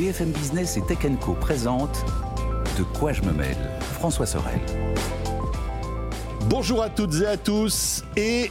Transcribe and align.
BFM 0.00 0.30
Business 0.30 0.78
et 0.78 0.80
Tech 0.80 1.00
Co 1.20 1.34
présente 1.34 2.06
De 2.78 2.84
quoi 2.84 3.12
je 3.12 3.20
me 3.20 3.32
mêle 3.32 3.58
François 3.92 4.24
Sorel. 4.24 4.58
Bonjour 6.48 6.82
à 6.82 6.88
toutes 6.88 7.20
et 7.20 7.26
à 7.26 7.36
tous 7.36 8.02
et 8.16 8.50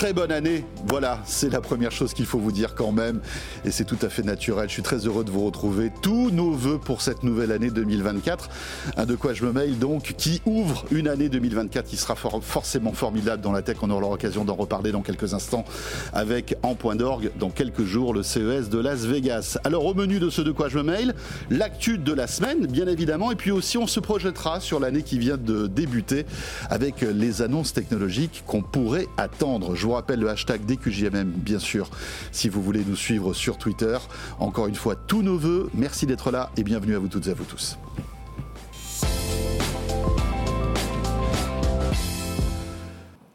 très 0.00 0.14
bonne 0.14 0.32
année. 0.32 0.64
Voilà, 0.86 1.18
c'est 1.26 1.52
la 1.52 1.60
première 1.60 1.92
chose 1.92 2.14
qu'il 2.14 2.24
faut 2.24 2.38
vous 2.38 2.52
dire 2.52 2.74
quand 2.74 2.90
même. 2.90 3.20
Et 3.66 3.70
c'est 3.70 3.84
tout 3.84 3.98
à 4.00 4.08
fait 4.08 4.22
naturel. 4.22 4.66
Je 4.66 4.72
suis 4.72 4.82
très 4.82 5.06
heureux 5.06 5.24
de 5.24 5.30
vous 5.30 5.44
retrouver. 5.44 5.92
Tous 6.00 6.30
nos 6.30 6.52
voeux 6.52 6.78
pour 6.78 7.02
cette 7.02 7.22
nouvelle 7.22 7.52
année 7.52 7.68
2024. 7.68 8.48
Un 8.96 9.04
de 9.04 9.14
quoi 9.14 9.34
je 9.34 9.44
me 9.44 9.52
mail 9.52 9.78
donc, 9.78 10.14
qui 10.16 10.40
ouvre 10.46 10.86
une 10.90 11.06
année 11.06 11.28
2024 11.28 11.84
qui 11.84 11.98
sera 11.98 12.14
forcément 12.16 12.94
formidable 12.94 13.42
dans 13.42 13.52
la 13.52 13.60
tech. 13.60 13.76
On 13.82 13.90
aura 13.90 14.00
l'occasion 14.00 14.46
d'en 14.46 14.54
reparler 14.54 14.90
dans 14.90 15.02
quelques 15.02 15.34
instants 15.34 15.66
avec 16.14 16.56
En 16.62 16.74
Point 16.76 16.96
d'Orgue 16.96 17.30
dans 17.38 17.50
quelques 17.50 17.84
jours 17.84 18.14
le 18.14 18.22
CES 18.22 18.70
de 18.70 18.78
Las 18.78 19.00
Vegas. 19.00 19.58
Alors 19.64 19.84
au 19.84 19.92
menu 19.92 20.18
de 20.18 20.30
ce 20.30 20.40
de 20.40 20.50
quoi 20.50 20.70
je 20.70 20.78
me 20.78 20.82
mail, 20.82 21.14
l'actu 21.50 21.98
de 21.98 22.12
la 22.14 22.26
semaine, 22.26 22.66
bien 22.66 22.86
évidemment. 22.86 23.32
Et 23.32 23.36
puis 23.36 23.50
aussi, 23.50 23.76
on 23.76 23.86
se 23.86 24.00
projettera 24.00 24.60
sur 24.60 24.80
l'année 24.80 25.02
qui 25.02 25.18
vient 25.18 25.36
de 25.36 25.66
débuter 25.66 26.24
avec 26.70 27.02
les 27.02 27.42
annonces 27.42 27.74
technologiques 27.74 28.44
qu'on 28.46 28.62
pourrait 28.62 29.06
attendre 29.18 29.76
vous 29.90 29.96
rappelle 29.96 30.20
le 30.20 30.30
hashtag 30.30 30.64
DQJMM, 30.66 31.30
bien 31.30 31.58
sûr, 31.58 31.90
si 32.30 32.48
vous 32.48 32.62
voulez 32.62 32.84
nous 32.86 32.94
suivre 32.94 33.34
sur 33.34 33.58
Twitter. 33.58 33.98
Encore 34.38 34.68
une 34.68 34.76
fois, 34.76 34.94
tous 34.94 35.22
nos 35.22 35.36
voeux. 35.36 35.68
Merci 35.74 36.06
d'être 36.06 36.30
là 36.30 36.52
et 36.56 36.62
bienvenue 36.62 36.94
à 36.94 37.00
vous 37.00 37.08
toutes 37.08 37.26
et 37.26 37.30
à 37.30 37.34
vous 37.34 37.42
tous. 37.42 37.76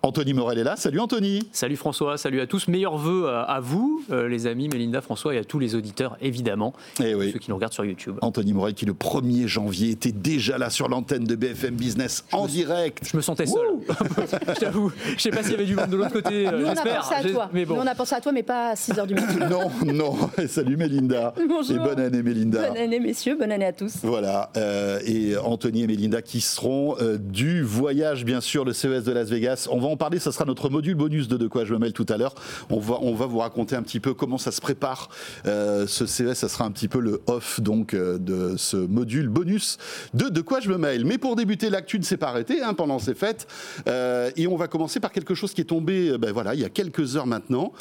Anthony 0.05 0.33
Morel 0.33 0.59
est 0.59 0.63
là. 0.63 0.75
Salut 0.75 0.99
Anthony. 0.99 1.49
Salut 1.51 1.77
François, 1.77 2.19
salut 2.19 2.39
à 2.39 2.45
tous. 2.45 2.67
Meilleurs 2.67 2.95
vœux 2.95 3.27
à 3.27 3.59
vous, 3.59 4.03
euh, 4.11 4.27
les 4.27 4.45
amis, 4.45 4.69
Mélinda, 4.69 5.01
François 5.01 5.33
et 5.33 5.39
à 5.39 5.43
tous 5.43 5.57
les 5.57 5.73
auditeurs, 5.73 6.15
évidemment, 6.21 6.73
et 6.99 7.05
eh 7.07 7.15
oui. 7.15 7.31
ceux 7.33 7.39
qui 7.39 7.49
nous 7.49 7.55
regardent 7.55 7.73
sur 7.73 7.85
YouTube. 7.85 8.19
Anthony 8.21 8.53
Morel 8.53 8.75
qui 8.75 8.85
le 8.85 8.93
1er 8.93 9.47
janvier 9.47 9.89
était 9.89 10.11
déjà 10.11 10.59
là 10.59 10.69
sur 10.69 10.89
l'antenne 10.89 11.23
de 11.23 11.35
BFM 11.35 11.73
Business 11.73 12.23
en 12.33 12.45
direct. 12.45 12.99
Je 13.01 13.17
me 13.17 13.21
sentais 13.23 13.47
seul. 13.47 13.79
je 14.49 14.59
t'avoue. 14.59 14.91
Je 15.17 15.21
sais 15.23 15.31
pas 15.31 15.41
s'il 15.41 15.53
y 15.53 15.55
avait 15.55 15.65
du 15.65 15.75
monde 15.75 15.89
de 15.89 15.97
l'autre 15.97 16.13
côté. 16.13 16.45
Nous, 16.51 16.67
on 16.67 16.69
a 16.69 16.75
pensé 16.75 17.15
à 17.15 17.23
toi. 17.23 17.49
Mais 17.51 17.65
bon. 17.65 17.73
Nous, 17.73 17.81
on 17.81 17.87
a 17.87 17.95
pensé 17.95 18.13
à 18.13 18.21
toi, 18.21 18.31
mais 18.31 18.43
pas 18.43 18.69
à 18.69 18.73
6h 18.75 19.07
du 19.07 19.15
matin. 19.15 19.49
non, 19.49 19.71
non. 19.91 20.15
Salut 20.47 20.77
Mélinda. 20.77 21.33
Bonjour. 21.49 21.77
Et 21.77 21.79
bonne 21.79 21.99
année 21.99 22.21
Mélinda. 22.21 22.69
Bonne 22.69 22.77
année 22.77 22.99
messieurs, 22.99 23.37
bonne 23.39 23.51
année 23.51 23.65
à 23.65 23.73
tous. 23.73 23.95
Voilà. 24.03 24.51
Euh, 24.55 24.99
et 25.03 25.35
Anthony 25.35 25.81
et 25.81 25.87
Mélinda 25.87 26.21
qui 26.21 26.41
seront 26.41 26.95
euh, 27.01 27.17
du 27.17 27.63
voyage, 27.63 28.23
bien 28.23 28.39
sûr, 28.39 28.65
le 28.65 28.73
CES 28.73 29.03
de 29.03 29.11
Las 29.11 29.29
Vegas. 29.29 29.67
On 29.71 29.79
va 29.79 29.87
en 29.87 29.94
parler, 29.95 30.19
ce 30.19 30.31
sera 30.31 30.45
notre 30.45 30.69
module 30.69 30.95
bonus 30.95 31.27
de 31.27 31.37
De 31.37 31.47
quoi 31.47 31.65
je 31.65 31.73
me 31.73 31.79
mêle 31.79 31.93
tout 31.93 32.05
à 32.09 32.17
l'heure. 32.17 32.35
On 32.69 32.79
va, 32.79 32.97
on 33.01 33.13
va 33.13 33.25
vous 33.25 33.39
raconter 33.39 33.75
un 33.75 33.83
petit 33.83 33.99
peu 33.99 34.13
comment 34.13 34.37
ça 34.37 34.51
se 34.51 34.61
prépare. 34.61 35.09
Euh, 35.45 35.87
ce 35.87 36.05
CES, 36.05 36.33
ça 36.33 36.49
sera 36.49 36.65
un 36.65 36.71
petit 36.71 36.87
peu 36.87 36.99
le 36.99 37.21
off 37.27 37.59
donc 37.59 37.93
euh, 37.93 38.17
de 38.17 38.55
ce 38.57 38.77
module 38.77 39.29
bonus 39.29 39.77
de 40.13 40.29
De 40.29 40.41
quoi 40.41 40.59
je 40.59 40.69
me 40.69 40.77
mêle. 40.77 41.05
Mais 41.05 41.17
pour 41.17 41.35
débuter, 41.35 41.69
l'actu 41.69 41.99
ne 41.99 42.03
s'est 42.03 42.17
pas 42.17 42.27
arrêtée 42.27 42.61
hein, 42.61 42.73
pendant 42.73 42.99
ces 42.99 43.13
fêtes. 43.13 43.47
Euh, 43.87 44.31
et 44.35 44.47
on 44.47 44.55
va 44.55 44.67
commencer 44.67 44.99
par 44.99 45.11
quelque 45.11 45.35
chose 45.35 45.53
qui 45.53 45.61
est 45.61 45.65
tombé 45.65 46.17
ben 46.17 46.31
voilà, 46.31 46.53
il 46.53 46.61
y 46.61 46.65
a 46.65 46.69
quelques 46.69 47.15
heures 47.15 47.27
maintenant. 47.27 47.71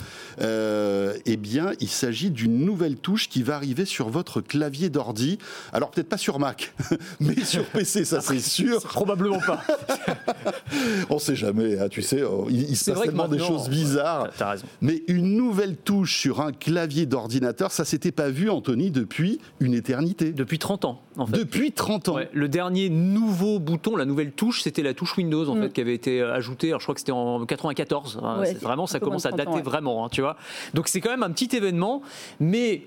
eh 0.40 1.36
bien, 1.36 1.72
il 1.80 1.88
s'agit 1.88 2.30
d'une 2.30 2.64
nouvelle 2.64 2.96
touche 2.96 3.28
qui 3.28 3.42
va 3.42 3.56
arriver 3.56 3.84
sur 3.84 4.08
votre 4.08 4.40
clavier 4.40 4.90
d'ordi. 4.90 5.38
Alors 5.72 5.90
peut-être 5.90 6.08
pas 6.08 6.18
sur 6.18 6.38
Mac, 6.38 6.74
mais 7.20 7.44
sur 7.44 7.64
PC, 7.64 8.04
ça 8.04 8.20
c'est 8.20 8.38
sûr. 8.40 8.82
Probablement 8.82 9.40
pas. 9.40 9.62
on 11.10 11.18
sait 11.18 11.36
jamais, 11.36 11.78
hein, 11.78 11.88
tu 11.88 12.02
sais. 12.04 12.22
Il, 12.50 12.76
se 12.76 12.90
passe 12.90 13.02
tellement 13.02 13.28
des 13.28 13.38
choses 13.38 13.68
bizarres. 13.68 14.28
Mais 14.80 15.02
une 15.08 15.36
nouvelle 15.36 15.76
touche 15.76 16.18
sur 16.18 16.40
un 16.40 16.52
clavier 16.52 17.06
d'ordinateur, 17.06 17.70
ça 17.72 17.84
s'était 17.84 18.12
pas 18.12 18.30
vu, 18.30 18.50
Anthony, 18.50 18.90
depuis 18.90 19.40
une 19.60 19.74
éternité. 19.74 20.32
Depuis 20.32 20.58
30 20.58 20.84
ans, 20.84 21.00
en 21.16 21.26
fait. 21.26 21.36
Depuis 21.36 21.72
30 21.72 22.08
ans. 22.08 22.18
le 22.32 22.48
dernier 22.48 22.88
nouveau 22.88 23.58
bouton, 23.58 23.96
la 23.96 24.04
nouvelle 24.04 24.32
touche, 24.32 24.62
c'était 24.62 24.82
la 24.82 24.94
touche 24.94 25.16
Windows, 25.16 25.48
en 25.48 25.54
mm. 25.54 25.62
fait, 25.62 25.72
qui 25.72 25.80
avait 25.80 25.94
été 25.94 26.22
ajoutée. 26.22 26.68
Alors, 26.68 26.80
je 26.80 26.84
crois 26.84 26.94
que 26.94 27.00
c'était 27.00 27.12
en 27.12 27.44
94. 27.44 28.20
vraiment, 28.60 28.86
ça 28.86 29.00
commence 29.00 29.26
à 29.26 29.32
dater 29.32 29.62
vraiment, 29.62 30.04
hein, 30.04 30.08
tu 30.10 30.20
vois. 30.20 30.36
Donc, 30.74 30.88
c'est 30.88 31.00
quand 31.00 31.10
même 31.10 31.22
un 31.22 31.30
petit 31.30 31.54
événement, 31.56 32.02
mais 32.40 32.86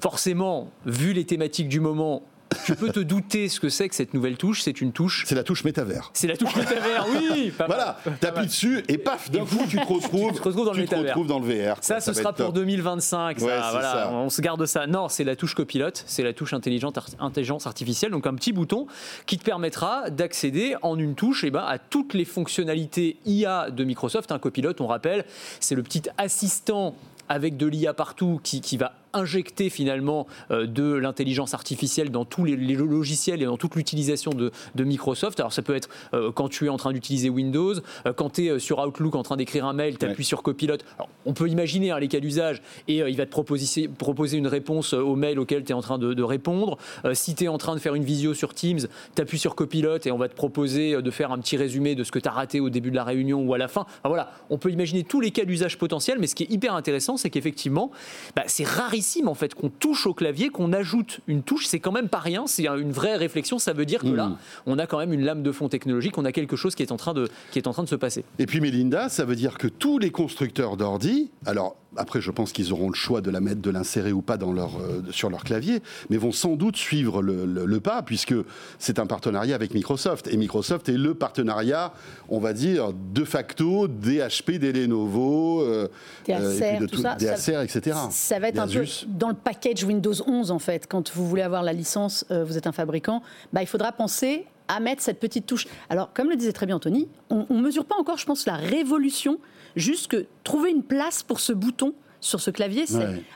forcément, 0.00 0.70
vu 0.86 1.12
les 1.12 1.24
thématiques 1.24 1.68
du 1.68 1.80
moment, 1.80 2.22
tu 2.64 2.74
peux 2.74 2.90
te 2.90 3.00
douter 3.00 3.48
ce 3.48 3.60
que 3.60 3.68
c'est 3.68 3.88
que 3.88 3.94
cette 3.94 4.14
nouvelle 4.14 4.36
touche. 4.36 4.62
C'est 4.62 4.80
une 4.80 4.92
touche. 4.92 5.24
C'est 5.26 5.34
la 5.34 5.42
touche 5.42 5.64
métavers. 5.64 6.10
C'est 6.14 6.26
la 6.26 6.36
touche 6.36 6.54
métavers, 6.56 7.06
oui. 7.08 7.52
voilà, 7.66 7.98
t'appuies 8.20 8.46
dessus 8.46 8.84
et 8.88 8.98
paf, 8.98 9.30
d'un 9.30 9.44
coup 9.44 9.64
tu 9.68 9.76
te 9.76 9.84
retrouves, 9.84 10.32
tu 10.34 10.40
te 10.40 10.48
retrouves 10.48 10.66
dans, 10.66 10.72
le, 10.72 10.82
retrouves 10.82 11.26
dans 11.26 11.38
le 11.38 11.46
VR. 11.46 11.76
Ça, 11.80 12.00
ce 12.00 12.12
sera 12.12 12.32
pour 12.32 12.52
2025. 12.52 13.38
voilà, 13.38 14.10
On 14.12 14.30
se 14.30 14.40
garde 14.40 14.64
ça. 14.66 14.86
Non, 14.86 15.08
c'est 15.08 15.24
la 15.24 15.36
touche 15.36 15.54
copilote, 15.54 16.04
c'est 16.06 16.22
la 16.22 16.32
touche 16.32 16.52
intelligente, 16.52 16.98
intelligence 17.18 17.66
artificielle. 17.66 18.10
Donc 18.10 18.26
un 18.26 18.34
petit 18.34 18.52
bouton 18.52 18.86
qui 19.26 19.38
te 19.38 19.44
permettra 19.44 20.10
d'accéder 20.10 20.76
en 20.82 20.98
une 20.98 21.14
touche 21.14 21.44
et 21.44 21.48
eh 21.48 21.50
ben, 21.50 21.64
à 21.66 21.78
toutes 21.78 22.14
les 22.14 22.24
fonctionnalités 22.24 23.16
IA 23.26 23.70
de 23.70 23.84
Microsoft. 23.84 24.32
Un 24.32 24.38
copilote, 24.38 24.80
on 24.80 24.86
rappelle, 24.86 25.24
c'est 25.60 25.74
le 25.74 25.82
petit 25.82 26.02
assistant 26.18 26.94
avec 27.28 27.56
de 27.56 27.66
l'IA 27.66 27.94
partout 27.94 28.40
qui, 28.42 28.60
qui 28.60 28.76
va 28.76 28.92
injecter 29.12 29.70
finalement 29.70 30.26
euh, 30.50 30.66
de 30.66 30.92
l'intelligence 30.94 31.54
artificielle 31.54 32.10
dans 32.10 32.24
tous 32.24 32.44
les, 32.44 32.56
logiciels 32.56 33.42
et 33.42 33.44
dans 33.44 33.56
toute 33.56 33.74
l'utilisation 33.74 34.32
de, 34.32 34.50
Microsoft. 34.82 35.38
Alors 35.38 35.52
ça 35.52 35.62
peut 35.62 35.74
être 35.74 35.88
euh, 36.12 36.32
quand 36.32 36.48
tu 36.48 36.66
es 36.66 36.68
en 36.68 36.76
train 36.76 36.92
d'utiliser 36.92 37.28
Windows, 37.28 37.74
euh, 38.06 38.12
quand 38.12 38.30
tu 38.30 38.46
es 38.46 38.58
sur 38.58 38.78
Outlook 38.78 39.14
en 39.14 39.22
train 39.22 39.36
d'écrire 39.36 39.64
un 39.64 39.72
mail, 39.72 39.96
tu 39.98 40.06
appuies 40.06 40.24
sur 40.24 40.42
Copilot. 40.42 40.78
on 41.24 41.32
peut 41.32 41.48
imaginer 41.48 41.90
hein, 41.92 41.98
les 41.98 42.08
cas 42.08 42.20
d'usage 42.20 42.62
et 42.88 42.98
il 42.98 43.16
va 43.16 43.26
te 43.26 43.30
proposer, 43.30 43.88
proposer 43.88 44.38
une 44.38 44.46
réponse 44.46 44.92
au 44.92 45.14
mail 45.14 45.38
auquel 45.38 45.64
tu 45.64 45.72
es 45.72 45.74
en 45.74 45.80
train 45.80 45.98
de, 45.98 46.22
répondre. 46.22 46.78
si 47.14 47.34
tu 47.34 47.44
es 47.44 47.48
en 47.48 47.58
train 47.58 47.74
de 47.74 47.80
faire 47.80 47.94
une 47.94 48.04
visio 48.04 48.34
sur 48.34 48.54
Teams, 48.54 48.80
tu 49.14 49.22
appuies 49.22 49.38
sur 49.38 49.54
Copilot 49.54 49.98
et 50.04 50.10
on 50.10 50.18
va 50.18 50.28
te 50.28 50.34
proposer 50.34 51.00
de 51.00 51.10
faire 51.10 51.32
un 51.32 51.38
petit 51.38 51.56
résumé 51.56 51.94
de 51.94 52.04
ce 52.04 52.12
que 52.12 52.18
tu 52.18 52.28
as 52.28 52.32
raté 52.32 52.60
au 52.60 52.70
début 52.70 52.90
de 52.90 52.96
la 52.96 53.04
réunion 53.04 53.42
ou 53.42 53.54
à 53.54 53.58
la 53.58 53.68
fin. 53.68 53.86
voilà, 54.04 54.32
on 54.50 54.58
peut 54.58 54.70
imaginer 54.70 55.04
tous 55.04 55.20
les 55.20 55.30
cas 55.30 55.44
d'usage 55.44 55.78
potentiels, 55.78 56.18
mais 56.18 56.26
ce 56.26 56.34
qui 56.34 56.44
est 56.44 56.50
hyper 56.50 56.74
intéressant, 56.74 57.16
c'est 57.16 57.30
qu'effectivement, 57.30 57.90
bah, 58.36 58.44
c'est 58.46 58.66
rarissime 58.66 59.01
en 59.26 59.34
fait 59.34 59.54
qu'on 59.54 59.68
touche 59.68 60.06
au 60.06 60.14
clavier, 60.14 60.48
qu'on 60.48 60.72
ajoute 60.72 61.20
une 61.26 61.42
touche, 61.42 61.66
c'est 61.66 61.80
quand 61.80 61.92
même 61.92 62.08
pas 62.08 62.18
rien, 62.18 62.46
c'est 62.46 62.66
une 62.66 62.92
vraie 62.92 63.16
réflexion, 63.16 63.58
ça 63.58 63.72
veut 63.72 63.86
dire 63.86 64.00
que 64.00 64.08
là, 64.08 64.28
hmm. 64.28 64.36
on 64.66 64.78
a 64.78 64.86
quand 64.86 64.98
même 64.98 65.12
une 65.12 65.24
lame 65.24 65.42
de 65.42 65.52
fond 65.52 65.68
technologique, 65.68 66.18
on 66.18 66.24
a 66.24 66.32
quelque 66.32 66.56
chose 66.56 66.74
qui 66.74 66.82
est 66.82 66.92
en 66.92 66.96
train 66.96 67.14
de, 67.14 67.28
qui 67.50 67.58
est 67.58 67.66
en 67.66 67.72
train 67.72 67.82
de 67.82 67.88
se 67.88 67.96
passer. 67.96 68.24
Et 68.38 68.46
puis 68.46 68.60
Melinda, 68.60 69.08
ça 69.08 69.24
veut 69.24 69.36
dire 69.36 69.58
que 69.58 69.68
tous 69.68 69.98
les 69.98 70.10
constructeurs 70.10 70.76
d'ordi, 70.76 71.30
alors 71.46 71.76
après, 71.96 72.20
je 72.20 72.30
pense 72.30 72.52
qu'ils 72.52 72.72
auront 72.72 72.88
le 72.88 72.94
choix 72.94 73.20
de 73.20 73.30
la 73.30 73.40
mettre, 73.40 73.60
de 73.60 73.70
l'insérer 73.70 74.12
ou 74.12 74.22
pas 74.22 74.36
dans 74.36 74.52
leur, 74.52 74.78
euh, 74.80 75.02
sur 75.10 75.28
leur 75.28 75.44
clavier, 75.44 75.82
mais 76.08 76.16
vont 76.16 76.32
sans 76.32 76.56
doute 76.56 76.76
suivre 76.76 77.22
le, 77.22 77.80
pas, 77.80 78.02
puisque 78.02 78.34
c'est 78.78 78.98
un 78.98 79.06
partenariat 79.06 79.54
avec 79.54 79.74
Microsoft. 79.74 80.28
Et 80.28 80.36
Microsoft 80.36 80.88
est 80.88 80.96
le 80.96 81.14
partenariat, 81.14 81.92
on 82.28 82.38
va 82.38 82.52
dire, 82.52 82.92
de 82.92 83.24
facto 83.24 83.88
des 83.88 84.20
HP, 84.20 84.58
des 84.58 84.72
Lenovo, 84.72 85.62
euh, 85.62 85.88
des 86.26 86.32
Acer, 86.32 86.78
euh, 86.80 86.86
tout, 86.86 87.02
ça, 87.02 87.14
des 87.16 87.28
Acer, 87.28 87.62
etc. 87.62 87.96
Ça 88.10 88.38
va 88.38 88.48
être 88.48 88.58
un 88.58 88.68
peu 88.68 88.84
dans 89.08 89.28
le 89.28 89.34
package 89.34 89.84
Windows 89.84 90.14
11, 90.26 90.50
en 90.50 90.58
fait. 90.58 90.86
Quand 90.86 91.12
vous 91.14 91.26
voulez 91.26 91.42
avoir 91.42 91.62
la 91.62 91.72
licence, 91.72 92.24
vous 92.30 92.56
êtes 92.56 92.66
un 92.66 92.72
fabricant, 92.72 93.22
bah, 93.52 93.62
il 93.62 93.66
faudra 93.66 93.92
penser 93.92 94.46
à 94.68 94.80
mettre 94.80 95.02
cette 95.02 95.20
petite 95.20 95.46
touche. 95.46 95.66
Alors, 95.90 96.12
comme 96.12 96.30
le 96.30 96.36
disait 96.36 96.52
très 96.52 96.66
bien 96.66 96.76
Anthony, 96.76 97.08
on 97.30 97.46
ne 97.50 97.60
mesure 97.60 97.84
pas 97.84 97.96
encore, 97.96 98.18
je 98.18 98.26
pense, 98.26 98.46
la 98.46 98.56
révolution 98.56 99.38
juste 99.76 100.08
que 100.08 100.26
trouver 100.44 100.70
une 100.70 100.82
place 100.82 101.22
pour 101.22 101.40
ce 101.40 101.52
bouton 101.52 101.94
sur 102.20 102.40
ce 102.40 102.50
clavier. 102.50 102.84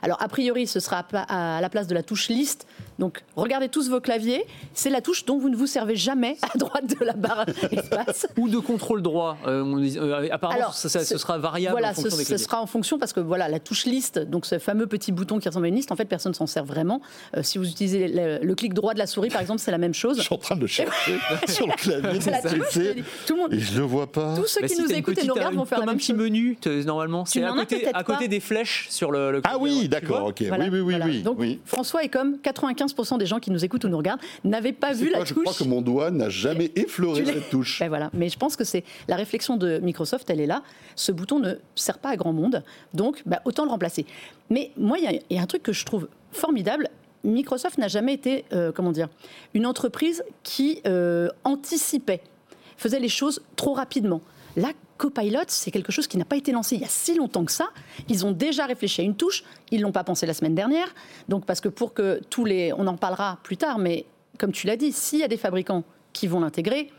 Alors, 0.01 0.21
a 0.21 0.27
priori, 0.29 0.65
ce 0.65 0.79
sera 0.79 1.05
à 1.11 1.59
la 1.61 1.69
place 1.69 1.87
de 1.87 1.93
la 1.93 2.03
touche 2.03 2.29
liste 2.29 2.65
donc, 2.99 3.23
regardez 3.35 3.69
tous 3.69 3.89
vos 3.89 3.99
claviers. 3.99 4.45
C'est 4.73 4.89
la 4.89 5.01
touche 5.01 5.25
dont 5.25 5.37
vous 5.37 5.49
ne 5.49 5.55
vous 5.55 5.67
servez 5.67 5.95
jamais 5.95 6.37
à 6.41 6.57
droite 6.57 6.87
de 6.99 7.05
la 7.05 7.13
barre 7.13 7.45
espace. 7.71 8.27
Ou 8.37 8.49
de 8.49 8.57
contrôle 8.57 9.01
droit. 9.01 9.37
Euh, 9.45 9.63
euh, 9.97 10.27
apparemment, 10.31 10.71
ça, 10.71 10.89
ce 10.89 11.17
sera 11.17 11.37
variable. 11.37 11.73
Voilà, 11.73 11.91
en 11.91 11.93
fonction 11.93 12.17
ce, 12.17 12.23
ce 12.23 12.37
sera 12.37 12.61
en 12.61 12.65
fonction 12.65 12.97
parce 12.97 13.13
que 13.13 13.19
voilà, 13.19 13.47
la 13.49 13.59
touche 13.59 13.85
liste, 13.85 14.19
donc 14.19 14.45
ce 14.45 14.57
fameux 14.57 14.87
petit 14.87 15.11
bouton 15.11 15.39
qui 15.39 15.47
ressemble 15.47 15.65
à 15.65 15.69
une 15.69 15.75
liste, 15.75 15.91
en 15.91 15.95
fait, 15.95 16.05
personne 16.05 16.33
s'en 16.33 16.47
sert 16.47 16.65
vraiment. 16.65 17.01
Euh, 17.35 17.43
si 17.43 17.57
vous 17.57 17.69
utilisez 17.69 18.07
le, 18.07 18.55
clic 18.55 18.73
droit 18.73 18.93
de 18.95 18.99
la 18.99 19.05
souris, 19.05 19.29
par 19.29 19.41
exemple, 19.41 19.59
c'est 19.59 19.71
la 19.71 19.77
même 19.77 19.93
chose. 19.93 20.17
Je 20.17 20.23
suis 20.23 20.33
en 20.33 20.39
train 20.39 20.55
de 20.55 20.61
le 20.61 20.67
chercher 20.67 21.17
sur 21.47 21.67
le 21.67 21.73
clavier. 21.73 22.19
C'est 22.19 22.31
la 22.31 22.41
touche, 22.41 22.79
tout 23.27 23.35
le 23.35 23.41
monde. 23.41 23.53
Et 23.53 23.59
je 23.59 23.77
le 23.77 23.83
vois 23.83 24.11
pas. 24.11 24.35
Tous 24.35 24.47
ceux 24.47 24.61
bah, 24.61 24.67
qui 24.67 24.81
nous 24.81 24.91
écoutent 24.91 25.19
et 25.19 25.27
nous 25.27 25.35
regardent 25.35 25.55
vont 25.55 25.65
faire 25.65 25.79
la 25.79 25.85
même 25.85 25.95
un 25.95 25.97
petit 25.97 26.13
menu, 26.13 26.57
normalement. 26.85 27.25
C'est 27.25 27.43
à 27.43 27.53
côté, 27.53 27.87
à 27.93 28.03
côté 28.03 28.27
des 28.27 28.39
flèches 28.39 28.87
sur 28.89 29.11
le. 29.11 29.41
Ah 29.43 29.57
oui, 29.59 29.87
d'accord, 29.87 30.25
ok. 30.27 30.41
Oui, 30.41 30.79
oui, 30.81 30.95
oui. 31.03 31.21
Donc, 31.21 31.37
François 31.65 32.03
est 32.03 32.09
comme 32.09 32.37
95% 32.43 32.86
des 33.17 33.25
gens 33.25 33.39
qui 33.39 33.51
nous 33.51 33.63
écoute 33.63 33.83
ou 33.85 33.89
nous 33.89 33.97
regarde 33.97 34.19
n'avait 34.43 34.73
pas 34.73 34.93
vu 34.93 35.09
la 35.09 35.19
touche. 35.19 35.29
Je 35.29 35.33
crois 35.33 35.53
que 35.53 35.63
mon 35.63 35.81
doigt 35.81 36.11
n'a 36.11 36.29
jamais 36.29 36.71
effleuré 36.75 37.25
cette 37.25 37.49
touche. 37.49 37.79
Ben 37.79 37.89
voilà. 37.89 38.09
Mais 38.13 38.29
je 38.29 38.37
pense 38.37 38.55
que 38.55 38.63
c'est 38.63 38.83
la 39.07 39.15
réflexion 39.15 39.57
de 39.57 39.79
Microsoft, 39.79 40.29
elle 40.29 40.41
est 40.41 40.47
là. 40.47 40.63
Ce 40.95 41.11
bouton 41.11 41.39
ne 41.39 41.55
sert 41.75 41.99
pas 41.99 42.09
à 42.09 42.15
grand 42.15 42.33
monde, 42.33 42.63
donc 42.93 43.21
ben, 43.25 43.39
autant 43.45 43.63
le 43.63 43.69
remplacer. 43.69 44.05
Mais 44.49 44.71
moi, 44.77 44.97
il 44.99 45.21
y, 45.29 45.37
a 45.37 45.41
un 45.41 45.45
truc 45.45 45.63
que 45.63 45.73
je 45.73 45.85
trouve 45.85 46.07
formidable. 46.31 46.89
Microsoft 47.23 47.77
n'a 47.77 47.87
jamais 47.87 48.13
été, 48.13 48.45
euh, 48.53 48.71
comment 48.71 48.91
dire, 48.91 49.09
une 49.53 49.65
entreprise 49.65 50.23
qui 50.43 50.81
euh, 50.85 51.29
anticipait, 51.43 52.21
faisait 52.77 52.99
les 52.99 53.09
choses 53.09 53.41
trop 53.55 53.73
rapidement. 53.73 54.21
Là, 54.55 54.69
Copilot, 54.97 55.43
c'est 55.47 55.71
quelque 55.71 55.91
chose 55.91 56.07
qui 56.07 56.17
n'a 56.17 56.25
pas 56.25 56.37
été 56.37 56.51
lancé 56.51 56.75
il 56.75 56.81
y 56.81 56.85
a 56.85 56.89
si 56.89 57.15
longtemps 57.15 57.45
que 57.45 57.51
ça. 57.51 57.69
Ils 58.09 58.25
ont 58.25 58.31
déjà 58.31 58.65
réfléchi 58.65 59.01
à 59.01 59.03
une 59.03 59.15
touche. 59.15 59.43
Ils 59.71 59.81
l'ont 59.81 59.91
pas 59.91 60.03
pensé 60.03 60.25
la 60.25 60.33
semaine 60.33 60.55
dernière. 60.55 60.87
Donc 61.29 61.45
parce 61.45 61.61
que 61.61 61.69
pour 61.69 61.93
que 61.93 62.21
tous 62.29 62.45
les, 62.45 62.73
on 62.73 62.87
en 62.87 62.97
parlera 62.97 63.39
plus 63.43 63.57
tard, 63.57 63.77
mais 63.77 64.05
comme 64.37 64.51
tu 64.51 64.67
l'as 64.67 64.75
dit, 64.75 64.91
s'il 64.91 65.19
y 65.19 65.23
a 65.23 65.27
des 65.27 65.37
fabricants 65.37 65.83
qui 66.13 66.27
vont 66.27 66.39
l'intégrer, 66.39 66.91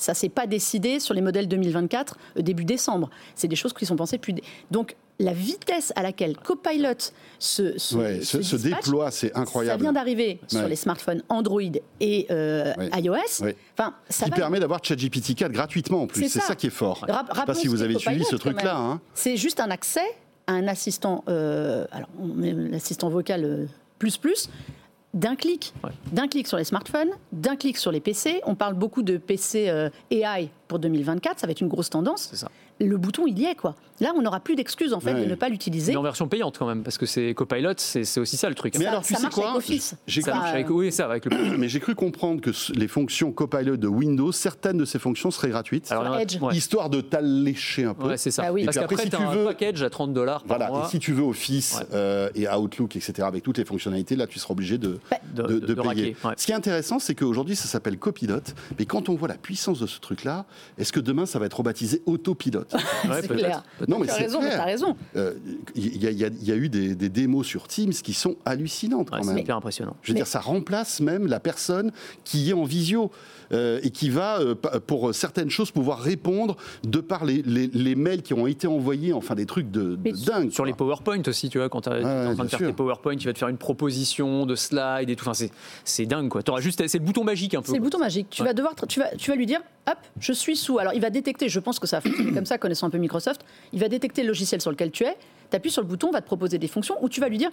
ça 0.00 0.14
s'est 0.14 0.28
pas 0.28 0.46
décidé 0.46 1.00
sur 1.00 1.14
les 1.14 1.20
modèles 1.20 1.48
2024 1.48 2.16
euh, 2.38 2.42
début 2.42 2.64
décembre. 2.64 3.10
C'est 3.34 3.48
des 3.48 3.56
choses 3.56 3.72
qui 3.72 3.86
sont 3.86 3.96
pensées 3.96 4.18
plus. 4.18 4.34
Donc 4.70 4.96
la 5.20 5.32
vitesse 5.32 5.92
à 5.96 6.02
laquelle 6.02 6.36
Copilot 6.36 7.12
se, 7.38 7.78
se, 7.78 8.56
déploie, 8.56 9.10
c'est 9.10 9.36
incroyable. 9.36 9.80
Ça 9.80 9.84
vient 9.84 9.92
d'arriver 9.92 10.40
sur 10.48 10.66
les 10.66 10.76
smartphones 10.76 11.22
Android 11.28 11.60
et 12.00 12.26
euh, 12.30 12.72
iOS. 12.94 13.44
Enfin, 13.78 13.94
ça 14.08 14.24
qui 14.24 14.30
permet 14.30 14.60
d'avoir 14.60 14.82
ChatGPT 14.82 15.34
4 15.34 15.52
gratuitement 15.52 16.02
en 16.02 16.06
plus. 16.06 16.28
C'est 16.28 16.40
ça. 16.40 16.56
qui 16.56 16.68
est 16.68 16.70
fort. 16.70 17.04
Je 17.06 17.12
ne 17.12 17.18
sais 17.38 17.46
pas 17.46 17.54
si 17.54 17.68
vous 17.68 17.82
avez 17.82 17.98
suivi 17.98 18.24
ce 18.24 18.36
truc-là. 18.36 18.76
Hein. 18.76 19.00
C'est 19.14 19.36
juste 19.36 19.60
un 19.60 19.70
accès 19.70 20.00
à 20.46 20.52
un 20.52 20.66
assistant, 20.66 21.22
euh, 21.28 21.86
alors 21.92 22.08
l'assistant 22.38 23.08
vocal 23.08 23.44
euh, 23.44 23.66
plus 23.98 24.16
plus, 24.16 24.48
d'un 25.14 25.36
clic, 25.36 25.74
d'un 26.12 26.28
clic 26.28 26.46
sur 26.46 26.56
les 26.56 26.64
smartphones, 26.64 27.10
d'un 27.32 27.56
clic 27.56 27.76
sur 27.76 27.90
les 27.92 28.00
PC. 28.00 28.40
On 28.46 28.54
parle 28.54 28.74
beaucoup 28.74 29.02
de 29.02 29.16
PC 29.16 29.90
AI 30.10 30.50
pour 30.70 30.78
2024, 30.78 31.40
ça 31.40 31.48
va 31.48 31.50
être 31.50 31.60
une 31.60 31.68
grosse 31.68 31.90
tendance. 31.90 32.30
Ça 32.32 32.48
le 32.86 32.96
bouton, 32.96 33.26
il 33.26 33.38
y 33.38 33.44
est, 33.44 33.54
quoi. 33.54 33.74
Là, 34.00 34.12
on 34.16 34.22
n'aura 34.22 34.40
plus 34.40 34.56
d'excuses, 34.56 34.94
en 34.94 35.00
fait, 35.00 35.12
de 35.12 35.24
ne 35.26 35.34
pas 35.34 35.48
l'utiliser. 35.50 35.92
Mais 35.92 35.98
en 35.98 36.02
version 36.02 36.26
payante, 36.26 36.56
quand 36.58 36.66
même, 36.66 36.82
parce 36.82 36.96
que 36.96 37.04
c'est 37.04 37.34
Copilot, 37.34 37.74
c'est 37.76 38.18
aussi 38.18 38.38
ça 38.38 38.48
le 38.48 38.54
truc. 38.54 38.78
Mais 38.78 38.86
alors, 38.86 39.02
tu 39.02 39.14
ça 39.14 39.20
marche 39.20 39.34
quoi 39.34 39.50
avec 39.50 39.58
Office. 39.58 39.94
Ça 40.08 40.34
marche 40.34 40.50
avec, 40.50 40.70
oui, 40.70 40.90
ça, 40.90 41.04
avec 41.04 41.26
le... 41.26 41.56
Mais 41.58 41.68
j'ai 41.68 41.80
cru 41.80 41.94
comprendre 41.94 42.40
que 42.40 42.50
les 42.74 42.88
fonctions 42.88 43.30
Copilot 43.32 43.76
de 43.76 43.86
Windows, 43.86 44.32
certaines 44.32 44.78
de 44.78 44.86
ces 44.86 44.98
fonctions 44.98 45.30
seraient 45.30 45.50
gratuites. 45.50 45.92
Alors, 45.92 46.18
Histoire 46.52 46.88
de 46.88 47.00
t'allécher 47.00 47.84
un 47.84 47.94
peu. 47.94 48.08
Ouais, 48.08 48.16
c'est 48.16 48.30
ça. 48.30 48.44
Ah 48.46 48.52
oui. 48.52 48.64
Parce 48.64 48.78
qu'après, 48.78 49.04
si 49.04 49.10
tu 49.10 49.16
veux... 49.16 49.42
un 49.42 49.46
package 49.46 49.82
à 49.82 49.90
30 49.90 50.14
dollars 50.14 50.42
Voilà, 50.46 50.70
et 50.70 50.88
si 50.88 50.98
tu 50.98 51.12
veux 51.12 51.22
Office 51.22 51.82
euh, 51.92 52.30
et 52.34 52.48
Outlook, 52.48 52.96
etc., 52.96 53.26
avec 53.28 53.42
toutes 53.42 53.58
les 53.58 53.64
fonctionnalités, 53.66 54.16
là, 54.16 54.26
tu 54.26 54.38
seras 54.38 54.52
obligé 54.52 54.78
de, 54.78 54.98
bah, 55.10 55.18
de, 55.34 55.74
payer. 55.74 56.16
Ce 56.36 56.46
qui 56.46 56.52
est 56.52 56.54
intéressant, 56.54 56.98
c'est 56.98 57.14
qu'aujourd'hui, 57.14 57.56
ça 57.56 57.66
s'appelle 57.66 57.98
Copilot, 57.98 58.40
mais 58.78 58.86
quand 58.86 59.10
on 59.10 59.14
voit 59.14 59.28
la 59.28 59.36
puissance 59.36 59.78
de 59.78 59.86
ce 59.86 60.00
truc-là, 60.00 60.46
est-ce 60.78 60.92
que 60.92 61.00
demain, 61.00 61.26
ça 61.26 61.38
va 61.38 61.46
être 61.46 61.58
rebaptisé 61.58 62.02
Autopilote 62.06 62.74
c'est 63.20 63.28
clair. 63.28 63.62
Non, 63.88 63.98
mais 63.98 64.06
tu 64.06 64.12
as 64.12 64.16
raison, 64.16 64.40
tu 64.40 64.46
as 64.46 64.64
raison. 64.64 64.96
Il 65.74 66.02
y, 66.02 66.52
a 66.52 66.54
eu 66.56 66.68
des, 66.68 67.08
démos 67.08 67.46
sur 67.46 67.68
Teams 67.68 67.92
qui 67.92 68.14
sont 68.14 68.36
hallucinantes 68.44 69.10
quand 69.10 69.24
même. 69.24 69.34
C'est 69.34 69.40
hyper 69.40 69.56
impressionnant. 69.56 69.96
Je 70.02 70.12
veux 70.12 70.16
dire, 70.16 70.26
ça 70.26 70.40
remplace 70.40 71.00
même 71.00 71.26
la 71.26 71.40
personne 71.40 71.92
qui 72.24 72.50
est 72.50 72.54
en 72.54 72.64
visio. 72.64 73.10
Euh, 73.52 73.80
et 73.82 73.90
qui 73.90 74.10
va, 74.10 74.38
euh, 74.38 74.54
pour 74.54 75.12
certaines 75.12 75.50
choses, 75.50 75.72
pouvoir 75.72 75.98
répondre 75.98 76.56
de 76.84 77.00
par 77.00 77.24
les, 77.24 77.42
les, 77.42 77.94
mails 77.96 78.22
qui 78.22 78.32
ont 78.32 78.46
été 78.46 78.68
envoyés, 78.68 79.12
enfin 79.12 79.34
des 79.34 79.46
trucs 79.46 79.72
de, 79.72 79.96
dingue. 79.96 80.52
Sur 80.52 80.64
les 80.64 80.72
PowerPoint 80.72 81.22
aussi, 81.26 81.48
tu 81.48 81.58
vois, 81.58 81.68
quand 81.68 81.80
tu 81.80 81.90
es 81.90 82.04
en 82.04 82.34
train 82.34 82.44
de 82.44 82.48
faire 82.48 82.58
tes 82.60 82.72
PowerPoint, 82.72 83.14
il 83.14 83.24
va 83.24 83.32
te 83.32 83.38
faire 83.38 83.48
une 83.48 83.56
proposition 83.56 84.46
de 84.46 84.54
slide 84.54 85.10
et 85.10 85.16
tout. 85.16 85.28
Enfin, 85.28 85.46
c'est 85.84 86.06
dingue, 86.06 86.28
quoi. 86.28 86.42
Auras 86.48 86.60
juste, 86.60 86.86
c'est 86.86 86.98
le 86.98 87.04
bouton 87.04 87.24
magique 87.24 87.54
un 87.54 87.62
peu. 87.62 87.72
C'est 87.72 87.78
le 87.78 87.82
bouton 87.82 87.98
magique. 87.98 88.28
Tu 88.30 88.44
vas 88.44 88.52
devoir, 88.52 88.74
tu 88.88 89.00
vas, 89.00 89.08
tu 89.16 89.30
vas 89.30 89.36
lui 89.36 89.46
dire, 89.46 89.60
hop, 89.88 89.98
je 90.20 90.32
suis 90.32 90.56
sous. 90.56 90.78
Alors, 90.78 90.94
il 90.94 91.00
va 91.00 91.10
détecter, 91.10 91.48
je 91.48 91.58
pense 91.58 91.80
que 91.80 91.88
ça 91.88 91.96
va 91.96 92.02
fonctionner 92.02 92.32
comme 92.32 92.46
ça, 92.46 92.56
connaissant 92.56 92.86
un 92.86 92.90
peu 92.90 92.98
Microsoft, 92.98 93.44
il 93.72 93.80
va 93.80 93.88
détecter 93.88 94.22
le 94.22 94.28
logiciel 94.28 94.60
sur 94.60 94.70
lequel 94.70 94.92
tu 94.92 95.04
es, 95.04 95.16
tu 95.50 95.56
appuies 95.56 95.70
sur 95.70 95.82
le 95.82 95.88
bouton, 95.88 96.08
on 96.08 96.12
va 96.12 96.20
te 96.20 96.26
proposer 96.26 96.58
des 96.58 96.68
fonctions, 96.68 96.94
ou 97.02 97.08
tu 97.08 97.20
vas 97.20 97.28
lui 97.28 97.38
dire, 97.38 97.50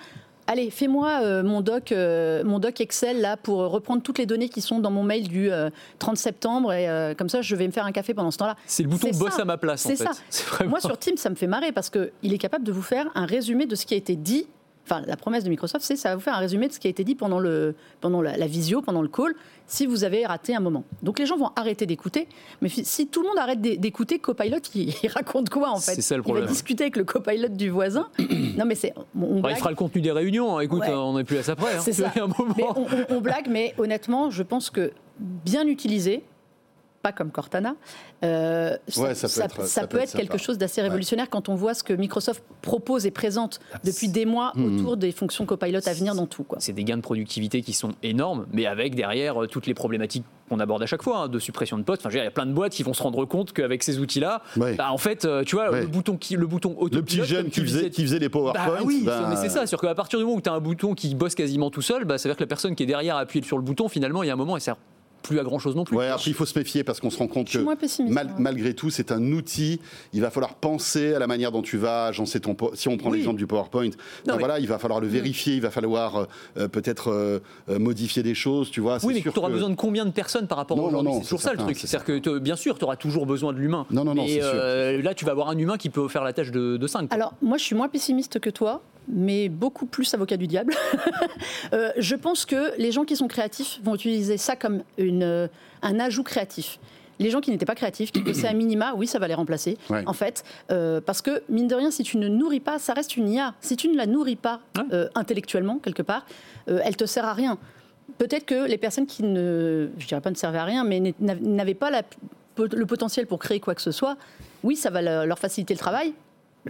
allez, 0.47 0.71
fais-moi 0.71 1.19
euh, 1.21 1.43
mon, 1.43 1.61
doc, 1.61 1.91
euh, 1.91 2.43
mon 2.43 2.59
doc 2.59 2.81
Excel 2.81 3.21
là 3.21 3.37
pour 3.37 3.59
reprendre 3.59 4.01
toutes 4.01 4.17
les 4.17 4.25
données 4.25 4.49
qui 4.49 4.61
sont 4.61 4.79
dans 4.79 4.91
mon 4.91 5.03
mail 5.03 5.27
du 5.27 5.49
30 5.99 6.13
euh, 6.13 6.15
septembre, 6.15 6.73
et 6.73 7.15
comme 7.17 7.29
ça, 7.29 7.41
je 7.41 7.55
vais 7.55 7.67
me 7.67 7.71
faire 7.71 7.85
un 7.85 7.91
café 7.91 8.13
pendant 8.13 8.31
ce 8.31 8.37
temps-là. 8.37 8.55
C'est 8.65 8.83
le 8.83 8.89
bouton 8.89 9.09
bosse 9.11 9.39
à 9.39 9.45
ma 9.45 9.57
place, 9.57 9.81
C'est 9.81 9.95
ça. 9.95 10.11
Moi, 10.65 10.79
sur 10.79 10.97
Teams, 10.97 11.17
ça 11.17 11.29
me 11.29 11.35
fait 11.35 11.47
marrer, 11.47 11.71
parce 11.71 11.89
qu'il 11.89 12.33
est 12.33 12.37
capable 12.37 12.63
de 12.63 12.71
vous 12.71 12.81
faire 12.81 13.07
un 13.15 13.25
résumé 13.25 13.65
de 13.65 13.75
ce 13.75 13.85
qui 13.85 13.93
a 13.93 13.97
été 13.97 14.15
dit 14.15 14.47
enfin 14.87 15.01
la 15.05 15.17
promesse 15.17 15.43
de 15.43 15.49
Microsoft, 15.49 15.83
c'est 15.85 15.95
ça 15.95 16.09
va 16.09 16.15
vous 16.15 16.21
faire 16.21 16.35
un 16.35 16.39
résumé 16.39 16.67
de 16.67 16.73
ce 16.73 16.79
qui 16.79 16.87
a 16.87 16.89
été 16.89 17.03
dit 17.03 17.15
pendant, 17.15 17.39
le, 17.39 17.75
pendant 18.01 18.21
la, 18.21 18.47
visio, 18.47 18.81
pendant 18.81 19.01
le 19.01 19.07
call, 19.07 19.35
si 19.65 19.85
vous 19.85 20.03
avez 20.03 20.25
raté 20.25 20.55
un 20.55 20.59
moment. 20.59 20.83
Donc 21.03 21.19
les 21.19 21.25
gens 21.25 21.37
vont 21.37 21.51
arrêter 21.55 21.85
d'écouter, 21.85 22.27
mais 22.61 22.69
si 22.69 23.07
tout 23.07 23.21
le 23.21 23.27
monde 23.27 23.37
arrête 23.37 23.61
d'écouter, 23.61 24.19
Copilot, 24.19 24.57
il, 24.75 24.93
raconte 25.09 25.49
quoi 25.49 25.71
en 25.71 25.79
fait? 25.79 25.95
C'est 25.95 26.01
ça 26.01 26.15
le 26.15 26.23
problème. 26.23 26.45
Il 26.45 26.47
va 26.47 26.53
discuter 26.53 26.85
avec 26.85 26.95
le 26.95 27.03
Copilot 27.03 27.49
du 27.49 27.69
voisin. 27.69 28.09
non 28.57 28.65
mais 28.65 28.75
c'est. 28.75 28.93
il 29.15 29.55
fera 29.55 29.69
le 29.69 29.75
contenu 29.75 30.01
des 30.01 30.11
réunions. 30.11 30.57
Hein. 30.57 30.61
Écoute, 30.61 30.83
on 30.87 31.17
n'est 31.17 31.23
plus 31.23 31.37
à 31.37 31.43
ça 31.43 31.55
près. 31.55 31.75
Hein. 31.75 31.81
C'est 31.81 31.93
ça. 31.93 32.11
Mais 32.15 32.21
on 33.09 33.21
blague, 33.21 33.47
mais 33.49 33.73
honnêtement, 33.77 34.29
je 34.29 34.43
pense 34.43 34.69
que 34.69 34.91
bien 35.19 35.67
utilisé, 35.67 36.23
pas 37.07 37.13
comme 37.13 37.31
Cortana. 37.31 37.75
Euh, 38.23 38.75
ça, 38.87 39.87
peut 39.87 39.99
être, 39.99 40.15
quelque 40.15 40.37
chose 40.37 40.57
d'assez 40.57 40.81
révolutionnaire 40.81 41.29
quand 41.29 41.49
on 41.49 41.55
voit 41.55 41.73
ce 41.73 41.83
que 41.83 41.93
Microsoft 41.93 42.43
propose 42.61 43.05
et 43.05 43.11
présente 43.11 43.59
depuis 43.83 44.09
des 44.09 44.25
mois 44.25 44.51
hmm. 44.55 44.79
autour 44.79 44.97
des 44.97 45.11
fonctions 45.11 45.45
Copilot 45.45 45.87
à 45.87 45.93
venir 45.93 46.15
dans 46.15 46.25
tout. 46.25 46.45
C'est 46.57 46.73
des 46.73 46.83
gains 46.83 46.97
de 46.97 47.01
productivité 47.01 47.61
qui 47.61 47.73
sont 47.73 47.93
énormes, 48.03 48.47
mais 48.51 48.65
avec 48.65 48.95
derrière 48.95 49.43
euh, 49.43 49.47
toutes 49.47 49.67
les 49.67 49.73
problématiques 49.73 50.25
qu'on 50.49 50.59
aborde 50.59 50.81
à 50.81 50.85
chaque 50.85 51.03
fois, 51.03 51.19
hein, 51.19 51.27
de 51.27 51.39
suppression 51.39 51.77
de 51.77 51.83
postes. 51.83 52.05
Enfin, 52.05 52.15
il 52.17 52.23
y 52.23 52.25
a 52.25 52.31
plein 52.31 52.45
de 52.45 52.53
boîtes 52.53 52.71
qui 52.71 52.83
vont 52.83 52.93
se 52.93 53.03
rendre 53.03 53.23
compte 53.25 53.53
qu'avec 53.53 53.83
ces 53.83 53.99
outils-là, 53.99 54.41
bah, 54.55 54.91
en 54.91 54.97
fait, 54.97 55.25
euh, 55.25 55.43
tu 55.43 55.55
vois, 55.55 55.71
le 55.71 55.87
bouton 55.87 56.17
qui, 56.17 56.35
le 56.35 56.47
bouton 56.47 56.75
Le 56.91 57.01
petit 57.01 57.23
jeune 57.23 57.49
qui 57.49 57.61
faisait, 57.61 57.89
qui 57.89 58.01
faisait 58.01 58.19
les 58.19 58.29
PowerPoint. 58.29 58.65
Bah, 58.65 58.79
oui, 58.83 59.03
bah, 59.05 59.27
mais 59.29 59.35
c'est 59.35 59.49
ça. 59.49 59.65
C'est 59.65 59.77
qu'à 59.77 59.95
partir 59.95 60.19
du 60.19 60.25
moment 60.25 60.37
où 60.37 60.41
tu 60.41 60.49
as 60.49 60.53
un 60.53 60.59
bouton 60.59 60.93
qui 60.95 61.13
bosse 61.15 61.35
quasiment 61.35 61.69
tout 61.69 61.81
seul, 61.81 62.05
bah, 62.05 62.17
ça 62.17 62.27
veut 62.27 62.33
dire 62.33 62.37
que 62.37 62.43
la 62.43 62.47
personne 62.47 62.75
qui 62.75 62.83
est 62.83 62.87
derrière 62.87 63.17
a 63.17 63.19
appuyé 63.19 63.45
sur 63.45 63.57
le 63.57 63.63
bouton, 63.63 63.89
finalement, 63.89 64.23
il 64.23 64.27
y 64.27 64.29
a 64.29 64.33
un 64.33 64.37
moment, 64.37 64.57
et 64.57 64.59
sert 64.59 64.77
plus 65.21 65.39
à 65.39 65.43
grand 65.43 65.59
chose 65.59 65.75
non 65.75 65.83
plus. 65.83 65.97
Ouais, 65.97 66.09
il 66.25 66.33
faut 66.33 66.45
se 66.45 66.57
méfier 66.57 66.83
parce 66.83 66.99
qu'on 66.99 67.09
se 67.09 67.17
rend 67.17 67.27
compte 67.27 67.49
que 67.49 67.59
malgré 68.39 68.73
tout, 68.73 68.89
c'est 68.89 69.11
un 69.11 69.31
outil. 69.31 69.79
Il 70.13 70.21
va 70.21 70.29
falloir 70.29 70.55
penser 70.55 71.13
à 71.13 71.19
la 71.19 71.27
manière 71.27 71.51
dont 71.51 71.61
tu 71.61 71.77
vas 71.77 72.05
agencer 72.05 72.39
ton. 72.39 72.55
Si 72.73 72.87
on 72.87 72.97
prend 72.97 73.11
l'exemple 73.11 73.37
du 73.37 73.47
PowerPoint, 73.47 73.89
ben 74.25 74.37
voilà, 74.37 74.59
il 74.59 74.67
va 74.67 74.79
falloir 74.79 74.99
le 74.99 75.07
vérifier, 75.07 75.55
il 75.55 75.61
va 75.61 75.71
falloir 75.71 76.15
euh, 76.15 76.25
euh, 76.57 76.67
peut-être 76.67 77.11
euh, 77.11 77.39
modifier 77.79 78.23
des 78.23 78.35
choses, 78.35 78.71
tu 78.71 78.81
vois. 78.81 78.97
Oui, 79.03 79.13
mais 79.15 79.31
tu 79.31 79.39
auras 79.39 79.49
besoin 79.49 79.69
de 79.69 79.75
combien 79.75 80.05
de 80.05 80.11
personnes 80.11 80.47
par 80.47 80.57
rapport 80.57 80.79
à 80.79 80.81
aujourd'hui? 80.81 81.13
C'est 81.15 81.21
toujours 81.21 81.41
ça, 81.41 81.53
le 81.53 81.59
truc. 81.59 81.77
C'est-à-dire 81.77 82.21
que 82.21 82.39
bien 82.39 82.55
sûr, 82.55 82.77
tu 82.77 82.85
auras 82.85 82.95
toujours 82.95 83.25
besoin 83.25 83.53
de 83.53 83.59
l'humain. 83.59 83.85
Non, 83.91 84.03
non, 84.03 84.15
non. 84.15 84.25
Et 84.25 84.39
là, 85.01 85.13
tu 85.13 85.25
vas 85.25 85.31
avoir 85.31 85.49
un 85.49 85.57
humain 85.57 85.77
qui 85.77 85.89
peut 85.89 86.07
faire 86.07 86.23
la 86.23 86.33
tâche 86.33 86.51
de, 86.51 86.77
de 86.77 86.87
5. 86.87 87.13
Alors, 87.13 87.33
moi, 87.41 87.57
je 87.57 87.63
suis 87.63 87.75
moins 87.75 87.89
pessimiste 87.89 88.39
que 88.39 88.49
toi 88.49 88.81
mais 89.07 89.49
beaucoup 89.49 89.85
plus 89.85 90.13
avocat 90.13 90.37
du 90.37 90.47
diable. 90.47 90.73
Euh, 91.73 91.91
je 91.97 92.15
pense 92.15 92.45
que 92.45 92.77
les 92.77 92.91
gens 92.91 93.03
qui 93.03 93.15
sont 93.15 93.27
créatifs 93.27 93.79
vont 93.83 93.95
utiliser 93.95 94.37
ça 94.37 94.55
comme 94.55 94.83
une, 94.97 95.23
euh, 95.23 95.47
un 95.81 95.99
ajout 95.99 96.23
créatif. 96.23 96.79
Les 97.19 97.29
gens 97.29 97.41
qui 97.41 97.51
n'étaient 97.51 97.65
pas 97.65 97.75
créatifs, 97.75 98.11
qui 98.11 98.21
bossaient 98.21 98.47
à 98.47 98.53
minima, 98.53 98.93
oui, 98.95 99.05
ça 99.05 99.19
va 99.19 99.27
les 99.27 99.33
remplacer, 99.33 99.77
en 100.05 100.13
fait. 100.13 100.43
Euh, 100.71 101.01
parce 101.01 101.21
que, 101.21 101.43
mine 101.49 101.67
de 101.67 101.75
rien, 101.75 101.91
si 101.91 102.03
tu 102.03 102.17
ne 102.17 102.27
nourris 102.27 102.61
pas, 102.61 102.79
ça 102.79 102.93
reste 102.93 103.17
une 103.17 103.29
IA. 103.29 103.53
Si 103.59 103.75
tu 103.75 103.89
ne 103.89 103.97
la 103.97 104.05
nourris 104.05 104.37
pas 104.37 104.61
intellectuellement, 105.15 105.79
quelque 105.79 106.03
part, 106.03 106.25
elle 106.67 106.95
te 106.95 107.05
sert 107.05 107.25
à 107.25 107.33
rien. 107.33 107.57
Peut-être 108.17 108.45
que 108.45 108.65
les 108.67 108.77
personnes 108.77 109.07
qui 109.07 109.23
ne, 109.23 109.89
je 109.97 110.07
dirais 110.07 110.21
pas 110.21 110.31
ne 110.31 110.35
servaient 110.35 110.59
à 110.59 110.65
rien, 110.65 110.83
mais 110.83 111.13
n'avaient 111.19 111.73
pas 111.73 111.91
le 112.57 112.85
potentiel 112.85 113.27
pour 113.27 113.39
créer 113.39 113.59
quoi 113.59 113.75
que 113.75 113.81
ce 113.81 113.91
soit, 113.91 114.17
oui, 114.63 114.75
ça 114.75 114.89
va 114.89 115.25
leur 115.25 115.39
faciliter 115.39 115.73
le 115.73 115.79
travail, 115.79 116.13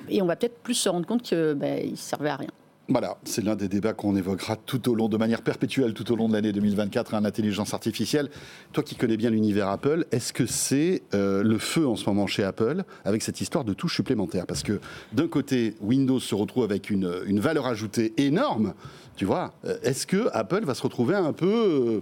et 0.10 0.22
on 0.22 0.25
va 0.25 0.36
peut-être 0.36 0.60
plus 0.60 0.74
se 0.74 0.89
rendre 0.89 1.06
compte 1.06 1.22
qu'il 1.22 1.56
ben, 1.56 1.92
ne 1.92 1.96
servait 1.96 2.30
à 2.30 2.36
rien. 2.38 2.50
Voilà, 2.89 3.18
c'est 3.25 3.44
l'un 3.44 3.56
des 3.56 3.68
débats 3.68 3.92
qu'on 3.92 4.16
évoquera 4.16 4.56
tout 4.56 4.88
au 4.89 4.96
long, 4.96 5.10
de 5.10 5.18
manière 5.18 5.42
perpétuelle, 5.42 5.94
tout 5.94 6.10
au 6.10 6.16
long 6.16 6.30
de 6.30 6.34
l'année 6.34 6.54
2024, 6.54 7.16
en 7.16 7.25
intelligence 7.25 7.74
artificielle. 7.74 8.30
Toi 8.72 8.82
qui 8.82 8.96
connais 8.96 9.18
bien 9.18 9.30
l'univers 9.30 9.68
Apple, 9.68 10.06
est-ce 10.12 10.32
que 10.32 10.46
c'est 10.46 11.04
euh, 11.13 11.44
le 11.44 11.58
feu 11.58 11.86
en 11.86 11.98
ce 11.98 12.06
moment 12.06 12.27
chez 12.27 12.46
Apple 12.46 12.86
avec 13.04 13.24
cette 13.24 13.42
histoire 13.42 13.66
de 13.66 13.74
touches 13.74 13.96
supplémentaires? 13.96 14.46
Parce 14.46 14.63
que 14.63 14.80
d'un 15.12 15.27
côté, 15.27 15.75
Windows 15.82 16.22
se 16.22 16.34
retrouve 16.34 16.63
avec 16.63 16.89
une, 16.89 17.39
valeur 17.39 17.68
ajoutée 17.68 18.13
énorme, 18.16 18.74
tu 19.18 19.25
vois. 19.25 19.54
Euh, 19.66 19.77
est-ce 19.84 20.08
que 20.08 20.30
Apple 20.32 20.63
va 20.63 20.74
se 20.74 20.84
retrouver 20.84 21.16
un 21.16 21.34
peu, 21.34 22.01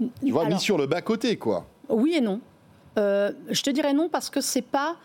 euh, 0.00 0.04
tu 0.24 0.30
vois, 0.30 0.48
mis 0.48 0.60
sur 0.60 0.78
le 0.78 0.86
bas 0.86 1.02
côté, 1.02 1.38
quoi? 1.38 1.66
Oui 1.88 2.14
et 2.14 2.20
non. 2.20 2.40
je 2.96 3.62
te 3.62 3.70
dirais 3.70 3.94
non 3.94 4.08
parce 4.08 4.30
que 4.30 4.40
c'est 4.40 4.62
pas 4.62 4.96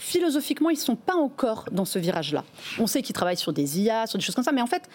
philosophiquement, 0.00 0.70
ils 0.70 0.76
ne 0.76 0.80
sont 0.80 0.96
pas 0.96 1.14
encore 1.14 1.66
dans 1.72 1.84
ce 1.84 1.98
virage-là. 1.98 2.42
On 2.78 2.86
sait 2.86 3.02
qu'ils 3.02 3.12
travaillent 3.12 3.36
sur 3.36 3.52
des 3.52 3.80
IA, 3.80 4.06
sur 4.06 4.18
des 4.18 4.24
choses 4.24 4.34
comme 4.34 4.42
ça, 4.42 4.50
mais 4.50 4.62
en 4.62 4.66
fait, 4.66 4.88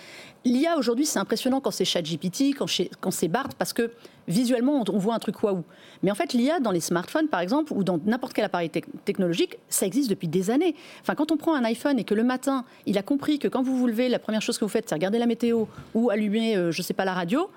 l'IA 0.45 0.77
aujourd'hui, 0.79 1.05
c'est 1.05 1.19
impressionnant 1.19 1.61
quand 1.61 1.69
c'est 1.69 1.85
ChatGPT, 1.85 2.55
quand, 2.55 3.11
c'est 3.11 3.27
BART, 3.27 3.49
parce 3.59 3.71
que 3.71 3.91
visuellement, 4.27 4.83
on, 4.91 4.97
voit 4.97 5.13
un 5.13 5.19
truc 5.19 5.43
waouh. 5.43 5.63
Mais 6.01 6.09
en 6.09 6.15
fait, 6.15 6.33
l'IA 6.33 6.59
dans 6.59 6.71
les 6.71 6.79
smartphones, 6.79 7.27
par 7.27 7.39
exemple, 7.39 7.71
ou 7.73 7.83
dans 7.83 7.99
n'importe 8.03 8.33
quel 8.33 8.45
appareil 8.45 8.71
technologique, 8.71 9.59
ça 9.69 9.85
existe 9.85 10.09
depuis 10.09 10.27
des 10.27 10.49
années. 10.49 10.75
Enfin, 11.01 11.13
quand 11.13 11.31
on 11.31 11.37
prend 11.37 11.53
un 11.53 11.63
iPhone 11.65 11.99
et 11.99 12.03
que 12.03 12.15
le 12.15 12.23
matin, 12.23 12.65
il 12.87 12.97
a 12.97 13.03
compris 13.03 13.37
que 13.37 13.47
quand 13.47 13.61
vous 13.61 13.77
vous 13.77 13.87
levez, 13.87 14.09
la 14.09 14.19
première 14.19 14.41
chose 14.41 14.57
que 14.57 14.65
vous 14.65 14.69
faites, 14.69 14.89
c'est 14.89 14.95
regarder 14.95 15.19
la 15.19 15.27
météo 15.27 15.65
ou 15.93 16.09
allumer, 16.09 16.57
euh, 16.57 16.71
je 16.71 16.81
ne 16.81 16.83
sais 16.83 16.95
pas, 16.95 17.05
la 17.05 17.13
radio, 17.13 17.51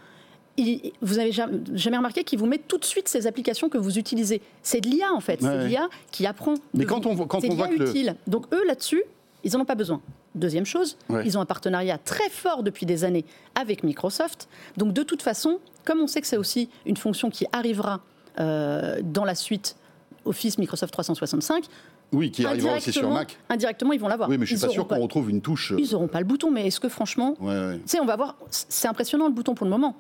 vous 1.00 1.15
n'avez 1.17 1.33
jamais, 1.33 1.97
remarqué 1.97 2.25
qu'il 2.25 2.38
vous 2.38 2.47
met 2.47 2.59
tout 2.59 2.79
de 2.79 2.85
suite 2.85 3.09
ces 3.09 3.27
applications 3.27 3.69
que 3.69 3.79
vous 3.79 3.99
utilisez. 3.99 4.43
C'est 4.62 4.81
de 4.81 4.88
l'IA 4.88 5.12
en 5.12 5.21
fait, 5.21 5.41
c'est 5.41 5.59
de 5.59 5.67
l'IA 5.67 5.88
qui 6.11 6.27
apprend. 6.27 6.55
Mais 6.75 6.85
quand 6.85 7.07
on, 7.07 7.17
quand 7.27 7.45
on 7.45 7.55
voit 7.55 7.69
que 7.69 7.91
utile. 7.91 8.17
Donc 8.27 8.47
eux 8.53 8.67
là-dessus, 8.67 9.03
ils 9.45 9.53
n'en 9.53 9.61
ont 9.61 9.65
pas 9.65 9.75
besoin. 9.75 10.00
Deuxième 10.35 10.67
chose, 10.67 10.97
ils 11.25 11.38
ont 11.38 11.41
un 11.41 11.47
partenariat 11.47 11.99
très 11.99 12.29
fort 12.29 12.62
depuis 12.62 12.87
des 12.87 13.05
années 13.05 13.25
avec 13.55 13.83
Microsoft. 13.83 14.49
Donc 14.77 14.93
de 14.93 15.03
toute 15.03 15.23
façon, 15.23 15.59
comme 15.85 16.00
on 16.00 16.07
sait 16.07 16.21
que 16.21 16.27
c'est 16.27 16.37
aussi 16.37 16.69
une 16.87 16.97
fonction 16.97 17.31
qui 17.31 17.47
arrivera 17.53 18.00
euh, 18.38 19.00
dans 19.03 19.25
la 19.25 19.35
suite 19.35 19.77
Office 20.25 20.59
Microsoft 20.59 20.93
365, 20.93 21.65
Oui, 22.12 22.31
qui 22.31 22.45
arrivera 22.45 22.77
aussi 22.77 22.93
sur 22.93 23.11
Mac. 23.11 23.38
Indirectement, 23.49 23.93
ils 23.93 24.00
vont 24.00 24.09
l'avoir. 24.09 24.29
Oui, 24.29 24.38
mais 24.38 24.47
je 24.47 24.55
suis 24.55 24.67
pas 24.67 24.73
sûr 24.73 24.87
qu'on 24.87 25.00
retrouve 25.00 25.31
une 25.31 25.41
touche. 25.41 25.73
Ils 25.77 25.93
n'auront 25.93 26.09
pas 26.09 26.21
le 26.21 26.27
bouton, 26.27 26.50
mais 26.50 26.67
est-ce 26.67 26.81
que 26.81 26.88
franchement, 26.88 27.35
ouais, 27.41 27.77
tu 27.79 27.83
sais, 27.87 28.00
on 28.00 28.07
va 28.07 28.17
voir. 28.17 28.37
C'est 28.50 28.88
impressionnant 28.88 29.27
le 29.27 29.33
bouton 29.33 29.55
pour 29.55 29.65
le 29.65 29.71
moment 29.71 29.97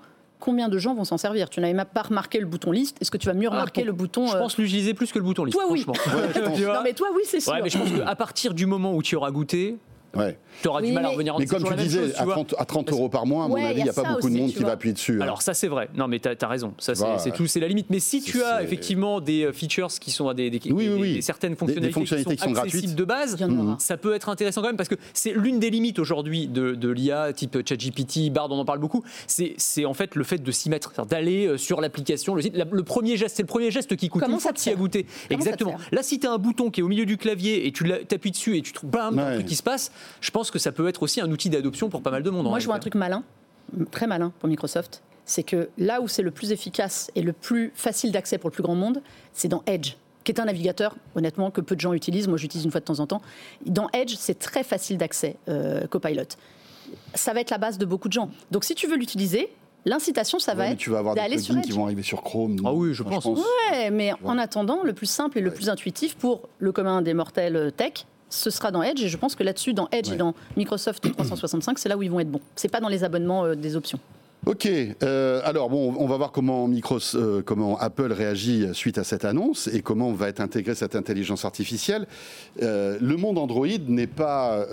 combien 0.48 0.70
de 0.70 0.78
gens 0.78 0.94
vont 0.94 1.04
s'en 1.04 1.18
servir 1.18 1.50
Tu 1.50 1.60
n'avais 1.60 1.74
même 1.74 1.84
pas 1.84 2.00
remarqué 2.00 2.40
le 2.40 2.46
bouton 2.46 2.72
liste. 2.72 2.96
Est-ce 3.02 3.10
que 3.10 3.18
tu 3.18 3.26
vas 3.26 3.34
mieux 3.34 3.48
ah, 3.48 3.52
remarquer 3.52 3.84
le 3.84 3.92
bouton 3.92 4.28
Je 4.28 4.38
pense 4.38 4.56
l'utiliser 4.56 4.94
plus 4.94 5.12
que 5.12 5.18
le 5.18 5.24
bouton 5.24 5.44
liste. 5.44 5.58
Toi, 5.58 5.66
oui. 5.70 5.84
non, 5.86 6.80
mais 6.82 6.94
toi, 6.94 7.08
oui, 7.14 7.20
c'est 7.26 7.40
sûr. 7.40 7.52
Ouais, 7.52 7.60
mais 7.62 7.68
je 7.68 7.76
pense 7.76 7.90
qu'à 7.92 8.16
partir 8.16 8.54
du 8.54 8.64
moment 8.64 8.94
où 8.94 9.02
tu 9.02 9.14
auras 9.14 9.30
goûté, 9.30 9.76
Ouais. 10.16 10.38
Tu 10.62 10.68
auras 10.68 10.82
du 10.82 10.92
mal 10.92 11.04
à 11.04 11.08
revenir 11.10 11.38
Mais 11.38 11.46
comme 11.46 11.64
tu 11.64 11.74
disais, 11.74 12.14
à, 12.16 12.64
30, 12.64 12.90
euros 12.90 13.08
par 13.08 13.26
mois, 13.26 13.44
à 13.44 13.48
mon 13.48 13.56
avis, 13.56 13.80
il 13.80 13.84
n'y 13.84 13.88
a, 13.88 13.92
pas 13.92 14.04
beaucoup 14.04 14.30
de 14.30 14.36
monde 14.36 14.52
qui 14.52 14.62
va 14.62 14.72
appuyer 14.72 14.92
dessus. 14.92 15.18
Hein. 15.18 15.22
Alors 15.24 15.42
ça 15.42 15.54
c'est 15.54 15.68
vrai. 15.68 15.88
Non 15.94 16.08
mais 16.08 16.18
tu 16.18 16.28
as, 16.28 16.48
raison. 16.48 16.74
Ça 16.78 16.94
c'est 17.18 17.32
tout, 17.32 17.46
c'est 17.46 17.60
la 17.60 17.68
limite. 17.68 17.90
Mais 17.90 18.00
si 18.00 18.22
tu 18.22 18.42
as 18.42 18.62
effectivement 18.62 19.20
des 19.20 19.44
euh, 19.44 19.52
features 19.52 19.88
qui 20.00 20.10
sont 20.10 20.32
des, 20.32 20.50
des, 20.50 20.58
des 20.58 21.22
certaines 21.22 21.56
fonctionnalités, 21.56 22.36
qui, 22.36 22.42
sont 22.42 22.54
accessibles 22.54 22.94
de 22.94 23.04
base, 23.04 23.36
ça 23.78 23.96
peut 23.96 24.14
être 24.14 24.28
intéressant 24.28 24.62
quand 24.62 24.68
même 24.68 24.76
parce 24.76 24.88
que 24.88 24.96
c'est 25.12 25.32
l'une 25.32 25.60
des 25.60 25.70
limites 25.70 25.98
aujourd'hui 25.98 26.48
de, 26.48 26.74
de 26.74 26.88
l'IA 26.88 27.32
type 27.32 27.58
ChatGPT, 27.66 28.30
Bard, 28.30 28.50
on 28.50 28.58
en 28.58 28.64
parle 28.64 28.78
beaucoup. 28.78 29.04
C'est 29.26 29.84
en 29.84 29.94
fait 29.94 30.14
le 30.14 30.24
fait 30.24 30.38
de 30.38 30.50
s'y 30.50 30.70
mettre, 30.70 31.06
d'aller 31.06 31.46
euh, 31.46 31.56
sur 31.56 31.80
l'application, 31.80 32.34
le 32.34 32.42
site. 32.42 32.56
Le 32.56 32.82
premier 32.82 33.16
geste, 33.16 33.36
c'est 33.36 33.42
le 33.42 33.48
premier 33.48 33.70
geste 33.70 33.96
qui 33.96 34.08
coûte. 34.08 34.22
Comment 34.22 34.36
une 34.36 34.40
fois 34.40 34.52
que 34.52 34.60
tu 34.60 34.68
as 34.70 34.74
goûté. 34.74 35.06
Exactement. 35.30 35.76
Là, 35.92 36.02
si 36.02 36.18
tu 36.18 36.26
as 36.26 36.32
un 36.32 36.38
bouton 36.38 36.70
qui 36.70 36.80
est 36.80 36.82
au 36.82 36.88
milieu 36.88 37.06
du 37.06 37.16
clavier 37.16 37.66
et 37.66 37.72
tu 37.72 37.90
appuies 37.92 38.30
dessus 38.30 38.56
et 38.56 38.62
tu 38.62 38.72
trouves 38.72 38.90
bam, 38.90 39.18
un 39.18 39.34
truc 39.34 39.46
qui 39.46 39.56
se 39.56 39.62
passe, 39.62 39.90
je 40.20 40.30
pense 40.30 40.50
que 40.50 40.58
ça 40.58 40.72
peut 40.72 40.88
être 40.88 41.02
aussi 41.02 41.20
un 41.20 41.30
outil 41.30 41.50
d'adoption 41.50 41.88
pour 41.88 42.02
pas 42.02 42.10
mal 42.10 42.22
de 42.22 42.30
monde. 42.30 42.46
Moi, 42.46 42.58
je 42.58 42.66
vois 42.66 42.76
un 42.76 42.80
truc 42.80 42.94
malin, 42.94 43.22
très 43.90 44.06
malin 44.06 44.32
pour 44.38 44.48
Microsoft. 44.48 45.02
C'est 45.24 45.42
que 45.42 45.68
là 45.76 46.00
où 46.00 46.08
c'est 46.08 46.22
le 46.22 46.30
plus 46.30 46.52
efficace 46.52 47.10
et 47.14 47.22
le 47.22 47.32
plus 47.32 47.70
facile 47.74 48.12
d'accès 48.12 48.38
pour 48.38 48.48
le 48.48 48.54
plus 48.54 48.62
grand 48.62 48.74
monde, 48.74 49.02
c'est 49.34 49.48
dans 49.48 49.62
Edge 49.66 49.94
qui 50.28 50.32
est 50.32 50.40
un 50.40 50.44
navigateur, 50.44 50.94
honnêtement, 51.14 51.50
que 51.50 51.62
peu 51.62 51.74
de 51.74 51.80
gens 51.80 51.94
utilisent. 51.94 52.28
Moi, 52.28 52.36
j'utilise 52.36 52.66
une 52.66 52.70
fois 52.70 52.80
de 52.80 52.84
temps 52.84 53.00
en 53.00 53.06
temps. 53.06 53.22
Dans 53.64 53.88
Edge, 53.94 54.14
c'est 54.18 54.38
très 54.38 54.62
facile 54.62 54.98
d'accès, 54.98 55.36
euh, 55.48 55.86
Copilot. 55.86 56.24
Ça 57.14 57.32
va 57.32 57.40
être 57.40 57.48
la 57.48 57.56
base 57.56 57.78
de 57.78 57.86
beaucoup 57.86 58.08
de 58.08 58.12
gens. 58.12 58.28
Donc, 58.50 58.64
si 58.64 58.74
tu 58.74 58.86
veux 58.86 58.96
l'utiliser, 58.96 59.48
l'incitation, 59.86 60.38
ça 60.38 60.54
va 60.54 60.68
être 60.68 60.76
tu 60.76 60.90
vas 60.90 60.98
avoir 60.98 61.14
des 61.14 61.22
plugins 61.22 61.62
qui 61.62 61.72
vont 61.72 61.84
arriver 61.84 62.02
sur 62.02 62.22
Chrome. 62.22 62.60
Ah 62.62 62.74
oui, 62.74 62.92
je 62.92 63.02
pense. 63.02 63.24
Ouais, 63.24 63.90
mais 63.90 64.12
en 64.22 64.36
attendant, 64.36 64.82
le 64.82 64.92
plus 64.92 65.06
simple 65.06 65.38
et 65.38 65.40
le 65.40 65.50
plus 65.50 65.70
intuitif 65.70 66.14
pour 66.14 66.48
le 66.58 66.72
commun 66.72 67.00
des 67.00 67.14
mortels 67.14 67.56
euh, 67.56 67.70
tech, 67.70 68.04
ce 68.30 68.50
sera 68.50 68.70
dans 68.70 68.82
Edge 68.82 69.02
et 69.02 69.08
je 69.08 69.16
pense 69.16 69.34
que 69.34 69.42
là-dessus, 69.42 69.74
dans 69.74 69.88
Edge 69.92 70.10
et 70.10 70.16
dans 70.16 70.34
Microsoft 70.56 71.12
365, 71.12 71.78
c'est 71.78 71.88
là 71.88 71.96
où 71.96 72.02
ils 72.02 72.10
vont 72.10 72.20
être 72.20 72.30
bons. 72.30 72.40
C'est 72.56 72.70
pas 72.70 72.80
dans 72.80 72.88
les 72.88 73.04
abonnements 73.04 73.44
euh, 73.44 73.54
des 73.54 73.76
options. 73.76 73.98
Ok, 74.46 74.68
euh, 75.02 75.40
alors 75.44 75.68
bon, 75.68 75.96
on 75.98 76.06
va 76.06 76.16
voir 76.16 76.30
comment, 76.30 76.70
euh, 76.70 77.42
comment 77.42 77.76
Apple 77.78 78.12
réagit 78.12 78.66
suite 78.72 78.96
à 78.96 79.04
cette 79.04 79.24
annonce 79.24 79.66
et 79.66 79.82
comment 79.82 80.12
va 80.12 80.28
être 80.28 80.40
intégrée 80.40 80.76
cette 80.76 80.94
intelligence 80.94 81.44
artificielle. 81.44 82.06
le 82.60 83.16
monde 83.16 83.36
Android 83.36 83.66
n'est 83.88 84.06
pas 84.06 84.64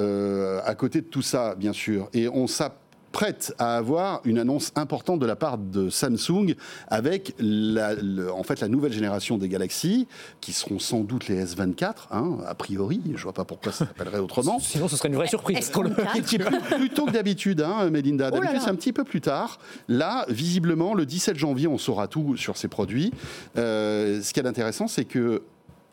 à 0.63 0.75
côté 0.75 1.01
de 1.01 1.07
tout 1.07 1.23
ça, 1.23 1.55
bien 1.55 1.73
sûr, 1.73 2.09
et 2.13 2.29
on 2.29 2.45
s'appelle 2.47 2.84
prête 3.15 3.55
à 3.59 3.77
avoir 3.77 4.19
une 4.25 4.37
annonce 4.37 4.73
importante 4.75 5.21
de 5.21 5.25
la 5.25 5.37
part 5.37 5.57
de 5.57 5.89
Samsung 5.89 6.53
avec 6.89 7.33
la, 7.39 7.93
en 8.33 8.43
fait 8.43 8.59
la 8.59 8.67
nouvelle 8.67 8.91
génération 8.91 9.37
des 9.37 9.47
Galaxy 9.47 10.05
qui 10.41 10.51
seront 10.51 10.79
sans 10.79 10.99
doute 10.99 11.29
les 11.29 11.45
S24 11.45 11.93
hein, 12.11 12.39
a 12.45 12.53
priori. 12.55 13.01
Je 13.15 13.23
vois 13.23 13.31
pas 13.31 13.45
pourquoi 13.45 13.71
ça 13.71 13.85
s'appellerait 13.85 14.19
autrement. 14.19 14.59
Sinon 14.61 14.89
ce 14.89 14.97
serait 14.97 15.07
une 15.07 15.15
vraie 15.15 15.29
surprise. 15.29 15.71
Le 15.73 16.75
plutôt 16.75 17.05
que 17.05 17.11
d'habitude 17.11 17.61
hein, 17.61 17.89
Melinda. 17.89 18.31
Oh 18.33 18.35
d'habitude 18.35 18.59
c'est 18.61 18.69
un 18.69 18.75
petit 18.75 18.91
peu 18.91 19.05
plus 19.05 19.21
tard. 19.21 19.59
Là 19.87 20.25
visiblement 20.27 20.93
le 20.93 21.05
17 21.05 21.37
janvier 21.37 21.67
on 21.67 21.77
saura 21.77 22.09
tout 22.09 22.35
sur 22.35 22.57
ces 22.57 22.67
produits. 22.67 23.13
Euh, 23.57 24.21
ce 24.21 24.33
qui 24.33 24.41
est 24.41 24.45
intéressant 24.45 24.89
c'est 24.89 25.05
que 25.05 25.41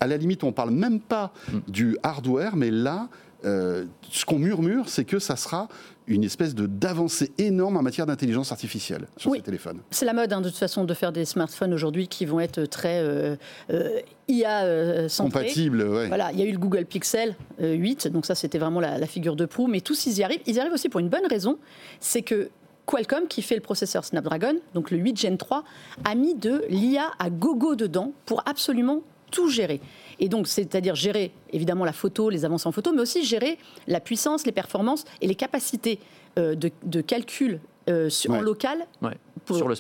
à 0.01 0.09
la 0.09 0.17
limite, 0.17 0.43
on 0.43 0.51
parle 0.51 0.71
même 0.71 0.99
pas 0.99 1.33
mm. 1.53 1.59
du 1.69 1.97
hardware, 2.03 2.57
mais 2.57 2.73
là, 2.73 3.09
euh, 3.45 3.87
ce 4.11 4.25
qu'on 4.25 4.39
murmure, 4.39 4.89
c'est 4.89 5.05
que 5.05 5.19
ça 5.19 5.37
sera 5.37 5.69
une 6.07 6.25
espèce 6.25 6.55
de 6.55 6.67
d'avancée 6.67 7.33
énorme 7.39 7.77
en 7.77 7.83
matière 7.83 8.07
d'intelligence 8.07 8.53
artificielle 8.53 9.07
sur 9.17 9.33
ces 9.33 9.41
téléphones. 9.41 9.81
C'est 9.91 10.05
la 10.05 10.13
mode 10.13 10.33
hein, 10.33 10.41
de 10.41 10.49
toute 10.49 10.59
façon 10.59 10.85
de 10.85 10.95
faire 10.95 11.13
des 11.13 11.25
smartphones 11.25 11.73
aujourd'hui 11.73 12.09
qui 12.09 12.27
vont 12.27 12.41
être 12.41 12.65
très 12.65 13.01
euh, 13.01 13.37
euh, 13.71 14.01
IA 14.29 14.65
euh, 14.65 15.09
compatibles. 15.17 15.85
Voilà, 15.85 16.33
il 16.33 16.39
y 16.39 16.43
a 16.43 16.47
eu 16.47 16.53
le 16.53 16.59
Google 16.59 16.85
Pixel 16.85 17.37
8, 17.61 18.09
donc 18.09 18.27
ça 18.27 18.35
c'était 18.35 18.59
vraiment 18.59 18.81
la, 18.81 19.07
figure 19.07 19.37
de 19.37 19.47
proue. 19.47 19.69
Mais 19.69 19.81
tous 19.81 20.07
ils 20.07 20.19
y 20.19 20.25
arrivent. 20.25 20.43
Ils 20.47 20.57
y 20.57 20.61
arrivent 20.61 20.73
aussi 20.73 20.89
pour 20.89 21.01
une 21.01 21.09
bonne 21.09 21.27
raison, 21.29 21.59
c'est 22.01 22.23
que 22.23 22.51
Qualcomm, 22.87 23.29
qui 23.29 23.43
fait 23.43 23.55
le 23.55 23.61
processeur 23.61 24.05
Snapdragon, 24.05 24.57
donc 24.75 24.91
le 24.91 24.99
8 24.99 25.17
Gen 25.17 25.39
3, 25.39 25.63
a 26.05 26.15
mis 26.15 26.35
de 26.35 26.65
l'IA 26.69 27.11
à 27.19 27.31
gogo 27.31 27.77
dedans 27.77 28.13
pour 28.27 28.43
absolument 28.47 29.03
tout 29.31 29.49
gérer. 29.49 29.81
Et 30.21 30.29
donc, 30.29 30.49
c'est-à-dire 30.49 30.95
gérer 30.95 31.33
évidemment 31.53 31.85
la 31.85 31.93
photo, 31.93 32.31
les 32.31 32.45
avancées 32.45 32.69
en 32.69 32.73
photo, 32.73 32.93
mais 32.93 33.01
aussi 33.01 33.25
gérer 33.25 33.59
la 33.87 34.01
puissance, 34.01 34.47
les 34.47 34.53
performances 34.53 35.05
et 35.21 35.27
les 35.27 35.35
capacités 35.35 35.99
euh, 36.39 36.55
de, 36.55 37.01
calcul 37.01 37.61
euh, 37.89 38.09
en 38.29 38.41
local 38.41 38.87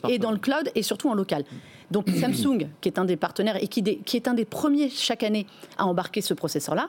et 0.08 0.18
dans 0.18 0.32
le 0.32 0.38
cloud 0.38 0.70
et 0.74 0.82
surtout 0.82 1.08
en 1.08 1.14
local. 1.14 1.44
Donc 1.90 2.10
Samsung, 2.20 2.68
qui 2.80 2.88
est 2.88 2.98
un 2.98 3.04
des 3.04 3.16
partenaires 3.16 3.62
et 3.62 3.68
qui, 3.68 3.82
qui 3.82 4.16
est 4.16 4.28
un 4.28 4.34
des 4.34 4.44
premiers 4.44 4.90
chaque 4.90 5.22
année 5.22 5.46
à 5.78 5.86
embarquer 5.86 6.20
ce 6.20 6.34
processeur-là, 6.34 6.88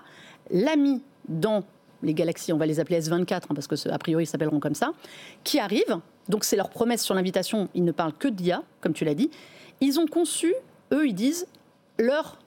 l'a 0.52 0.76
mis 0.76 1.02
dans 1.30 1.64
les 2.02 2.14
Galaxies, 2.14 2.52
on 2.52 2.58
va 2.58 2.66
les 2.66 2.80
appeler 2.80 3.00
S24 3.00 3.34
hein, 3.34 3.40
parce 3.56 3.68
que 3.68 3.90
a 3.90 3.98
priori 3.98 4.24
ils 4.24 4.28
s'appelleront 4.28 4.60
comme 4.60 4.76
ça, 4.76 4.92
qui 5.44 5.60
arrivent. 5.60 6.00
Donc 6.30 6.44
c'est 6.44 6.56
leur 6.56 6.70
promesse 6.70 7.04
sur 7.04 7.16
l'invitation. 7.16 7.70
Ils 7.74 7.84
ne 7.84 7.92
parlent 7.92 8.14
que 8.14 8.28
d'IA, 8.28 8.64
comme 8.82 8.94
tu 8.94 9.06
l'as 9.06 9.16
dit. 9.16 9.30
Ils 9.82 10.00
ont 10.00 10.08
conçu, 10.08 10.54
eux, 10.92 11.08
ils 11.08 11.16
disent 11.16 11.48
leur 11.98 12.38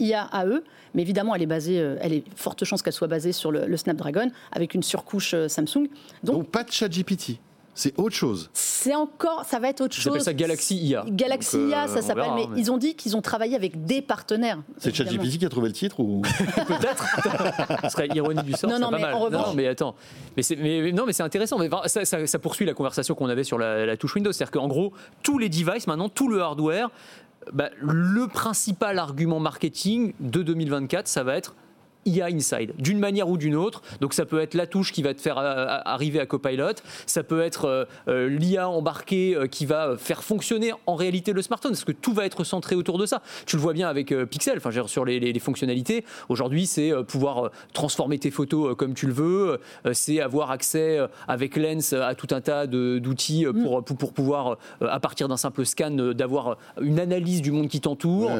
IA 0.00 0.22
à 0.24 0.46
eux, 0.46 0.64
mais 0.94 1.02
évidemment, 1.02 1.34
elle 1.34 1.42
est 1.42 1.46
basée, 1.46 1.80
euh, 1.80 1.96
elle 2.00 2.12
est 2.12 2.24
forte 2.36 2.64
chance 2.64 2.82
qu'elle 2.82 2.92
soit 2.92 3.08
basée 3.08 3.32
sur 3.32 3.50
le, 3.52 3.76
Snapdragon 3.76 4.30
avec 4.52 4.74
une 4.74 4.82
surcouche 4.82 5.34
euh, 5.34 5.48
Samsung. 5.48 5.88
Donc, 6.22 6.48
pas 6.48 6.64
de 6.64 6.70
chat 6.70 6.88
GPT. 6.88 7.38
C'est 7.74 7.98
autre 7.98 8.14
chose. 8.14 8.50
C'est 8.52 8.94
encore, 8.94 9.46
ça 9.46 9.58
va 9.58 9.70
être 9.70 9.80
autre 9.80 9.94
chose. 9.94 10.22
ça 10.22 10.34
Galaxy 10.34 10.76
IA. 10.76 11.06
Galaxy 11.08 11.56
IA, 11.56 11.88
ça 11.88 11.98
euh, 11.98 12.02
s'appelle. 12.02 12.32
Mais, 12.34 12.46
ils 12.56 12.70
ont 12.70 12.76
dit 12.76 12.94
qu'ils 12.96 13.16
ont 13.16 13.22
travaillé 13.22 13.56
avec 13.56 13.86
des 13.86 14.02
partenaires. 14.02 14.58
C'est 14.76 14.94
ChatGPT 14.94 15.38
qui 15.38 15.46
a 15.46 15.48
trouvé 15.48 15.68
le 15.68 15.72
titre 15.72 16.00
ou 16.00 16.20
peut-être 16.66 17.06
Ce 17.84 17.88
serait 17.88 18.08
ironie 18.14 18.42
du 18.42 18.52
sort. 18.52 18.68
Non, 18.68 18.78
non, 18.78 18.90
mais 18.90 19.00
pas 19.00 19.18
mal. 19.18 19.32
non, 19.32 19.54
mais 19.54 19.68
attends. 19.68 19.94
Mais, 20.36 20.42
mais 20.58 20.92
non, 20.92 21.06
mais 21.06 21.14
c'est 21.14 21.22
intéressant. 21.22 21.58
Mais 21.58 21.70
ça, 21.86 22.04
ça, 22.04 22.38
poursuit 22.38 22.66
la 22.66 22.74
conversation 22.74 23.14
qu'on 23.14 23.28
avait 23.28 23.44
sur 23.44 23.56
la, 23.56 23.86
la 23.86 23.96
touche 23.96 24.16
Windows. 24.16 24.32
C'est-à-dire 24.32 24.52
qu'en 24.52 24.68
gros, 24.68 24.92
tous 25.22 25.38
les 25.38 25.48
devices 25.48 25.86
maintenant, 25.86 26.10
tout 26.10 26.28
le 26.28 26.42
hardware 26.42 26.90
bah, 27.52 27.70
le 27.80 28.26
principal 28.28 28.98
argument 28.98 29.40
marketing 29.40 30.12
de 30.20 30.42
2024, 30.42 31.08
ça 31.08 31.24
va 31.24 31.36
être 31.36 31.54
IA 32.06 32.26
Inside, 32.26 32.72
d'une 32.78 32.98
manière 32.98 33.28
ou 33.28 33.36
d'une 33.36 33.56
autre. 33.56 33.82
Donc 34.00 34.14
ça 34.14 34.24
peut 34.24 34.40
être 34.40 34.54
la 34.54 34.66
touche 34.66 34.92
qui 34.92 35.02
va 35.02 35.14
te 35.14 35.20
faire 35.20 35.38
euh, 35.38 35.66
arriver 35.84 36.20
à 36.20 36.26
Copilot, 36.26 36.74
ça 37.06 37.22
peut 37.22 37.42
être 37.42 37.66
euh, 37.66 37.84
euh, 38.08 38.28
l'IA 38.28 38.68
embarquée 38.68 39.36
qui 39.50 39.66
va 39.66 39.96
faire 39.96 40.22
fonctionner 40.22 40.72
en 40.86 40.94
réalité 40.94 41.32
le 41.32 41.42
smartphone, 41.42 41.72
parce 41.72 41.84
que 41.84 41.92
tout 41.92 42.12
va 42.12 42.24
être 42.24 42.44
centré 42.44 42.74
autour 42.74 42.98
de 42.98 43.06
ça. 43.06 43.22
Tu 43.46 43.56
le 43.56 43.62
vois 43.62 43.72
bien 43.72 43.88
avec 43.88 44.14
Pixel, 44.26 44.58
enfin 44.58 44.70
sur 44.86 45.04
les, 45.04 45.20
les, 45.20 45.38
fonctionnalités. 45.38 46.04
Aujourd'hui, 46.28 46.66
c'est 46.66 46.92
pouvoir 47.06 47.50
transformer 47.72 48.18
tes 48.18 48.30
photos 48.30 48.76
comme 48.76 48.94
tu 48.94 49.06
le 49.06 49.12
veux, 49.12 49.60
c'est 49.92 50.20
avoir 50.20 50.50
accès 50.50 50.98
avec 51.28 51.56
Lens 51.56 51.92
à 51.92 52.14
tout 52.14 52.28
un 52.30 52.40
tas 52.40 52.66
d'outils 52.66 53.46
mm. 53.46 53.62
pour, 53.62 53.84
pour, 53.84 54.12
pouvoir, 54.12 54.58
à 54.80 55.00
partir 55.00 55.28
d'un 55.28 55.36
simple 55.36 55.64
scan, 55.64 55.90
d'avoir 55.90 56.58
une 56.80 57.00
analyse 57.00 57.42
du 57.42 57.50
monde 57.50 57.68
qui 57.68 57.80
t'entoure. 57.80 58.30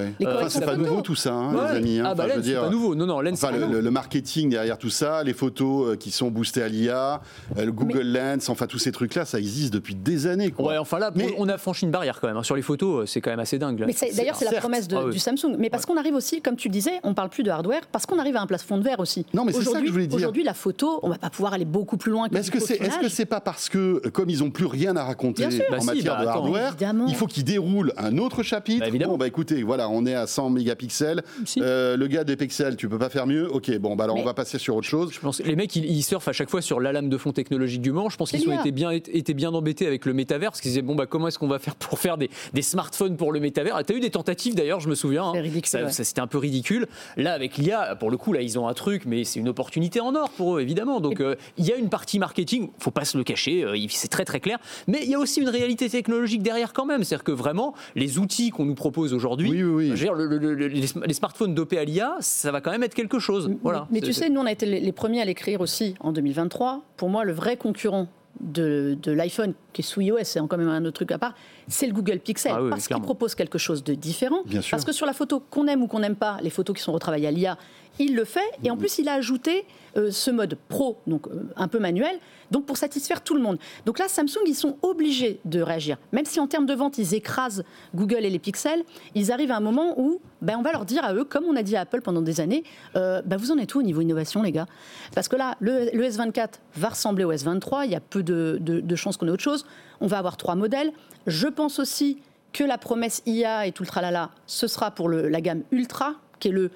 c'est 0.48 0.64
pas 0.64 0.76
nouveau 0.76 1.02
tout 1.02 1.14
ça, 1.14 1.34
hein, 1.34 1.72
les 1.72 1.76
amis. 1.76 1.98
Hein. 1.98 2.04
Ah 2.06 2.14
bah 2.14 2.26
Lens, 2.26 2.44
c'est 2.44 2.54
pas 2.54 2.70
nouveau. 2.70 2.94
Non, 2.94 3.06
non, 3.06 3.20
Lens, 3.20 3.40
le, 3.56 3.90
marketing 3.90 4.50
derrière 4.50 4.78
tout 4.78 4.90
ça, 4.90 5.22
les 5.22 5.34
photos 5.34 5.88
euh, 5.88 5.96
qui 5.96 6.10
sont 6.10 6.30
boostées 6.30 6.62
à 6.62 6.68
l'IA, 6.68 7.20
euh, 7.56 7.64
le 7.64 7.72
Google 7.72 8.06
Lens, 8.06 8.48
enfin 8.48 8.66
tous 8.66 8.78
ces 8.78 8.92
trucs-là, 8.92 9.24
ça 9.24 9.38
existe 9.38 9.72
depuis 9.72 9.94
des 9.94 10.26
années. 10.26 10.50
Quoi. 10.50 10.68
Ouais, 10.68 10.78
enfin 10.78 10.98
là, 10.98 11.10
mais... 11.14 11.34
on 11.38 11.48
a 11.48 11.58
franchi 11.58 11.84
une 11.84 11.90
barrière 11.90 12.20
quand 12.20 12.28
même. 12.28 12.36
Hein. 12.36 12.42
Sur 12.42 12.56
les 12.56 12.62
photos, 12.62 13.02
euh, 13.02 13.06
c'est 13.06 13.20
quand 13.20 13.30
même 13.30 13.40
assez 13.40 13.58
dingue. 13.58 13.84
Mais 13.86 13.94
d'ailleurs, 14.14 14.36
c'est 14.36 14.50
la 14.50 14.60
promesse 14.60 14.88
ah 14.92 15.10
du 15.10 15.18
Samsung. 15.18 15.56
Mais 15.58 15.70
parce 15.70 15.86
qu'on 15.86 15.96
arrive 15.96 16.14
aussi, 16.14 16.40
comme 16.40 16.56
tu 16.56 16.68
disais, 16.68 17.00
on 17.02 17.14
parle 17.14 17.28
plus 17.28 17.42
de 17.42 17.50
hardware, 17.50 17.82
parce 17.90 18.06
qu'on 18.06 18.18
arrive 18.18 18.36
à 18.36 18.42
un 18.42 18.46
plafond 18.46 18.78
de 18.78 18.82
verre 18.82 19.00
aussi. 19.00 19.26
Non, 19.34 19.44
mais 19.44 19.52
c'est 19.52 19.64
ça 19.64 19.80
que 19.80 19.86
je 19.86 19.92
voulais 19.92 20.06
dire. 20.06 20.16
Aujourd'hui, 20.16 20.44
la 20.44 20.54
photo, 20.54 21.00
on 21.02 21.08
va 21.08 21.18
pas 21.18 21.30
pouvoir 21.30 21.52
aller 21.52 21.64
beaucoup 21.64 21.96
plus 21.96 22.12
loin 22.12 22.28
que 22.28 22.36
Est-ce 22.36 22.50
que 22.50 22.60
c'est 22.60 22.80
est 22.80 22.88
-ce 22.88 23.08
c'est 23.08 23.26
pas 23.26 23.40
parce 23.40 23.68
que, 23.68 24.08
comme 24.08 24.30
ils 24.30 24.38
n'ont 24.38 24.50
plus 24.50 24.66
rien 24.66 24.96
à 24.96 25.04
raconter 25.04 25.44
en 25.46 25.48
bah 25.70 25.84
matière 25.84 26.16
bah 26.16 26.22
de 26.22 26.28
hardware, 26.28 26.76
il 27.08 27.14
faut 27.14 27.26
qu'ils 27.26 27.44
déroulent 27.44 27.92
un 27.96 28.16
autre 28.18 28.42
chapitre 28.42 28.90
bah, 28.90 29.06
Bon, 29.06 29.16
bah 29.16 29.26
écoutez, 29.26 29.62
voilà, 29.62 29.88
on 29.88 30.06
est 30.06 30.14
à 30.14 30.26
100 30.26 30.50
mégapixels. 30.50 31.22
le 31.56 32.06
gars 32.06 32.24
des 32.24 32.36
pixels, 32.36 32.76
tu 32.76 32.88
peux 32.88 32.98
pas 32.98 33.10
faire 33.10 33.26
mieux 33.26 33.41
mieux. 33.42 33.52
Ok, 33.52 33.70
bon, 33.78 33.96
bah 33.96 34.04
alors 34.04 34.16
on 34.16 34.24
va 34.24 34.34
passer 34.34 34.58
sur 34.58 34.76
autre 34.76 34.86
chose. 34.86 35.12
Je 35.12 35.20
pense 35.20 35.40
les 35.40 35.56
mecs, 35.56 35.74
ils, 35.76 36.02
surfent 36.02 36.28
à 36.28 36.32
chaque 36.32 36.50
fois 36.50 36.62
sur 36.62 36.80
la 36.80 36.92
lame 36.92 37.08
de 37.08 37.16
fond 37.16 37.32
technologique 37.32 37.80
du 37.80 37.92
Mans. 37.92 38.08
Je 38.08 38.16
pense 38.16 38.30
qu'ils 38.30 38.48
ont 38.48 38.58
été 38.58 38.72
bien, 38.72 38.90
été 38.90 39.34
bien 39.34 39.52
embêtés 39.52 39.86
avec 39.86 40.06
le 40.06 40.12
métavers, 40.12 40.50
parce 40.50 40.60
qu'ils 40.60 40.70
disaient 40.70 40.82
bon 40.82 40.94
bah 40.94 41.06
comment 41.06 41.28
est-ce 41.28 41.38
qu'on 41.38 41.48
va 41.48 41.58
faire 41.58 41.76
pour 41.76 41.98
faire 41.98 42.18
des, 42.18 42.30
des 42.52 42.62
smartphones 42.62 43.16
pour 43.16 43.32
le 43.32 43.40
métavers? 43.40 43.82
Tu 43.86 43.92
as 43.92 43.96
eu 43.96 44.00
des 44.00 44.10
tentatives 44.10 44.54
d'ailleurs, 44.54 44.80
je 44.80 44.88
me 44.88 44.94
souviens. 44.94 45.32
Hein. 45.34 45.42
ça, 45.64 45.90
c'était 45.90 46.20
un 46.20 46.26
peu 46.26 46.38
ridicule. 46.38 46.86
Là, 47.16 47.32
avec 47.32 47.56
l'IA, 47.56 47.96
pour 47.96 48.10
le 48.10 48.16
coup, 48.16 48.32
là, 48.32 48.42
ils 48.42 48.58
ont 48.58 48.68
un 48.68 48.74
truc, 48.74 49.04
mais 49.06 49.24
c'est 49.24 49.40
une 49.40 49.48
opportunité 49.48 50.00
en 50.00 50.14
or 50.14 50.30
pour 50.30 50.56
eux, 50.56 50.60
évidemment. 50.60 51.00
Donc, 51.00 51.20
euh, 51.20 51.36
il 51.58 51.66
y 51.66 51.72
a 51.72 51.76
une 51.76 51.88
partie 51.88 52.18
marketing, 52.18 52.70
faut 52.78 52.90
pas 52.90 53.04
se 53.04 53.18
le 53.18 53.24
cacher, 53.24 53.64
euh, 53.64 53.76
c'est 53.88 54.08
très 54.08 54.24
très 54.24 54.40
clair. 54.40 54.58
Mais 54.86 55.00
il 55.02 55.10
y 55.10 55.14
a 55.14 55.18
aussi 55.18 55.40
une 55.40 55.48
réalité 55.48 55.88
technologique 55.88 56.42
derrière 56.42 56.72
quand 56.72 56.86
même. 56.86 57.04
C'est-à-dire 57.04 57.24
que 57.24 57.32
vraiment, 57.32 57.74
les 57.94 58.18
outils 58.18 58.50
qu'on 58.50 58.64
nous 58.64 58.74
propose 58.74 59.14
aujourd'hui, 59.14 59.62
oui, 59.64 59.92
les, 59.92 61.14
smartphones 61.14 61.54
dopés 61.54 61.78
à 61.78 61.84
l'IA, 61.84 62.16
ça 62.20 62.50
va 62.50 62.60
quand 62.60 62.70
même 62.70 62.82
être 62.82 62.94
quelque 62.94 63.18
chose. 63.18 63.31
Voilà. 63.62 63.86
Mais 63.90 64.00
tu 64.00 64.12
sais, 64.12 64.28
nous, 64.28 64.40
on 64.40 64.46
a 64.46 64.52
été 64.52 64.66
les 64.66 64.92
premiers 64.92 65.20
à 65.20 65.24
l'écrire 65.24 65.60
aussi 65.60 65.94
en 66.00 66.12
2023. 66.12 66.82
Pour 66.96 67.08
moi, 67.08 67.24
le 67.24 67.32
vrai 67.32 67.56
concurrent 67.56 68.08
de, 68.42 68.98
l'iPhone, 69.06 69.54
qui 69.72 69.82
est 69.82 69.84
sous 69.84 70.00
iOS, 70.00 70.18
c'est 70.24 70.40
quand 70.40 70.56
même 70.56 70.68
un 70.68 70.84
autre 70.84 70.94
truc 70.94 71.12
à 71.12 71.18
part, 71.18 71.34
c'est 71.68 71.86
le 71.86 71.92
Google 71.92 72.18
Pixel. 72.18 72.52
Ah 72.54 72.60
parce 72.70 72.88
qu'il 72.88 73.00
propose 73.00 73.34
quelque 73.34 73.58
chose 73.58 73.84
de 73.84 73.94
différent. 73.94 74.42
Parce 74.70 74.84
que 74.84 74.92
sur 74.92 75.06
la 75.06 75.12
photo, 75.12 75.40
qu'on 75.50 75.66
aime 75.66 75.82
ou 75.82 75.86
qu'on 75.86 76.00
n'aime 76.00 76.16
pas, 76.16 76.38
les 76.42 76.50
photos 76.50 76.76
qui 76.76 76.82
sont 76.82 76.92
retravaillées 76.92 77.28
à 77.28 77.30
l'IA, 77.30 77.58
il 77.98 78.14
le 78.14 78.24
fait. 78.24 78.40
Et 78.64 78.70
en 78.70 78.76
plus, 78.76 78.98
il 78.98 79.08
a 79.08 79.14
ajouté 79.14 79.64
euh, 79.96 80.10
ce 80.10 80.30
mode 80.30 80.56
pro, 80.68 80.98
donc 81.06 81.28
euh, 81.28 81.44
un 81.56 81.68
peu 81.68 81.78
manuel, 81.78 82.18
donc 82.50 82.64
pour 82.64 82.78
satisfaire 82.78 83.22
tout 83.22 83.34
le 83.34 83.42
monde. 83.42 83.58
Donc 83.84 83.98
là, 83.98 84.08
Samsung, 84.08 84.40
ils 84.46 84.54
sont 84.54 84.78
obligés 84.82 85.40
de 85.44 85.60
réagir. 85.60 85.98
Même 86.12 86.24
si 86.24 86.40
en 86.40 86.46
termes 86.46 86.64
de 86.64 86.74
vente, 86.74 86.96
ils 86.96 87.14
écrasent 87.14 87.62
Google 87.94 88.24
et 88.24 88.30
les 88.30 88.38
pixels, 88.38 88.84
ils 89.14 89.30
arrivent 89.32 89.50
à 89.50 89.56
un 89.56 89.60
moment 89.60 90.00
où 90.00 90.20
ben, 90.40 90.56
on 90.58 90.62
va 90.62 90.72
leur 90.72 90.86
dire 90.86 91.04
à 91.04 91.14
eux, 91.14 91.24
comme 91.24 91.44
on 91.44 91.56
a 91.56 91.62
dit 91.62 91.76
à 91.76 91.82
Apple 91.82 92.00
pendant 92.00 92.22
des 92.22 92.40
années, 92.40 92.64
euh, 92.96 93.20
ben, 93.24 93.36
vous 93.36 93.52
en 93.52 93.58
êtes 93.58 93.74
où 93.74 93.80
au 93.80 93.82
niveau 93.82 94.00
innovation, 94.00 94.42
les 94.42 94.52
gars? 94.52 94.66
Parce 95.14 95.28
que 95.28 95.36
là, 95.36 95.56
le, 95.60 95.90
S24 95.92 96.48
va 96.76 96.88
ressembler 96.88 97.24
au 97.24 97.32
S23, 97.32 97.82
il 97.84 97.92
y 97.92 97.94
a 97.94 98.00
peu 98.00 98.22
de, 98.22 98.31
de 98.32 98.96
chances 98.96 99.16
qu'on 99.16 99.28
ait 99.28 99.30
autre 99.30 99.42
chose. 99.42 99.64
On 100.00 100.06
va 100.06 100.18
avoir 100.18 100.36
trois 100.36 100.54
modèles. 100.54 100.92
Je 101.26 101.48
pense 101.48 101.78
aussi 101.78 102.18
que 102.52 102.64
la 102.64 102.78
promesse 102.78 103.22
IA 103.26 103.66
et 103.66 103.72
tout 103.72 103.82
le 103.82 103.88
tralala, 103.88 104.30
ce 104.46 104.66
sera 104.66 104.90
pour 104.90 105.08
le, 105.08 105.28
la 105.28 105.40
gamme 105.40 105.62
Ultra, 105.70 106.14
qui 106.38 106.48
est 106.48 106.52
le 106.52 106.70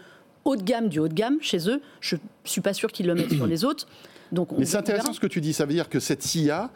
haut 0.44 0.56
de 0.56 0.62
gamme 0.62 0.88
du 0.88 0.98
haut 0.98 1.08
de 1.08 1.14
gamme 1.14 1.38
chez 1.40 1.68
eux. 1.68 1.80
Je 2.00 2.16
ne 2.16 2.20
suis 2.44 2.60
pas 2.60 2.72
sûr 2.72 2.90
qu'ils 2.92 3.06
le 3.06 3.14
mettent 3.14 3.34
sur 3.34 3.46
les 3.46 3.64
autres. 3.64 3.86
Donc 4.32 4.48
Mais 4.58 4.64
c'est 4.64 4.76
intéressant 4.76 5.12
ce 5.12 5.20
que 5.20 5.26
tu 5.26 5.40
dis. 5.40 5.52
Ça 5.52 5.66
veut 5.66 5.72
dire 5.72 5.88
que 5.88 6.00
cette 6.00 6.34
IA, 6.34 6.70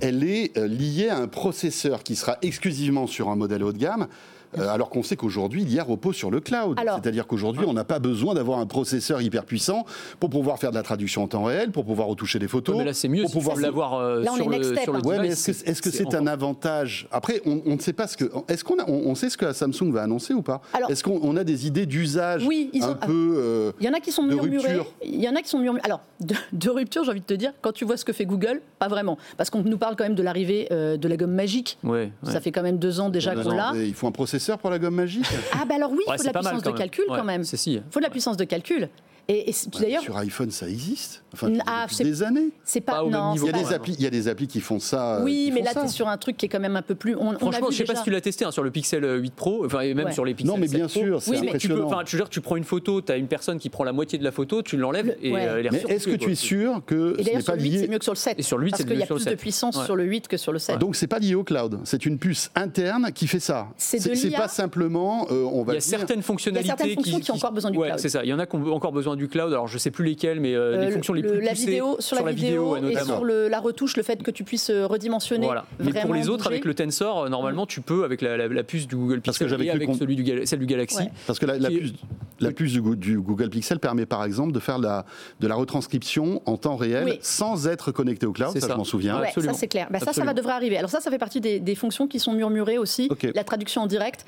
elle 0.00 0.24
est 0.24 0.56
euh, 0.56 0.66
liée 0.66 1.08
à 1.08 1.18
un 1.18 1.28
processeur 1.28 2.02
qui 2.02 2.16
sera 2.16 2.38
exclusivement 2.42 3.06
sur 3.06 3.28
un 3.28 3.36
modèle 3.36 3.62
haut 3.62 3.72
de 3.72 3.78
gamme. 3.78 4.08
Euh, 4.58 4.68
alors 4.68 4.90
qu'on 4.90 5.02
sait 5.02 5.16
qu'aujourd'hui, 5.16 5.64
l'IA 5.64 5.84
repose 5.84 6.16
sur 6.16 6.30
le 6.30 6.40
cloud. 6.40 6.78
C'est-à-dire 6.78 7.26
qu'aujourd'hui, 7.26 7.64
on 7.66 7.72
n'a 7.72 7.84
pas 7.84 7.98
besoin 7.98 8.34
d'avoir 8.34 8.58
un 8.58 8.66
processeur 8.66 9.20
hyper 9.20 9.44
puissant 9.44 9.84
pour 10.20 10.30
pouvoir 10.30 10.58
faire 10.58 10.70
de 10.70 10.76
la 10.76 10.82
traduction 10.82 11.22
en 11.22 11.28
temps 11.28 11.44
réel, 11.44 11.70
pour 11.70 11.84
pouvoir 11.84 12.08
retoucher 12.08 12.38
des 12.38 12.48
photos. 12.48 12.76
mais 12.76 12.84
là, 12.84 12.94
c'est 12.94 13.08
mieux 13.08 13.22
pour 13.22 13.32
pouvoir 13.32 13.56
l'avoir 13.56 13.94
euh, 13.94 14.24
sur, 14.24 14.48
le, 14.48 14.62
sur 14.76 14.92
le 14.92 15.06
ouais, 15.06 15.18
mais 15.20 15.28
est-ce 15.28 15.82
que 15.82 15.90
c'est 15.90 16.14
un 16.14 16.26
avantage? 16.26 17.08
Après, 17.10 17.42
on, 17.44 17.74
ne 17.74 17.80
sait 17.80 17.92
pas 17.92 18.06
ce 18.06 18.16
que. 18.16 18.24
Est-ce 18.48 18.64
qu'on 18.64 18.76
on, 18.86 19.14
sait 19.14 19.30
ce 19.30 19.36
que 19.36 19.52
Samsung 19.52 19.92
va 19.92 20.02
annoncer 20.02 20.34
ou 20.34 20.42
pas? 20.42 20.60
Est-ce 20.88 21.02
qu'on 21.02 21.36
a 21.36 21.44
des 21.44 21.66
idées 21.66 21.86
d'usage 21.86 22.44
oui, 22.46 22.70
un 22.82 22.94
peu 22.94 23.34
euh, 23.36 23.72
Il 23.80 23.86
y 23.86 23.88
en 23.88 23.92
a 23.92 24.00
qui 24.00 24.12
sont 24.12 24.22
murmurés. 24.22 24.80
Il 25.04 25.20
y 25.20 25.28
en 25.28 25.34
a 25.34 25.42
qui 25.42 25.48
sont 25.48 25.58
murmurés. 25.58 25.84
Alors, 25.84 26.00
de, 26.20 26.70
rupture, 26.70 27.04
j'ai 27.04 27.10
envie 27.10 27.20
de 27.20 27.26
te 27.26 27.34
dire, 27.34 27.52
quand 27.60 27.72
tu 27.72 27.84
vois 27.84 27.96
ce 27.96 28.04
que 28.04 28.12
fait 28.12 28.26
Google, 28.26 28.60
pas 28.78 28.88
vraiment, 28.88 29.18
parce 29.36 29.50
qu'on 29.50 29.62
nous 29.62 29.78
parle 29.78 29.96
quand 29.96 30.04
même 30.04 30.14
de 30.14 30.22
l'arrivée 30.22 30.68
de 30.70 31.08
la 31.08 31.16
gomme 31.16 31.32
magique. 31.34 31.78
Ouais, 31.84 32.10
Ça 32.22 32.40
fait 32.40 32.52
quand 32.52 32.62
même 32.62 32.78
deux 32.78 33.00
ans 33.00 33.10
déjà 33.10 33.34
qu'on 33.34 33.50
l'a. 33.50 33.72
Il 33.74 33.94
faut 33.94 34.06
un 34.06 34.12
processeur 34.36 34.58
pour 34.58 34.70
la 34.70 34.78
gomme 34.78 34.94
magique. 34.94 35.26
Ah, 35.52 35.64
bah 35.66 35.76
alors 35.76 35.90
oui, 35.90 36.02
il 36.06 36.12
faut 36.12 36.22
de 36.22 36.26
la 36.26 36.32
puissance 36.32 36.62
de 36.62 36.70
calcul 36.72 37.04
quand 37.08 37.24
même. 37.24 37.42
Il 37.42 37.82
faut 37.90 38.00
de 38.00 38.04
la 38.04 38.10
puissance 38.10 38.36
de 38.36 38.44
calcul. 38.44 38.88
Et, 39.28 39.52
d'ailleurs 39.80 40.02
sur 40.02 40.16
iPhone, 40.18 40.50
ça 40.52 40.68
existe. 40.68 41.24
Enfin, 41.32 41.52
ah, 41.66 41.86
des 41.98 42.22
années. 42.22 42.50
C'est 42.64 42.80
pas, 42.80 43.02
non, 43.02 43.34
il 43.34 43.44
y 43.44 43.48
a 43.48 43.52
des 43.52 43.72
applis, 43.72 43.94
il 43.98 44.02
y 44.02 44.06
a 44.06 44.10
des 44.10 44.28
applis 44.28 44.46
qui 44.46 44.60
font 44.60 44.78
ça. 44.78 45.20
Oui, 45.22 45.50
mais 45.52 45.62
là 45.62 45.72
tu 45.74 45.84
es 45.84 45.88
sur 45.88 46.08
un 46.08 46.16
truc 46.16 46.36
qui 46.36 46.46
est 46.46 46.48
quand 46.48 46.60
même 46.60 46.76
un 46.76 46.82
peu 46.82 46.94
plus. 46.94 47.16
On, 47.16 47.32
Franchement, 47.32 47.68
je 47.70 47.76
sais 47.76 47.84
pas 47.84 47.96
si 47.96 48.04
tu 48.04 48.10
l'as 48.10 48.20
testé 48.20 48.44
hein, 48.44 48.52
sur 48.52 48.62
le 48.62 48.70
Pixel 48.70 49.04
8 49.20 49.34
Pro, 49.34 49.66
enfin 49.66 49.80
et 49.80 49.94
même 49.94 50.12
sur 50.12 50.24
les 50.24 50.34
Pixel. 50.34 50.54
Non, 50.54 50.58
mais 50.58 50.68
bien 50.68 50.88
sûr, 50.88 51.20
c'est 51.20 51.36
impressionnant. 51.36 51.88
Tu, 52.04 52.16
peux, 52.16 52.24
tu, 52.24 52.30
tu 52.30 52.40
prends 52.40 52.56
une 52.56 52.64
photo, 52.64 53.00
tu 53.00 53.10
as 53.10 53.16
une 53.16 53.26
personne 53.26 53.58
qui 53.58 53.68
prend 53.68 53.82
la 53.82 53.92
moitié 53.92 54.18
de 54.18 54.24
la 54.24 54.30
photo, 54.30 54.62
tu 54.62 54.76
l'enlèves 54.76 55.16
et 55.20 55.34
euh, 55.34 55.58
elle 55.58 55.66
est 55.66 55.70
Mais 55.70 55.82
est-ce 55.88 56.06
que 56.06 56.16
tu 56.16 56.30
es 56.30 56.36
sûr 56.36 56.82
que 56.86 57.16
ce 57.18 57.36
n'est 57.36 57.42
pas 57.42 57.56
lié 57.56 57.78
C'est 57.80 57.88
mieux 57.88 57.98
que 57.98 58.04
sur 58.04 58.12
le 58.12 58.18
7. 58.18 58.38
Et 58.38 58.42
sur 58.42 58.58
le 58.58 58.66
8, 58.66 58.70
parce 58.70 58.84
qu'il 58.84 58.98
y 58.98 59.02
a 59.02 59.06
plus 59.06 59.24
de 59.24 59.34
puissance 59.34 59.84
sur 59.84 59.96
le 59.96 60.04
8 60.04 60.28
que 60.28 60.36
sur 60.36 60.52
le 60.52 60.58
7. 60.58 60.78
Donc 60.78 60.94
c'est 60.94 61.08
pas 61.08 61.18
lié 61.18 61.34
au 61.34 61.42
cloud, 61.42 61.80
c'est 61.84 62.06
une 62.06 62.18
puce 62.18 62.50
interne 62.54 63.10
qui 63.12 63.26
fait 63.26 63.40
ça. 63.40 63.68
C'est 63.76 64.30
pas 64.36 64.48
simplement, 64.48 65.26
euh, 65.30 65.44
on 65.44 65.64
va. 65.64 65.72
Il 65.72 65.76
y 65.76 65.78
a 65.78 65.80
certaines 65.80 66.22
fonctionnalités 66.22 66.96
qui 66.96 67.30
ont 67.30 67.34
encore 67.34 67.52
besoin 67.52 67.70
du 67.70 67.78
cloud. 67.78 67.98
C'est 67.98 68.08
ça. 68.08 68.24
Il 68.24 68.28
y 68.28 68.32
en 68.32 68.38
a 68.38 68.46
qui 68.46 68.54
ont 68.56 68.72
encore 68.72 68.92
besoin 68.92 69.15
du 69.16 69.28
cloud. 69.28 69.52
Alors 69.52 69.68
je 69.68 69.78
sais 69.78 69.90
plus 69.90 70.04
lesquelles 70.04 70.40
mais 70.40 70.54
euh, 70.54 70.80
les 70.80 70.86
euh, 70.86 70.90
fonctions 70.90 71.12
les 71.12 71.22
plus 71.22 71.40
la 71.40 71.50
poussées 71.50 71.66
vidéo, 71.66 71.96
sur, 71.98 72.24
la, 72.24 72.32
vidéo, 72.32 72.76
et 72.76 72.96
sur 72.96 73.24
le, 73.24 73.48
la 73.48 73.60
retouche, 73.60 73.96
le 73.96 74.02
fait 74.02 74.22
que 74.22 74.30
tu 74.30 74.44
puisses 74.44 74.70
euh, 74.70 74.86
redimensionner. 74.86 75.46
Voilà. 75.46 75.64
Mais 75.78 75.92
pour 76.00 76.14
les 76.14 76.28
autres, 76.28 76.46
avec 76.46 76.64
le 76.64 76.74
Tensor, 76.74 77.28
normalement, 77.28 77.66
tu 77.66 77.80
peux 77.80 78.04
avec 78.04 78.22
la, 78.22 78.36
la, 78.36 78.62
puce 78.62 78.86
du 78.86 78.96
Google 78.96 79.20
Pixel 79.20 79.62
et 79.62 79.70
avec 79.70 79.94
celui 79.94 80.16
du, 80.16 80.46
celle 80.46 80.58
du 80.58 80.66
Galaxy. 80.66 81.08
Parce 81.26 81.38
que 81.38 81.46
la, 81.46 81.68
puce, 81.68 81.92
la 82.40 82.52
puce 82.52 82.72
du, 82.72 83.20
Google 83.20 83.50
Pixel 83.50 83.78
permet 83.78 84.06
par 84.06 84.24
exemple 84.24 84.52
de 84.52 84.60
faire 84.60 84.78
la, 84.78 85.04
de 85.40 85.46
la 85.46 85.54
retranscription 85.54 86.42
en 86.46 86.56
temps 86.56 86.76
réel 86.76 87.18
sans 87.20 87.66
être 87.66 87.92
connecté 87.92 88.26
au 88.26 88.32
cloud. 88.32 88.52
Ça, 88.52 88.60
ça, 88.60 88.68
je 88.72 88.74
m'en 88.74 88.84
souviens. 88.84 89.22
ça, 89.34 89.52
c'est 89.52 89.68
clair. 89.68 89.88
Bah, 89.90 89.98
ça, 89.98 90.12
ça 90.12 90.24
va 90.24 90.34
devrait 90.34 90.54
arriver. 90.54 90.76
Alors 90.76 90.90
ça, 90.90 91.00
ça 91.00 91.10
fait 91.10 91.18
partie 91.18 91.40
des, 91.40 91.60
des 91.60 91.74
fonctions 91.74 92.06
qui 92.06 92.18
sont 92.18 92.32
murmurées 92.32 92.78
aussi. 92.78 93.08
La 93.34 93.44
traduction 93.44 93.82
en 93.82 93.86
direct 93.86 94.24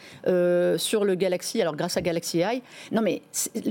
sur 0.77 1.05
le 1.05 1.15
Galaxy, 1.15 1.61
alors 1.61 1.77
grâce 1.77 1.97
à 1.97 2.01
Galaxy 2.01 2.41
AI. 2.41 2.63
Non, 2.93 3.03
mais 3.03 3.23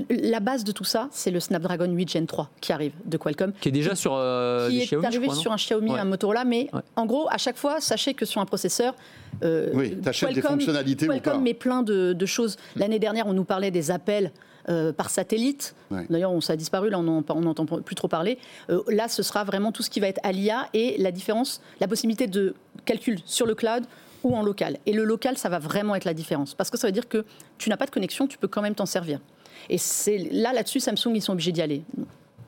la 0.10 0.40
base 0.40 0.64
de 0.64 0.72
tout 0.72 0.84
ça, 0.84 1.07
c'est 1.12 1.32
le 1.32 1.40
Snapdragon 1.40 1.92
8 1.92 2.10
Gen 2.10 2.28
3 2.28 2.50
qui 2.62 2.72
arrive 2.74 2.94
de 3.06 3.18
Qualcomm. 3.18 3.54
Qui 3.60 3.70
est 3.70 3.72
déjà 3.72 3.96
sur 3.96 4.14
euh, 4.16 4.70
qui 4.70 4.82
est 4.82 5.06
arrivé 5.06 5.30
sur 5.32 5.52
un 5.52 5.58
Xiaomi, 5.58 5.98
un 5.98 6.06
Motorola, 6.06 6.46
mais 6.46 6.70
en 6.96 7.06
gros, 7.06 7.28
à 7.30 7.38
chaque 7.38 7.58
fois, 7.58 7.80
sachez 7.80 8.14
que 8.14 8.26
sur 8.26 8.42
un 8.42 8.46
processeur, 8.46 8.96
euh, 9.44 9.70
oui, 9.74 9.98
Qualcomm, 10.02 10.34
des 10.34 10.42
fonctionnalités 10.42 11.08
Qualcomm 11.08 11.44
met 11.44 11.54
plein 11.54 11.84
de, 11.84 12.26
choses. 12.26 12.58
L'année 12.76 13.00
dernière, 13.00 13.28
on 13.28 13.34
nous 13.34 13.46
parlait 13.46 13.72
des 13.72 13.92
appels. 13.92 14.32
Euh, 14.70 14.92
par 14.92 15.10
satellite. 15.10 15.76
D'ailleurs, 16.10 16.44
ça 16.44 16.52
a 16.52 16.56
disparu, 16.58 16.90
là, 16.90 17.00
on 17.00 17.04
n'entend 17.42 17.66
plus 17.66 17.96
trop 17.96 18.10
parler. 18.10 18.38
Euh, 18.70 18.82
là, 18.90 19.08
ce 19.08 19.24
sera 19.24 19.46
vraiment 19.46 19.72
tout 19.72 19.82
ce 19.82 19.90
qui 19.90 20.02
va 20.02 20.10
être 20.10 20.20
à 20.24 20.34
l'IA 20.34 20.68
et 20.74 20.98
la 20.98 21.14
différence, 21.14 21.62
la 21.80 21.88
possibilité 21.88 22.28
de 22.28 22.54
calcul 22.84 23.18
sur 23.24 23.46
le 23.46 23.56
cloud 23.56 23.86
ou 24.26 24.36
en 24.36 24.44
local. 24.44 24.78
Et 24.86 24.92
le 24.92 25.06
local, 25.06 25.38
ça 25.38 25.48
va 25.48 25.60
vraiment 25.60 25.96
être 25.96 26.04
la 26.04 26.14
différence. 26.14 26.54
Parce 26.54 26.70
que 26.70 26.78
ça 26.78 26.86
veut 26.86 26.92
dire 26.92 27.08
que 27.08 27.24
tu 27.58 27.70
n'as 27.70 27.78
pas 27.78 27.86
de 27.86 27.92
connexion, 27.92 28.28
tu 28.28 28.38
peux 28.38 28.50
quand 28.50 28.62
même 28.62 28.76
t'en 28.76 28.86
servir. 28.86 29.22
Et 29.70 29.78
c'est 29.78 30.18
là, 30.32 30.54
là-dessus, 30.54 30.80
Samsung, 30.80 31.16
ils 31.16 31.22
sont 31.22 31.34
obligés 31.34 31.52
d'y 31.52 31.62
aller. 31.62 31.84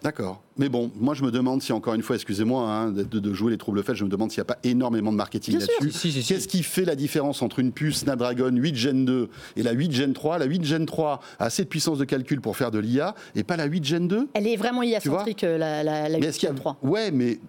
D'accord. 0.02 0.42
Mais 0.58 0.70
bon, 0.70 0.92
moi 0.96 1.14
je 1.14 1.24
me 1.24 1.32
demande 1.32 1.62
si, 1.62 1.74
encore 1.74 1.94
une 1.94 2.02
fois, 2.02 2.16
excusez-moi 2.16 2.64
hein, 2.64 2.92
de, 2.92 3.34
jouer 3.34 3.52
les 3.52 3.58
troubles 3.58 3.84
faits, 3.84 3.96
je 3.96 4.06
me 4.06 4.10
demande 4.10 4.32
s'il 4.32 4.40
n'y 4.40 4.44
a 4.44 4.46
pas 4.46 4.60
énormément 4.64 5.12
de 5.12 5.18
marketing 5.18 5.60
là-dessus. 5.60 6.24
Qu'est-ce 6.24 6.48
qui 6.48 6.64
fait 6.64 6.86
la 6.86 6.96
différence 6.96 7.42
entre 7.42 7.60
une 7.60 7.74
puce 7.74 8.00
Snapdragon 8.00 8.52
8 8.52 8.76
Gen 8.76 9.06
2 9.06 9.30
et 9.58 9.64
la 9.64 9.72
8 9.72 9.92
Gen 9.92 10.14
3 10.14 10.38
La 10.38 10.46
8 10.46 10.64
Gen 10.64 10.86
3 10.86 11.20
a 11.40 11.46
assez 11.46 11.64
de 11.64 11.68
puissance 11.68 11.98
de 11.98 12.06
calcul 12.06 12.40
pour 12.40 12.56
faire 12.56 12.72
de 12.72 12.80
l'IA 12.80 13.14
et 13.36 13.44
pas 13.44 13.58
la 13.58 13.66
8 13.66 13.84
Gen 13.84 14.08
2 14.08 14.30
Elle 14.34 14.48
est 14.48 14.56
vraiment 14.56 14.84
IA-centrique, 14.84 15.44
euh, 15.44 15.58
la, 15.58 15.84
la, 15.84 16.08
la 16.08 16.18
8 16.18 16.40
Gen 16.40 16.56
3. 16.56 16.78
Ouais, 16.82 17.12
mais 17.12 17.40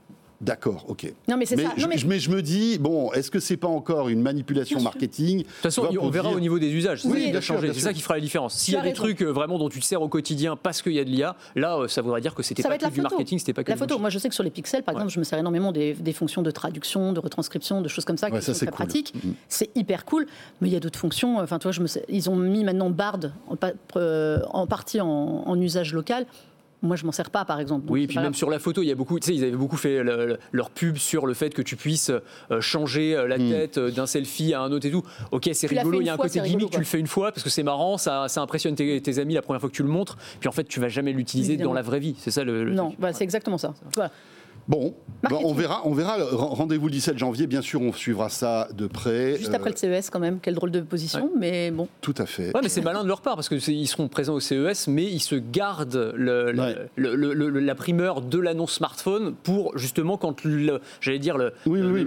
D'accord, 0.40 0.87
ok. 0.88 1.12
Non, 1.29 1.37
mais 1.37 1.44
c'est 1.44 1.57
ça. 1.57 1.72
Je, 1.76 1.87
mais... 1.87 1.98
Je, 2.18 2.31
me 2.31 2.40
dis, 2.40 2.79
bon, 2.79 3.12
est-ce 3.12 3.31
que 3.31 3.40
c'est 3.40 3.59
pas 3.59 3.68
encore 3.68 4.09
une 4.09 4.22
manipulation 4.22 4.81
marketing 4.81 5.38
De 5.38 5.42
toute 5.42 5.55
façon, 5.61 5.87
on 6.00 6.09
verra 6.09 6.31
au 6.31 6.40
niveau 6.40 6.59
des 6.59 6.70
usages. 6.72 7.05
Oui, 7.05 7.33
C'est 7.35 7.74
ça 7.74 7.92
qui 7.92 8.00
fera 8.00 8.14
la 8.14 8.20
différence. 8.20 8.55
S'il 8.55 8.74
y 8.74 8.76
a 8.76 8.83
des 8.83 8.94
trucs 8.94 9.22
euh, 9.22 9.31
vraiment 9.31 9.59
dont 9.59 9.68
tu 9.68 9.81
te 9.81 9.85
sers 9.85 10.00
au 10.00 10.09
quotidien 10.09 10.57
parce 10.57 10.81
qu'il 10.81 10.92
y 10.92 10.98
a 10.98 11.05
de 11.05 11.11
l'IA, 11.11 11.37
là, 11.57 11.76
euh, 11.76 11.88
ça 11.88 12.00
voudrait 12.00 12.22
dire 12.22 12.35
que 12.35 12.42
c'était 12.42 12.62
pas 12.62 12.79
que 12.79 12.88
du 12.88 13.03
marketing, 13.03 13.38
c'était 13.38 13.53
pas 13.53 13.64
que 13.64 13.70
la 13.70 13.76
photo. 13.76 13.98
Moi, 13.98 14.09
je 14.09 14.18
sais 14.18 14.29
que 14.29 14.35
sur 14.35 14.44
les 14.44 14.50
pixels, 14.50 14.83
par 14.83 14.94
exemple, 14.94 15.12
je 15.12 15.18
me 15.18 15.24
sers 15.24 15.38
énormément 15.38 15.72
des, 15.72 15.94
fonctions 16.12 16.42
de 16.42 16.50
traduction, 16.50 17.12
de 17.12 17.20
retranscription, 17.20 17.83
de 17.83 17.88
choses 17.88 18.05
comme 18.05 18.18
ça 18.18 18.31
qui 18.31 18.42
sont 18.42 18.53
très 18.53 18.66
pratiques. 18.66 19.14
Mm. 19.14 19.31
C'est 19.48 19.70
hyper 19.76 20.05
cool. 20.05 20.26
Mais 20.61 20.68
il 20.68 20.72
y 20.72 20.76
a 20.76 20.81
d'autres 20.81 20.98
fonctions. 20.98 21.38
Enfin, 21.38 21.59
toi, 21.59 21.70
je 21.70 21.83
me 21.83 21.87
ils 22.09 22.31
ont 22.31 22.37
mis 22.37 22.64
maintenant 22.64 22.90
Bard 22.90 23.20
en, 23.48 23.57
euh, 23.96 24.66
partie 24.68 25.00
en 25.00 25.61
usage 25.61 25.92
local. 25.92 26.26
Moi, 26.82 26.96
je 26.96 27.04
m'en 27.04 27.12
sers 27.12 27.30
pas, 27.30 27.44
par 27.44 27.60
exemple. 27.60 27.86
oui, 27.90 28.06
puis 28.06 28.18
même 28.18 28.34
sur 28.34 28.50
la 28.50 28.58
photo, 28.58 28.82
il 28.82 28.88
y 28.88 28.92
a 28.92 28.94
beaucoup, 28.94 29.18
tu 29.20 29.26
sais, 29.26 29.34
ils 29.34 29.42
avaient 29.44 29.56
beaucoup 29.56 29.76
fait 29.76 30.02
leur 30.52 30.70
pub 30.70 30.96
sur 30.96 31.26
le 31.26 31.34
fait 31.34 31.52
que 31.52 31.62
tu 31.62 31.76
puisses 31.76 32.10
euh, 32.50 32.60
changer 32.60 33.14
euh, 33.14 33.26
la 33.26 33.38
hmm. 33.38 33.50
tête 33.50 33.78
euh, 33.78 33.90
d'un 33.90 34.06
selfie 34.06 34.54
à 34.54 34.62
un 34.62 34.72
autre 34.72 34.86
et 34.86 34.90
tout. 34.90 35.02
Ok, 35.30 35.50
c'est 35.52 35.66
rigolo, 35.66 36.00
il 36.00 36.06
y 36.06 36.10
a 36.10 36.14
un 36.14 36.16
côté 36.16 36.40
gimmick, 36.40 36.70
tu 36.70 36.78
le 36.78 36.84
fais 36.84 36.98
une 36.98 37.06
fois 37.06 37.32
parce 37.32 37.42
que 37.42 37.50
c'est 37.50 37.62
marrant, 37.62 37.98
ça, 37.98 38.28
ça 38.28 38.40
impressionne 38.40 38.74
tes, 38.74 39.18
amis 39.18 39.34
la 39.34 39.42
première 39.42 39.60
fois 39.60 39.68
que 39.68 39.74
tu 39.74 39.82
le 39.82 39.88
montres, 39.88 40.16
puis 40.38 40.48
en 40.48 40.52
fait, 40.52 40.64
tu 40.64 40.80
vas 40.80 40.88
jamais 40.88 41.12
l'utiliser 41.12 41.56
dans 41.56 41.72
la 41.72 41.82
vraie 41.82 42.00
vie. 42.00 42.14
C'est 42.18 42.30
ça 42.30 42.44
le. 42.44 42.70
non, 42.70 42.94
bah, 42.98 43.12
c'est 43.12 43.24
exactement 43.24 43.58
ça. 43.58 43.74
Voilà. 43.94 44.10
Bon, 44.68 44.94
on 45.31 45.53
verra, 45.53 45.83
on 45.85 45.92
verra. 45.92 46.16
Rendez-vous 46.33 46.87
le 46.87 46.92
17 46.92 47.18
janvier, 47.18 47.46
bien 47.46 47.62
sûr, 47.62 47.81
on 47.83 47.92
suivra 47.92 48.29
ça 48.29 48.68
de 48.75 48.87
près. 48.87 49.37
Juste 49.37 49.55
après 49.55 49.70
le 49.70 49.77
CES, 49.77 50.11
quand 50.11 50.20
même, 50.20 50.38
quelle 50.40 50.55
drôle 50.55 50.70
de 50.70 50.81
position, 50.81 51.31
mais 51.38 51.70
bon. 51.70 51.88
Tout 52.01 52.14
à 52.18 52.27
fait. 52.27 52.55
Ouais, 52.55 52.61
mais 52.62 52.68
c'est 52.68 52.81
malin 52.81 53.03
de 53.03 53.09
leur 53.09 53.20
part 53.20 53.35
parce 53.35 53.49
qu'ils 53.49 53.88
seront 53.88 54.09
présents 54.09 54.35
au 54.35 54.40
CES, 54.40 54.88
mais 54.88 55.05
ils 55.05 55.20
se 55.20 55.35
gardent 55.35 56.12
le, 56.14 56.53
la 56.96 57.75
primeur 57.75 58.20
de 58.23 58.38
l'annonce 58.38 58.75
smartphone 58.75 59.35
pour 59.42 59.77
justement 59.77 60.16
quand 60.16 60.37
j'allais 61.01 61.18
dire 61.18 61.37
le, 61.37 61.53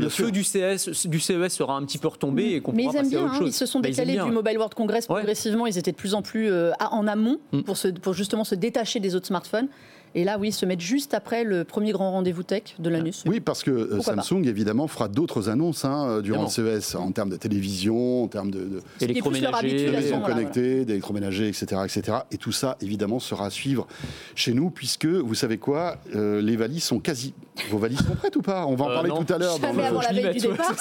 feu 0.09 0.31
du, 0.31 0.43
CS, 0.43 1.07
du 1.07 1.19
CES 1.19 1.49
sera 1.49 1.75
un 1.75 1.83
petit 1.85 1.97
peu 1.97 2.07
retombé 2.07 2.53
et 2.53 2.61
qu'on 2.61 2.71
pourra 2.71 2.93
passer 2.93 3.15
à 3.15 3.21
autre 3.21 3.33
hein, 3.33 3.39
chose. 3.39 3.49
Ils 3.49 3.53
se 3.53 3.65
sont 3.65 3.79
bah, 3.79 3.89
décalés 3.89 4.17
du 4.17 4.31
Mobile 4.31 4.57
World 4.57 4.73
Congress 4.73 5.05
progressivement. 5.07 5.67
Ils 5.67 5.77
étaient 5.77 5.91
de 5.91 5.97
plus 5.97 6.13
en 6.13 6.21
plus 6.21 6.51
euh, 6.51 6.71
en 6.79 7.07
amont 7.07 7.39
mm. 7.51 7.61
pour, 7.61 7.77
pour 8.01 8.13
justement 8.13 8.43
se 8.43 8.55
détacher 8.55 8.99
des 8.99 9.15
autres 9.15 9.27
smartphones. 9.27 9.67
Et 10.15 10.23
là, 10.23 10.37
oui, 10.37 10.51
se 10.51 10.65
mettre 10.65 10.81
juste 10.81 11.13
après 11.13 11.43
le 11.43 11.63
premier 11.63 11.91
grand 11.91 12.11
rendez-vous 12.11 12.43
tech 12.43 12.75
de 12.77 12.89
l'année. 12.89 13.11
Oui, 13.25 13.39
parce 13.39 13.63
que 13.63 13.71
euh, 13.71 14.01
Samsung, 14.01 14.45
évidemment, 14.45 14.87
fera 14.87 15.07
d'autres 15.07 15.49
annonces 15.49 15.85
hein, 15.85 16.07
euh, 16.07 16.21
durant 16.21 16.43
le 16.43 16.49
CES 16.49 16.95
en 16.95 17.11
termes 17.11 17.29
de 17.29 17.37
télévision, 17.37 18.23
en 18.23 18.27
termes 18.27 18.51
de, 18.51 18.81
de 18.99 20.21
connectés, 20.25 20.85
d'électroménager, 20.85 21.47
etc., 21.47 21.81
etc. 21.85 22.17
Et 22.31 22.37
tout 22.37 22.51
ça, 22.51 22.77
évidemment, 22.81 23.19
sera 23.19 23.47
à 23.47 23.49
suivre 23.49 23.87
chez 24.35 24.53
nous, 24.53 24.69
puisque 24.69 25.05
vous 25.05 25.35
savez 25.35 25.57
quoi, 25.57 25.97
euh, 26.15 26.41
les 26.41 26.55
valises 26.55 26.83
sont 26.83 26.99
quasi. 26.99 27.33
Vos 27.69 27.77
valises 27.77 27.99
sont 27.99 28.15
prêtes 28.15 28.35
ou 28.35 28.41
pas? 28.41 28.65
On 28.65 28.75
va 28.75 28.85
en 28.85 28.87
parler 28.87 29.09
tout 29.09 29.33
à 29.33 29.37
l'heure. 29.37 29.59
Dans 29.59 29.73
le... 29.73 29.83
avant 29.83 30.01
la 30.01 30.11
veille 30.11 30.33
du 30.33 30.47
départ. 30.47 30.73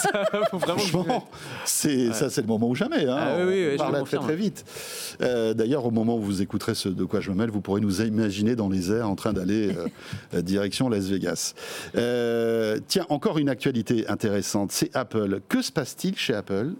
Franchement, 0.58 1.28
c'est 1.64 2.12
ça, 2.12 2.30
c'est 2.30 2.42
le 2.42 2.46
moment 2.46 2.68
ou 2.68 2.74
jamais. 2.74 3.06
Hein. 3.06 3.16
Ah, 3.18 3.36
oui, 3.38 3.44
oui, 3.44 3.68
on 3.74 3.76
parle 3.76 4.04
très 4.04 4.18
très 4.18 4.36
vite. 4.36 4.64
D'ailleurs, 5.20 5.84
au 5.84 5.90
moment 5.90 6.16
où 6.16 6.22
vous 6.22 6.42
écouterez 6.42 6.74
ce 6.74 6.88
de 6.88 7.04
quoi 7.04 7.20
je 7.20 7.30
me 7.30 7.36
mêle, 7.36 7.50
vous 7.50 7.60
pourrez 7.60 7.80
nous 7.80 8.02
imaginer 8.02 8.56
dans 8.56 8.68
les 8.68 8.92
airs 8.92 9.08
en 9.08 9.16
train 9.16 9.32
d'aller 9.32 9.74
euh, 10.34 10.42
direction 10.42 10.88
Las 10.88 11.06
Vegas. 11.06 11.54
Euh, 11.96 12.78
tiens, 12.86 13.06
encore 13.08 13.38
une 13.38 13.48
actualité 13.48 14.06
intéressante, 14.08 14.72
c'est 14.72 14.94
Apple. 14.96 15.40
Que 15.48 15.62
se 15.62 15.72
passe-t-il 15.72 16.16
chez 16.16 16.34
Apple? 16.34 16.72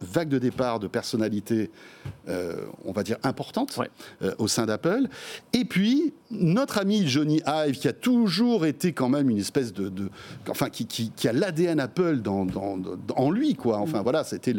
Vague 0.00 0.28
de 0.28 0.38
départ 0.38 0.80
de 0.80 0.88
personnalités, 0.88 1.70
euh, 2.28 2.66
on 2.84 2.90
va 2.90 3.04
dire, 3.04 3.18
importantes 3.22 3.78
euh, 4.22 4.34
au 4.38 4.48
sein 4.48 4.66
d'Apple. 4.66 5.06
Et 5.52 5.64
puis, 5.64 6.12
notre 6.32 6.78
ami 6.78 7.06
Johnny 7.06 7.40
Ive, 7.46 7.78
qui 7.78 7.88
a 7.88 7.92
toujours 7.92 8.66
été 8.66 8.92
quand 8.92 9.08
même 9.08 9.30
une 9.30 9.38
espèce 9.38 9.72
de... 9.72 9.90
enfin, 10.48 10.68
qui, 10.68 10.86
qui, 10.86 11.28
a 11.28 11.32
l'ADN 11.32 11.80
Apple 11.80 12.16
dans, 12.16 12.46
en 13.16 13.30
lui, 13.30 13.54
quoi. 13.54 13.78
Enfin, 13.78 14.00
mm. 14.00 14.02
voilà, 14.02 14.24
c'était 14.24 14.54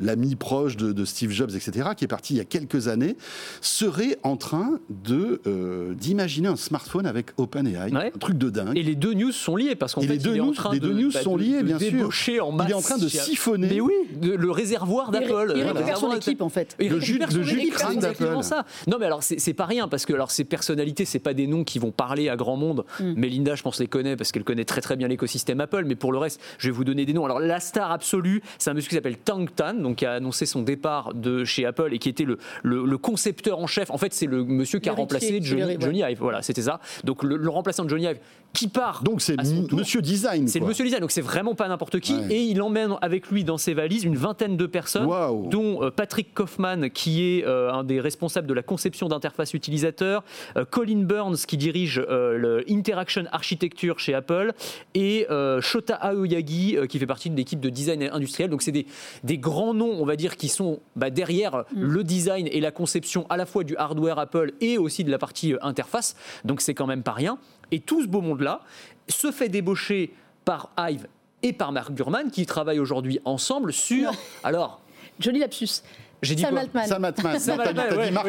l'ami 0.00 0.36
proche 0.36 0.76
de, 0.76 1.04
Steve 1.04 1.30
Jobs, 1.30 1.50
etc., 1.50 1.90
qui 1.96 2.04
est 2.04 2.08
parti 2.08 2.34
il 2.34 2.36
y 2.38 2.40
a 2.40 2.44
quelques 2.44 2.88
années, 2.88 3.16
serait 3.60 4.18
en 4.22 4.36
train 4.36 4.80
de 4.88 5.40
euh, 5.46 5.94
d'imaginer 5.94 6.48
un 6.48 6.56
smartphone 6.56 7.06
avec 7.06 7.32
OpenAI. 7.36 7.92
Un 7.94 8.18
truc 8.18 8.38
de 8.38 8.50
dingue. 8.50 8.76
Et 8.76 8.82
les 8.82 8.94
deux 8.94 9.14
news 9.14 9.32
sont 9.32 9.56
liés, 9.56 9.74
parce 9.74 9.94
qu'en 9.94 10.00
fait, 10.00 10.06
les 10.06 10.18
deux, 10.18 10.36
news, 10.36 10.54
les 10.72 10.80
deux 10.80 10.92
news 10.92 11.10
sont 11.10 11.36
liés, 11.36 11.62
bien 11.62 11.78
sûr. 11.78 12.48
En 12.48 12.52
masse. 12.52 12.68
Il 12.68 12.72
est 12.72 12.74
en 12.74 12.80
train 12.80 12.98
de 12.98 13.08
siphonner. 13.08 13.68
Mais 13.68 13.80
oui, 13.80 13.94
le 14.22 14.50
réservoir 14.50 14.84
voir 14.84 15.10
d'Apple. 15.10 15.54
Il, 15.56 15.62
récupère 15.62 15.98
son 15.98 16.12
équipe 16.12 16.42
en 16.42 16.48
fait. 16.48 16.76
le 16.78 17.00
jus, 17.00 17.18
le 17.18 18.00
d'Apple. 18.00 18.38
Non 18.86 18.98
mais 18.98 19.06
alors 19.06 19.22
c'est 19.22 19.54
pas 19.54 19.66
rien 19.66 19.88
parce 19.88 20.06
que 20.06 20.12
alors 20.12 20.30
ces 20.30 20.44
personnalités 20.44 21.04
c'est 21.14 21.20
pas 21.20 21.32
des 21.32 21.46
noms 21.46 21.62
qui 21.62 21.78
vont 21.78 21.92
parler 21.92 22.28
à 22.28 22.34
grand 22.34 22.56
monde. 22.56 22.84
Mm. 22.98 23.14
Melinda 23.14 23.54
je 23.54 23.62
pense 23.62 23.78
les 23.78 23.86
connaît 23.86 24.16
parce 24.16 24.32
qu'elle 24.32 24.42
connaît 24.42 24.64
très 24.64 24.80
très 24.80 24.96
bien 24.96 25.06
l'écosystème 25.06 25.60
Apple. 25.60 25.84
Mais 25.86 25.94
pour 25.94 26.10
le 26.10 26.18
reste 26.18 26.40
je 26.58 26.68
vais 26.68 26.72
vous 26.72 26.82
donner 26.82 27.06
des 27.06 27.12
noms. 27.12 27.24
Alors 27.24 27.38
la 27.38 27.60
star 27.60 27.92
absolue 27.92 28.42
c'est 28.58 28.70
un 28.70 28.74
monsieur 28.74 28.88
qui 28.88 28.96
s'appelle 28.96 29.18
Tang 29.18 29.46
Tan 29.54 29.74
donc 29.74 29.96
qui 29.96 30.06
a 30.06 30.14
annoncé 30.14 30.44
son 30.44 30.62
départ 30.62 31.14
de 31.14 31.44
chez 31.44 31.66
Apple 31.66 31.90
et 31.92 32.00
qui 32.00 32.08
était 32.08 32.24
le, 32.24 32.38
le, 32.64 32.98
concepteur 32.98 33.60
en 33.60 33.68
chef. 33.68 33.92
En 33.92 33.98
fait 33.98 34.12
c'est 34.12 34.26
le 34.26 34.44
monsieur 34.44 34.80
qui 34.80 34.88
a 34.88 34.92
remplacé 34.92 35.40
Johnny, 35.40 36.00
Ive. 36.00 36.18
Voilà 36.18 36.42
c'était 36.42 36.62
ça. 36.62 36.80
Donc 37.04 37.22
le, 37.22 37.48
remplaçant 37.48 37.84
de 37.84 37.90
Johnny 37.90 38.06
Ive 38.06 38.18
qui 38.52 38.66
part. 38.66 39.04
Donc 39.04 39.20
c'est 39.20 39.36
Monsieur 39.70 40.02
Design. 40.02 40.48
C'est 40.48 40.58
le 40.58 40.66
Monsieur 40.66 40.84
Design 40.84 41.00
donc 41.00 41.12
c'est 41.12 41.20
vraiment 41.20 41.54
pas 41.54 41.68
n'importe 41.68 42.00
qui 42.00 42.16
et 42.30 42.42
il 42.42 42.60
emmène 42.60 42.94
avec 43.02 43.28
lui 43.30 43.44
dans 43.44 43.58
ses 43.58 43.74
valises 43.74 44.02
une 44.02 44.16
vingtaine 44.16 44.56
de 44.56 44.66
personnes, 44.66 45.08
dont 45.50 45.84
euh, 45.84 45.90
Patrick 45.90 46.34
Kaufman, 46.34 46.88
qui 46.90 47.22
est 47.22 47.44
euh, 47.46 47.72
un 47.72 47.84
des 47.84 48.00
responsables 48.00 48.48
de 48.48 48.54
la 48.54 48.62
conception 48.62 49.08
d'interface 49.08 49.54
utilisateur, 49.54 50.24
euh, 50.56 50.64
Colin 50.64 51.03
Burns, 51.04 51.36
qui 51.46 51.56
dirige 51.56 52.00
le 52.00 52.64
Interaction 52.68 53.24
Architecture 53.32 53.98
chez 53.98 54.14
Apple, 54.14 54.52
et 54.94 55.26
Shota 55.60 55.94
Aoyagi, 55.94 56.76
qui 56.88 56.98
fait 56.98 57.06
partie 57.06 57.30
de 57.30 57.36
l'équipe 57.36 57.60
de 57.60 57.70
design 57.70 58.02
industriel. 58.12 58.50
Donc 58.50 58.62
c'est 58.62 58.72
des, 58.72 58.86
des, 59.22 59.38
grands 59.38 59.74
noms, 59.74 59.96
on 60.00 60.04
va 60.04 60.16
dire, 60.16 60.36
qui 60.36 60.48
sont 60.48 60.80
bah, 60.96 61.10
derrière 61.10 61.64
mm. 61.74 61.82
le 61.82 62.04
design 62.04 62.48
et 62.50 62.60
la 62.60 62.70
conception 62.70 63.26
à 63.28 63.36
la 63.36 63.46
fois 63.46 63.64
du 63.64 63.76
hardware 63.76 64.18
Apple 64.18 64.52
et 64.60 64.78
aussi 64.78 65.04
de 65.04 65.10
la 65.10 65.18
partie 65.18 65.54
interface. 65.62 66.16
Donc 66.44 66.60
c'est 66.60 66.74
quand 66.74 66.86
même 66.86 67.02
pas 67.02 67.12
rien. 67.12 67.38
Et 67.70 67.80
tout 67.80 68.02
ce 68.02 68.08
beau 68.08 68.20
monde-là 68.20 68.60
se 69.08 69.30
fait 69.30 69.48
débaucher 69.48 70.12
par 70.44 70.70
Hive 70.78 71.06
et 71.42 71.52
par 71.52 71.72
Mark 71.72 71.92
Gurman 71.92 72.30
qui 72.30 72.46
travaillent 72.46 72.78
aujourd'hui 72.78 73.20
ensemble 73.24 73.72
sur. 73.72 74.12
Alors, 74.42 74.80
Joli 75.20 75.38
lapsus. 75.38 75.82
J'ai 76.24 76.34
dit 76.34 76.42
Sam 76.42 76.52
quoi 76.52 76.60
Altman. 76.62 76.86
Sam 76.86 77.04
Altman. 77.04 77.38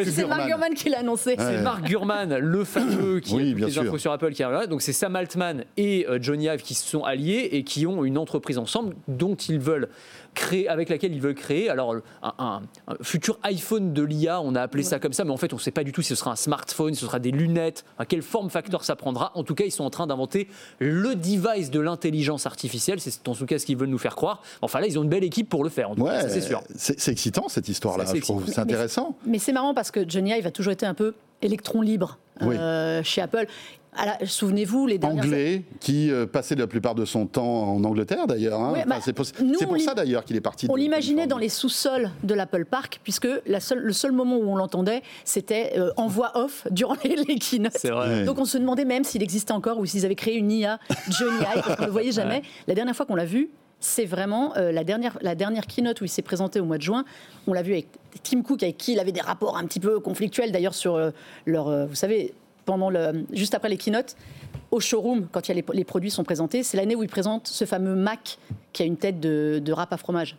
C'est 0.05 0.27
Mark 0.27 0.47
Gurman 0.47 0.73
qui 0.73 0.89
l'a 0.89 0.99
annoncé. 0.99 1.36
C'est 1.38 1.62
Mark 1.62 1.84
Gurman, 1.84 2.38
le 2.38 2.63
fameux 2.63 3.19
qui 3.23 3.36
oui, 3.36 3.63
a 3.63 3.65
des 3.65 3.79
infos 3.79 3.97
sur 3.97 4.12
Apple 4.12 4.34
qui 4.34 4.43
arrive. 4.43 4.69
Donc 4.69 4.81
c'est 4.81 4.93
Sam 4.93 5.15
Altman 5.15 5.63
et 5.77 6.05
euh, 6.08 6.19
Johnny 6.21 6.45
Ive 6.45 6.62
qui 6.62 6.73
se 6.73 6.88
sont 6.88 7.03
alliés 7.03 7.49
et 7.51 7.63
qui 7.63 7.88
ont 7.88 8.03
une 8.03 8.17
entreprise 8.17 8.58
ensemble 8.58 8.95
dont 9.08 9.36
ils 9.36 9.60
veulent 9.60 9.89
créer, 10.36 10.67
avec 10.67 10.89
laquelle 10.89 11.13
ils 11.13 11.21
veulent 11.21 11.34
créer. 11.34 11.69
Alors, 11.69 11.95
un, 12.21 12.62
futur 13.02 13.39
iPhone 13.43 13.93
de 13.93 14.04
l'IA, 14.04 14.41
on 14.41 14.54
a 14.56 14.62
appelé 14.62 14.84
ça 14.84 15.00
comme 15.00 15.13
ça, 15.13 15.24
mais 15.24 15.32
en 15.32 15.38
fait, 15.38 15.54
on 15.54 15.56
ne 15.56 15.62
sait 15.62 15.71
pas 15.71 15.84
du 15.84 15.91
tout 15.91 16.02
si 16.02 16.10
ce 16.10 16.15
sera 16.15 16.32
un 16.32 16.36
smartphone, 16.36 16.93
si 16.93 17.00
ce 17.00 17.06
sera 17.08 17.19
des 17.19 17.32
lunettes, 17.32 17.86
à 17.98 18.06
quelle 18.06 18.21
forme 18.21 18.50
facteur 18.50 18.84
ça 18.84 18.95
prendra. 18.95 19.32
En 19.36 19.43
tout 19.43 19.56
cas, 19.56 19.65
ils 19.65 19.71
sont 19.71 19.84
en 19.84 19.89
train 19.89 20.06
d'inventer 20.08 20.48
le 20.80 21.15
device 21.15 21.71
de 21.71 21.80
l'intelligence 21.80 22.45
artificielle. 22.45 23.00
C'est 23.00 23.28
en 23.28 23.34
tout 23.34 23.45
cas 23.45 23.58
ce 23.58 23.65
qu'ils 23.65 23.78
veulent 23.78 23.89
nous 23.89 23.98
faire 23.98 24.15
croire. 24.15 24.41
Enfin, 24.62 24.80
là, 24.80 24.88
ils 24.88 25.00
ont 25.00 25.04
une 25.04 25.10
belle 25.10 25.24
équipe 25.24 25.50
pour 25.50 25.63
le 25.63 25.69
faire, 25.69 25.89
en 25.89 25.95
tout 25.95 26.06
cas, 26.06 26.28
c'est 26.30 26.41
sûr. 26.41 26.62
C'est 26.76 27.12
excitant, 27.12 27.48
cette 27.48 27.69
histoire-là, 27.69 28.06
je 28.13 28.21
trouve. 28.21 28.45
C'est 28.48 28.60
intéressant. 28.60 29.17
Mais, 29.26 29.39
c'est 29.39 29.54
marrant 29.54 29.74
parce 29.74 29.91
que 29.91 30.08
Johnny 30.08 30.32
Ive 30.32 30.48
a 30.48 30.52
toujours 30.52 30.74
été 30.74 30.86
un 30.86 30.93
peu 30.93 31.13
électron 31.41 31.82
libre 31.82 32.17
euh, 32.41 33.04
chez 33.04 33.21
Apple. 33.21 33.45
Souvenez-vous, 34.25 34.88
les 34.88 34.97
dernières... 34.97 35.23
Anglais, 35.23 35.63
qui 35.79 36.12
euh, 36.12 36.25
passait 36.25 36.55
la 36.55 36.67
plupart 36.67 36.95
de 36.95 37.05
son 37.05 37.25
temps 37.25 37.73
en 37.73 37.84
Angleterre 37.84 38.27
d'ailleurs. 38.27 38.60
Hein. 38.60 38.73
Bah, 38.88 38.97
c'est 39.01 39.13
pour, 39.13 39.25
ça 39.25 39.93
d'ailleurs 39.93 40.25
qu'il 40.25 40.36
est 40.36 40.41
parti. 40.41 40.67
On 40.69 40.75
l'imaginait 40.75 41.27
dans 41.27 41.38
les 41.38 41.49
sous-sols 41.49 42.10
de 42.23 42.34
l'Apple 42.34 42.65
Park, 42.65 42.99
puisque 43.03 43.27
la 43.45 43.60
seule, 43.60 43.79
le 43.79 43.93
seul 43.93 44.12
moment 44.12 44.38
où 44.38 44.49
on 44.49 44.55
l'entendait, 44.55 45.01
c'était 45.23 45.73
euh, 45.77 45.91
en 45.97 46.08
voix 46.08 46.31
off 46.36 46.67
durant 46.71 46.95
les, 47.03 47.15
les 47.15 47.39
keynotes. 47.39 47.86
Donc 48.25 48.39
on 48.39 48.45
se 48.45 48.58
demandait 48.58 48.86
même 48.86 49.03
s'il 49.03 49.23
existait 49.23 49.53
encore 49.53 49.79
ou 49.79 49.86
s'ils 49.86 50.05
avaient 50.05 50.15
créé 50.15 50.36
une 50.36 50.51
IA 50.51 50.79
Johnny 51.10 51.39
Eye, 51.39 51.62
parce 51.63 51.75
qu'on 51.75 51.84
ne 51.84 51.88
le 51.88 51.93
voyait 51.93 52.12
jamais. 52.13 52.41
La 52.67 52.75
dernière 52.75 52.95
fois 52.95 53.05
qu'on 53.05 53.15
l'a 53.15 53.25
vu, 53.25 53.49
c'est 53.79 54.05
vraiment 54.05 54.55
euh, 54.58 54.71
la, 54.71 54.84
dernière, 54.84 55.17
la 55.21 55.36
dernière 55.36 55.67
keynote 55.67 56.01
où 56.01 56.05
il 56.05 56.10
s'est 56.10 56.21
présenté 56.21 56.60
au 56.60 56.65
mois 56.65 56.77
de 56.77 56.84
juin. 56.84 57.05
On 57.47 57.53
l'a 57.53 57.62
vu 57.62 57.73
avec 57.73 57.88
Tim 58.23 58.41
Cook, 58.41 58.63
avec 58.63 58.77
qui 58.77 58.93
il 58.93 58.99
avait 58.99 59.12
des 59.12 59.21
rapports 59.21 59.58
un 59.58 59.65
petit 59.65 59.79
peu 59.79 59.99
conflictuels 59.99 60.51
d'ailleurs 60.51 60.73
sur 60.73 61.12
leur, 61.45 61.88
vous 61.88 61.95
savez, 61.95 62.34
pendant 62.65 62.89
le, 62.89 63.25
juste 63.32 63.54
après 63.54 63.69
les 63.69 63.78
keynotes, 63.78 64.15
au 64.71 64.80
showroom, 64.80 65.28
quand 65.32 65.47
il 65.47 65.56
y 65.56 65.60
a 65.60 65.63
les, 65.73 65.84
produits 65.84 66.12
sont 66.12 66.23
présentés, 66.23 66.63
c'est 66.63 66.78
l'année 66.78 66.95
où 66.95 67.04
il 67.04 67.10
présente 67.10 67.47
ce 67.47 67.65
fameux 67.65 67.95
Mac 67.95 68.38
qui 68.73 68.84
a 68.84 68.86
une 68.86 68.97
tête 68.97 69.19
de, 69.19 69.62
de 69.63 69.71
rap 69.71 69.93
à 69.93 69.97
fromage. 69.97 70.38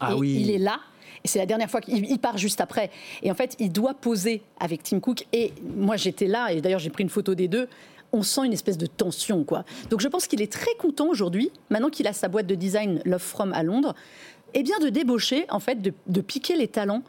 Ah 0.00 0.16
oui. 0.16 0.38
Il 0.40 0.50
est 0.50 0.58
là. 0.58 0.80
Et 1.24 1.28
c'est 1.28 1.38
la 1.38 1.46
dernière 1.46 1.70
fois 1.70 1.80
qu'il 1.80 2.18
part 2.18 2.38
juste 2.38 2.60
après. 2.60 2.90
Et 3.22 3.30
en 3.30 3.34
fait, 3.34 3.56
il 3.58 3.72
doit 3.72 3.94
poser 3.94 4.42
avec 4.60 4.82
Tim 4.82 5.00
Cook. 5.00 5.26
Et 5.32 5.52
moi, 5.76 5.96
j'étais 5.96 6.26
là, 6.26 6.52
et 6.52 6.60
d'ailleurs, 6.60 6.78
j'ai 6.78 6.90
pris 6.90 7.02
une 7.02 7.10
photo 7.10 7.34
des 7.34 7.48
deux. 7.48 7.68
On 8.12 8.22
sent 8.22 8.46
une 8.46 8.52
espèce 8.52 8.78
de 8.78 8.86
tension, 8.86 9.44
quoi. 9.44 9.64
Donc, 9.90 10.00
je 10.00 10.08
pense 10.08 10.26
qu'il 10.26 10.40
est 10.40 10.50
très 10.50 10.74
content 10.78 11.08
aujourd'hui, 11.08 11.50
maintenant 11.70 11.90
qu'il 11.90 12.06
a 12.06 12.12
sa 12.12 12.28
boîte 12.28 12.46
de 12.46 12.54
design 12.54 13.02
Love 13.04 13.20
From 13.20 13.52
à 13.52 13.62
Londres, 13.62 13.94
et 14.54 14.60
eh 14.60 14.62
bien 14.62 14.78
de 14.78 14.88
débaucher, 14.88 15.44
en 15.50 15.60
fait, 15.60 15.82
de, 15.82 15.92
de 16.06 16.20
piquer 16.22 16.56
les 16.56 16.68
talents 16.68 17.02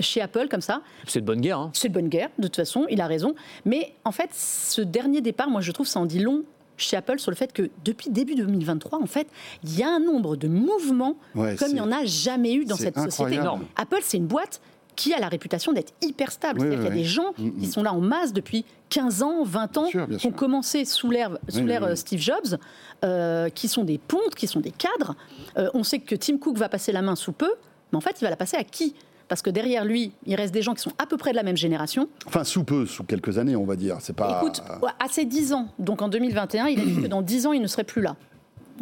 chez 0.00 0.20
Apple 0.20 0.48
comme 0.48 0.60
ça. 0.60 0.82
C'est 1.06 1.20
de 1.20 1.26
bonne 1.26 1.40
guerre. 1.40 1.58
Hein. 1.58 1.70
C'est 1.72 1.88
de 1.88 1.94
bonne 1.94 2.08
guerre, 2.08 2.30
de 2.38 2.44
toute 2.44 2.56
façon, 2.56 2.86
il 2.90 3.00
a 3.00 3.06
raison. 3.06 3.34
Mais 3.64 3.94
en 4.04 4.12
fait, 4.12 4.30
ce 4.32 4.80
dernier 4.82 5.20
départ, 5.20 5.48
moi 5.48 5.60
je 5.60 5.72
trouve 5.72 5.86
ça 5.86 6.00
en 6.00 6.06
dit 6.06 6.20
long 6.20 6.44
chez 6.76 6.96
Apple 6.96 7.18
sur 7.18 7.30
le 7.30 7.36
fait 7.36 7.52
que 7.52 7.70
depuis 7.84 8.10
début 8.10 8.34
2023, 8.34 9.00
en 9.00 9.06
fait, 9.06 9.28
il 9.62 9.78
y 9.78 9.82
a 9.82 9.88
un 9.88 10.00
nombre 10.00 10.36
de 10.36 10.48
mouvements 10.48 11.16
comme 11.34 11.68
il 11.68 11.74
n'y 11.74 11.80
en 11.80 11.92
a 11.92 12.04
jamais 12.04 12.54
eu 12.54 12.64
dans 12.64 12.76
cette 12.76 12.98
société. 12.98 13.38
Apple, 13.76 14.00
c'est 14.02 14.18
une 14.18 14.26
boîte 14.26 14.60
qui 14.94 15.14
a 15.14 15.18
la 15.18 15.28
réputation 15.28 15.72
d'être 15.72 15.94
hyper 16.02 16.30
stable. 16.30 16.60
C'est-à-dire 16.60 16.80
qu'il 16.80 16.88
y 16.88 16.92
a 16.92 16.94
des 16.94 17.04
gens 17.04 17.32
mm, 17.38 17.46
mm. 17.46 17.60
qui 17.60 17.66
sont 17.66 17.82
là 17.82 17.94
en 17.94 18.00
masse 18.00 18.34
depuis 18.34 18.66
15 18.90 19.22
ans, 19.22 19.42
20 19.42 19.78
ans, 19.78 19.88
qui 20.18 20.26
ont 20.26 20.32
commencé 20.32 20.84
sous 20.84 21.10
l'ère 21.10 21.38
euh, 21.56 21.94
Steve 21.94 22.20
Jobs, 22.20 22.58
euh, 23.02 23.48
qui 23.48 23.68
sont 23.68 23.84
des 23.84 23.96
pontes, 23.96 24.34
qui 24.36 24.46
sont 24.46 24.60
des 24.60 24.70
cadres. 24.70 25.14
on 25.56 25.82
sait 25.82 25.98
que 25.98 26.14
Tim 26.14 26.36
Cook 26.36 26.58
va 26.58 26.68
passer 26.68 26.92
la 26.92 27.00
main 27.00 27.16
sous 27.16 27.32
peu, 27.32 27.50
mais 27.90 27.96
en 27.96 28.02
fait, 28.02 28.20
il 28.20 28.24
va 28.24 28.30
la 28.30 28.36
passer 28.36 28.58
à 28.58 28.64
qui? 28.64 28.94
Parce 29.32 29.40
que 29.40 29.48
derrière 29.48 29.86
lui, 29.86 30.12
il 30.26 30.34
reste 30.34 30.52
des 30.52 30.60
gens 30.60 30.74
qui 30.74 30.82
sont 30.82 30.92
à 30.98 31.06
peu 31.06 31.16
près 31.16 31.30
de 31.30 31.36
la 31.36 31.42
même 31.42 31.56
génération. 31.56 32.06
Enfin, 32.26 32.44
sous 32.44 32.64
peu, 32.64 32.84
sous 32.84 33.02
quelques 33.02 33.38
années, 33.38 33.56
on 33.56 33.64
va 33.64 33.76
dire. 33.76 33.96
C'est 34.00 34.14
pas. 34.14 34.42
Écoute, 34.42 34.62
à 35.00 35.08
ses 35.08 35.24
10 35.24 35.54
ans, 35.54 35.68
donc 35.78 36.02
en 36.02 36.08
2021, 36.08 36.66
il 36.66 36.78
a 36.78 36.84
dit 36.84 37.00
que 37.00 37.06
dans 37.06 37.22
10 37.22 37.46
ans, 37.46 37.52
il 37.54 37.62
ne 37.62 37.66
serait 37.66 37.84
plus 37.84 38.02
là. 38.02 38.14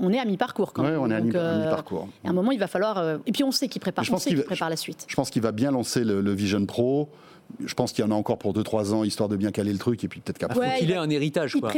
on 0.00 0.12
est 0.12 0.18
à 0.18 0.24
mi-parcours 0.24 0.72
quand 0.72 0.82
même. 0.82 0.98
on 0.98 1.08
est 1.08 1.14
à 1.14 1.20
mi-parcours. 1.20 2.08
à 2.24 2.30
un 2.30 2.32
moment, 2.32 2.50
il 2.50 2.58
va 2.58 2.66
falloir. 2.66 3.20
et 3.26 3.30
puis 3.30 3.44
on 3.44 3.52
sait 3.52 3.68
qu'il 3.68 3.80
prépare, 3.80 4.04
on 4.10 4.16
sait 4.16 4.30
qu'il 4.30 4.42
prépare 4.42 4.70
la 4.70 4.76
suite. 4.76 5.06
Je 5.06 5.14
pense 5.14 5.30
qu'il 5.30 5.40
va 5.40 5.52
bien 5.52 5.70
lancer 5.70 6.02
le 6.02 6.32
Vision 6.32 6.66
Pro 6.66 7.08
je 7.64 7.74
pense 7.74 7.92
qu'il 7.92 8.04
y 8.04 8.08
en 8.08 8.10
a 8.10 8.14
encore 8.14 8.38
pour 8.38 8.54
2-3 8.54 8.92
ans, 8.92 9.04
histoire 9.04 9.28
de 9.28 9.36
bien 9.36 9.50
caler 9.50 9.72
le 9.72 9.78
truc, 9.78 10.02
et 10.04 10.08
puis 10.08 10.20
peut-être 10.20 10.38
qu'après. 10.38 10.66
il 10.66 10.72
faut 10.72 10.78
qu'il 10.78 10.90
ait 10.90 10.96
un 10.96 11.10
héritage. 11.10 11.56
Quoi. 11.60 11.72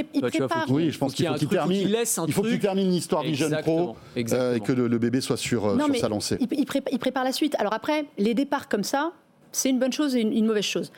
oui, 0.68 0.90
je 0.90 0.98
pense 0.98 1.14
qu'il 1.14 1.26
faut 1.26 1.34
qu'il 1.34 1.48
termine. 1.48 1.88
il 2.26 2.32
faut 2.32 2.42
qu'il 2.42 2.58
termine 2.58 2.90
l'histoire 2.90 3.22
du 3.22 3.34
jeune 3.34 3.56
pro 3.62 3.96
euh, 4.16 4.54
et 4.54 4.60
que 4.60 4.72
le, 4.72 4.98
bébé 4.98 5.20
soit 5.20 5.36
sur, 5.36 5.66
euh, 5.66 5.78
sur 5.78 5.96
sa 5.96 6.08
lancée. 6.08 6.38
Il, 6.50 6.98
prépare 6.98 7.24
la 7.24 7.32
suite. 7.32 7.54
Alors 7.58 7.72
après, 7.72 8.06
les 8.18 8.34
départs 8.34 8.68
comme 8.68 8.84
ça, 8.84 9.12
c'est 9.52 9.70
une 9.70 9.78
bonne 9.78 9.92
chose 9.92 10.16
et 10.16 10.20
une, 10.20 10.46
mauvaise 10.46 10.64
chose. 10.64 10.92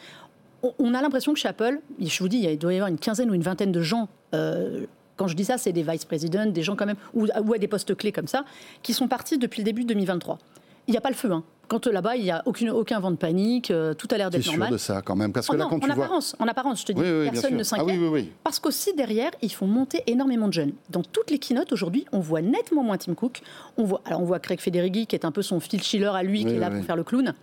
On, 0.78 0.94
a 0.94 1.02
l'impression 1.02 1.32
que 1.32 1.38
chez 1.38 1.48
Apple, 1.48 1.80
je 2.00 2.18
vous 2.18 2.28
dis, 2.28 2.38
il 2.38 2.58
doit 2.58 2.72
y 2.72 2.76
avoir 2.76 2.88
une 2.88 2.98
quinzaine 2.98 3.30
ou 3.30 3.34
une 3.34 3.42
vingtaine 3.42 3.72
de 3.72 3.82
gens. 3.82 4.08
Euh, 4.34 4.86
quand 5.16 5.28
je 5.28 5.36
dis 5.36 5.44
ça, 5.44 5.58
c'est 5.58 5.72
des 5.72 5.82
vice-présidents, 5.82 6.46
des 6.46 6.62
gens 6.62 6.76
quand 6.76 6.86
même, 6.86 6.96
ou, 7.12 7.26
ou 7.26 7.54
à 7.54 7.58
des 7.58 7.68
postes 7.68 7.94
clés 7.94 8.12
comme 8.12 8.26
ça, 8.26 8.44
qui 8.82 8.92
sont 8.92 9.08
partis 9.08 9.38
depuis 9.38 9.60
le 9.60 9.64
début 9.64 9.82
de 9.82 9.88
2023. 9.88 10.38
Il 10.86 10.92
n'y 10.92 10.96
a 10.96 11.00
pas 11.00 11.10
le 11.10 11.14
feu. 11.14 11.32
Hein. 11.32 11.44
Quand 11.68 11.86
là-bas, 11.86 12.16
il 12.16 12.24
n'y 12.24 12.30
a 12.30 12.42
aucune, 12.44 12.70
aucun 12.70 13.00
vent 13.00 13.10
de 13.10 13.16
panique, 13.16 13.70
euh, 13.70 13.94
tout 13.94 14.06
a 14.10 14.18
l'air 14.18 14.30
d'être 14.30 14.46
normal. 14.46 14.68
sûr 14.68 14.72
de 14.74 14.78
ça 14.78 15.02
quand 15.02 15.16
même 15.16 15.32
Parce 15.32 15.46
que 15.48 15.54
oh 15.54 15.58
là, 15.58 15.66
quand 15.68 15.82
en, 15.82 15.88
apparence, 15.88 16.36
en 16.38 16.46
apparence, 16.46 16.82
je 16.82 16.86
te 16.86 16.92
dis, 16.92 17.30
personne 17.30 17.54
ne 17.54 17.60
ah 17.60 17.64
s'inquiète. 17.64 18.28
parce 18.44 18.60
qu'aussi 18.60 18.92
derrière, 18.94 19.30
ils 19.40 19.52
font 19.52 19.66
monter 19.66 20.02
énormément 20.06 20.48
de 20.48 20.52
jeunes. 20.52 20.72
Dans 20.90 21.02
toutes 21.02 21.30
les 21.30 21.38
keynotes 21.38 21.72
aujourd'hui, 21.72 22.04
on 22.12 22.20
voit 22.20 22.42
nettement 22.42 22.82
moins 22.82 22.98
Tim 22.98 23.14
Cook. 23.14 23.40
On 23.78 23.84
voit, 23.84 24.02
alors 24.04 24.20
on 24.20 24.24
voit 24.24 24.40
Craig 24.40 24.60
Federighi 24.60 25.06
qui 25.06 25.16
est 25.16 25.24
un 25.24 25.32
peu 25.32 25.40
son 25.40 25.58
Phil 25.58 25.82
Schiller 25.82 26.10
à 26.14 26.22
lui, 26.22 26.44
qui 26.44 26.52
est 26.52 26.58
là 26.58 26.70
pour 26.70 26.84
faire 26.84 26.96
le 26.96 27.04
clown 27.04 27.34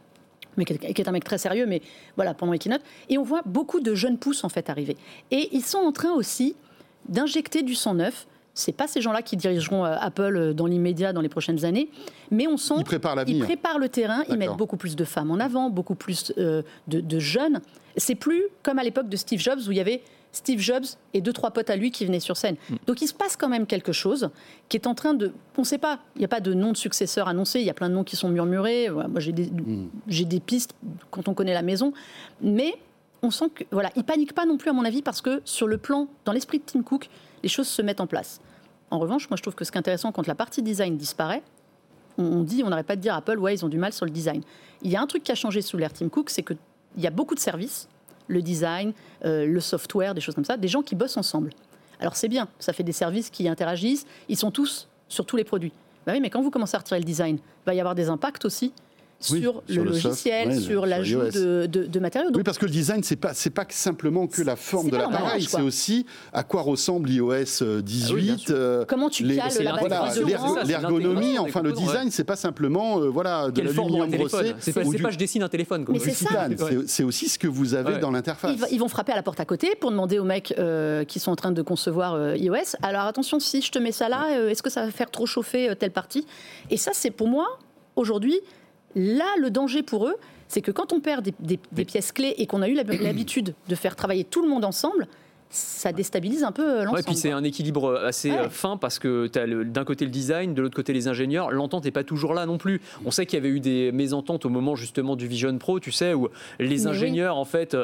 mais 0.57 0.65
qui 0.65 0.73
est 0.73 1.07
un 1.07 1.11
mec 1.11 1.23
très 1.23 1.37
sérieux, 1.37 1.65
mais 1.65 1.81
voilà, 2.15 2.33
pendant 2.33 2.51
les 2.51 2.59
keynotes. 2.59 2.81
Et 3.09 3.17
on 3.17 3.23
voit 3.23 3.41
beaucoup 3.45 3.79
de 3.79 3.95
jeunes 3.95 4.17
pousses, 4.17 4.43
en 4.43 4.49
fait, 4.49 4.69
arriver. 4.69 4.97
Et 5.31 5.49
ils 5.53 5.63
sont 5.63 5.77
en 5.77 5.91
train 5.91 6.11
aussi 6.11 6.55
d'injecter 7.07 7.63
du 7.63 7.75
sang 7.75 7.93
neuf 7.93 8.27
c'est 8.53 8.71
pas 8.71 8.87
ces 8.87 9.01
gens-là 9.01 9.21
qui 9.21 9.37
dirigeront 9.37 9.85
euh, 9.85 9.95
Apple 9.99 10.35
euh, 10.35 10.53
dans 10.53 10.65
l'immédiat, 10.65 11.13
dans 11.13 11.21
les 11.21 11.29
prochaines 11.29 11.63
années, 11.65 11.89
mais 12.29 12.47
on 12.47 12.57
sent 12.57 12.75
qu'ils 12.77 12.99
préparent, 13.39 13.79
le 13.79 13.89
terrain, 13.89 14.23
ils 14.29 14.37
mettent 14.37 14.57
beaucoup 14.57 14.77
plus 14.77 14.95
de 14.95 15.03
femmes 15.03 15.31
en 15.31 15.39
avant, 15.39 15.69
beaucoup 15.69 15.95
plus 15.95 16.33
euh, 16.37 16.61
de, 16.87 17.19
jeunes. 17.19 17.61
C'est 17.97 18.15
plus 18.15 18.43
comme 18.63 18.79
à 18.79 18.83
l'époque 18.83 19.09
de 19.09 19.17
Steve 19.17 19.39
Jobs 19.39 19.59
où 19.67 19.71
il 19.71 19.77
y 19.77 19.81
avait 19.81 20.01
Steve 20.33 20.59
Jobs 20.59 20.85
et 21.13 21.19
deux 21.19 21.33
trois 21.33 21.51
potes 21.51 21.69
à 21.69 21.75
lui 21.75 21.91
qui 21.91 22.05
venaient 22.05 22.21
sur 22.21 22.37
scène. 22.37 22.55
Mm. 22.69 22.75
Donc 22.87 23.01
il 23.01 23.07
se 23.07 23.13
passe 23.13 23.35
quand 23.35 23.49
même 23.49 23.65
quelque 23.65 23.91
chose 23.91 24.29
qui 24.69 24.77
est 24.77 24.87
en 24.87 24.95
train 24.95 25.13
de, 25.13 25.33
on 25.57 25.61
ne 25.61 25.65
sait 25.65 25.77
pas, 25.77 25.99
il 26.15 26.19
n'y 26.19 26.25
a 26.25 26.29
pas 26.29 26.39
de 26.39 26.53
nom 26.53 26.71
de 26.71 26.77
successeur 26.77 27.27
annoncé, 27.27 27.59
il 27.59 27.65
y 27.65 27.69
a 27.69 27.73
plein 27.73 27.89
de 27.89 27.95
noms 27.95 28.05
qui 28.05 28.15
sont 28.15 28.29
murmurés. 28.29 28.89
Moi 28.89 29.19
j'ai 29.19 29.33
des, 29.33 29.45
mm. 29.45 29.89
j'ai 30.07 30.25
des 30.25 30.39
pistes 30.39 30.73
quand 31.09 31.27
on 31.27 31.33
connaît 31.33 31.53
la 31.53 31.63
maison, 31.63 31.93
mais 32.41 32.75
on 33.23 33.31
sent 33.31 33.49
que 33.53 33.63
voilà, 33.71 33.91
il 33.95 34.03
panique 34.03 34.33
pas 34.33 34.45
non 34.45 34.57
plus 34.57 34.69
à 34.69 34.73
mon 34.73 34.85
avis 34.85 35.01
parce 35.01 35.21
que 35.21 35.41
sur 35.45 35.67
le 35.67 35.77
plan, 35.77 36.07
dans 36.25 36.31
l'esprit 36.31 36.59
de 36.59 36.63
Tim 36.63 36.81
Cook, 36.81 37.09
les 37.43 37.49
choses 37.49 37.67
se 37.67 37.81
mettent 37.81 38.01
en 38.01 38.07
place. 38.07 38.41
En 38.89 38.99
revanche, 38.99 39.29
moi 39.29 39.37
je 39.37 39.41
trouve 39.41 39.55
que 39.55 39.63
ce 39.63 39.71
qui 39.71 39.77
est 39.77 39.79
intéressant 39.79 40.11
quand 40.11 40.27
la 40.27 40.35
partie 40.35 40.61
design 40.61 40.97
disparaît, 40.97 41.43
on 42.17 42.43
dit, 42.43 42.61
on 42.65 42.69
n'arrête 42.69 42.87
pas 42.87 42.95
de 42.95 43.01
dire 43.01 43.15
Apple, 43.15 43.39
ouais, 43.39 43.53
ils 43.53 43.65
ont 43.65 43.69
du 43.69 43.77
mal 43.77 43.93
sur 43.93 44.05
le 44.05 44.11
design. 44.11 44.41
Il 44.81 44.91
y 44.91 44.95
a 44.95 45.01
un 45.01 45.07
truc 45.07 45.23
qui 45.23 45.31
a 45.31 45.35
changé 45.35 45.61
sous 45.61 45.77
l'ère 45.77 45.93
Tim 45.93 46.09
Cook, 46.09 46.29
c'est 46.29 46.43
qu'il 46.43 46.57
y 46.97 47.07
a 47.07 47.09
beaucoup 47.09 47.35
de 47.35 47.39
services, 47.39 47.87
le 48.27 48.41
design, 48.41 48.93
euh, 49.25 49.45
le 49.45 49.59
software, 49.59 50.13
des 50.13 50.21
choses 50.21 50.35
comme 50.35 50.45
ça, 50.45 50.57
des 50.57 50.67
gens 50.67 50.81
qui 50.81 50.95
bossent 50.95 51.17
ensemble. 51.17 51.51
Alors 51.99 52.15
c'est 52.15 52.27
bien, 52.27 52.47
ça 52.59 52.73
fait 52.73 52.83
des 52.83 52.91
services 52.91 53.29
qui 53.29 53.47
interagissent, 53.47 54.05
ils 54.27 54.37
sont 54.37 54.51
tous 54.51 54.87
sur 55.07 55.25
tous 55.25 55.37
les 55.37 55.43
produits. 55.43 55.71
Bah 56.05 56.13
oui, 56.13 56.19
mais 56.19 56.29
quand 56.29 56.41
vous 56.41 56.49
commencez 56.49 56.75
à 56.75 56.79
retirer 56.79 56.99
le 56.99 57.05
design, 57.05 57.37
il 57.37 57.65
va 57.65 57.73
y 57.75 57.79
avoir 57.79 57.95
des 57.95 58.09
impacts 58.09 58.43
aussi 58.43 58.73
sur 59.21 59.63
le, 59.67 59.83
logiciel, 59.83 60.59
sur 60.59 60.85
l'ajout 60.85 61.29
de, 61.29 61.99
matériaux. 61.99 62.29
oui, 62.33 62.43
parce 62.43 62.57
que 62.57 62.65
le 62.65 62.71
design, 62.71 63.03
c'est 63.03 63.15
pas 63.15 63.33
c'est 63.33 63.49
pas 63.49 63.65
simplement 63.69 64.27
que 64.27 64.41
la 64.41 64.55
forme 64.55 64.89
de 64.89 64.97
l'appareil, 64.97 65.43
c'est 65.43 65.61
aussi 65.61 66.05
à 66.33 66.43
quoi 66.43 66.61
ressemble 66.61 67.09
l'iOS 67.09 67.81
18. 67.81 68.45
Ah 68.47 68.51
euh, 68.51 68.85
Comment 68.87 69.09
tu 69.09 69.23
cales 69.23 69.51
la 69.61 69.77
voilà, 69.77 70.11
L'ergonomie, 70.65 71.37
enfin 71.37 71.61
le 71.61 71.71
design, 71.71 72.11
c'est 72.11 72.23
pas 72.23 72.35
simplement 72.35 72.99
euh, 72.99 73.09
voilà 73.09 73.51
de 73.51 73.61
l'aluminium 73.61 74.09
brossé. 74.09 74.53
C'est 74.59 74.73
pas, 74.73 74.81
pas 74.81 75.11
je 75.11 75.17
dessine 75.17 75.43
un 75.43 75.49
téléphone. 75.49 75.85
Mais 75.89 75.99
c'est 75.99 76.11
ça. 76.11 76.47
C'est 76.87 77.03
aussi 77.03 77.29
ce 77.29 77.37
que 77.37 77.47
vous 77.47 77.73
avez 77.73 77.99
dans 77.99 78.11
l'interface. 78.11 78.57
Ils, 78.71 78.79
vont 78.79 78.87
frapper 78.87 79.11
à 79.11 79.15
la 79.15 79.23
porte 79.23 79.39
à 79.39 79.45
côté 79.45 79.75
pour 79.79 79.91
demander 79.91 80.17
aux 80.17 80.23
mecs 80.23 80.53
euh, 80.57 81.03
qui 81.03 81.19
sont 81.19 81.31
en 81.31 81.35
train 81.35 81.51
de 81.51 81.61
concevoir 81.61 82.35
iOS. 82.35 82.75
Alors 82.81 83.05
attention, 83.05 83.39
si 83.39 83.61
je 83.61 83.71
te 83.71 83.79
mets 83.79 83.91
ça 83.91 84.09
là, 84.09 84.49
est-ce 84.49 84.63
que 84.63 84.69
ça 84.69 84.85
va 84.85 84.91
faire 84.91 85.11
trop 85.11 85.25
chauffer 85.25 85.75
telle 85.77 85.91
partie? 85.91 86.25
Et 86.69 86.77
ça, 86.77 86.91
c'est 86.93 87.11
pour 87.11 87.27
moi 87.27 87.59
aujourd'hui 87.95 88.39
Là, 88.95 89.25
le 89.39 89.49
danger 89.49 89.83
pour 89.83 90.07
eux, 90.07 90.15
c'est 90.47 90.61
que 90.61 90.71
quand 90.71 90.93
on 90.93 90.99
perd 90.99 91.27
des, 91.39 91.85
pièces 91.85 92.11
clés 92.11 92.35
et 92.37 92.45
qu'on 92.45 92.61
a 92.61 92.67
eu 92.67 92.73
l'habitude 92.73 93.55
de 93.69 93.75
faire 93.75 93.95
travailler 93.95 94.23
tout 94.23 94.41
le 94.41 94.49
monde 94.49 94.65
ensemble, 94.65 95.07
ça 95.51 95.91
déstabilise 95.91 96.43
un 96.43 96.51
peu 96.51 96.63
euh, 96.63 96.83
l'ensemble. 96.83 96.97
Ouais, 96.97 97.03
puis 97.03 97.15
c'est 97.15 97.31
un 97.31 97.43
équilibre 97.43 97.85
euh, 97.85 98.07
assez 98.07 98.31
euh, 98.31 98.49
fin 98.49 98.77
parce 98.77 98.99
que 98.99 99.27
tu 99.27 99.37
as 99.37 99.45
d'un 99.45 99.83
côté 99.83 100.05
le 100.05 100.11
design, 100.11 100.53
de 100.53 100.61
l'autre 100.61 100.75
côté 100.75 100.93
les 100.93 101.07
ingénieurs. 101.07 101.51
L'entente 101.51 101.85
n'est 101.85 101.91
pas 101.91 102.03
toujours 102.03 102.33
là 102.33 102.45
non 102.45 102.57
plus. 102.57 102.81
On 103.05 103.11
sait 103.11 103.25
qu'il 103.25 103.37
y 103.37 103.41
avait 103.41 103.49
eu 103.49 103.59
des 103.59 103.91
mésententes 103.91 104.45
au 104.45 104.49
moment 104.49 104.75
justement 104.75 105.15
du 105.15 105.27
Vision 105.27 105.57
Pro, 105.57 105.79
tu 105.79 105.91
sais, 105.91 106.13
où 106.13 106.29
les 106.59 106.87
ingénieurs 106.87 107.37
en 107.37 107.45
fait 107.45 107.75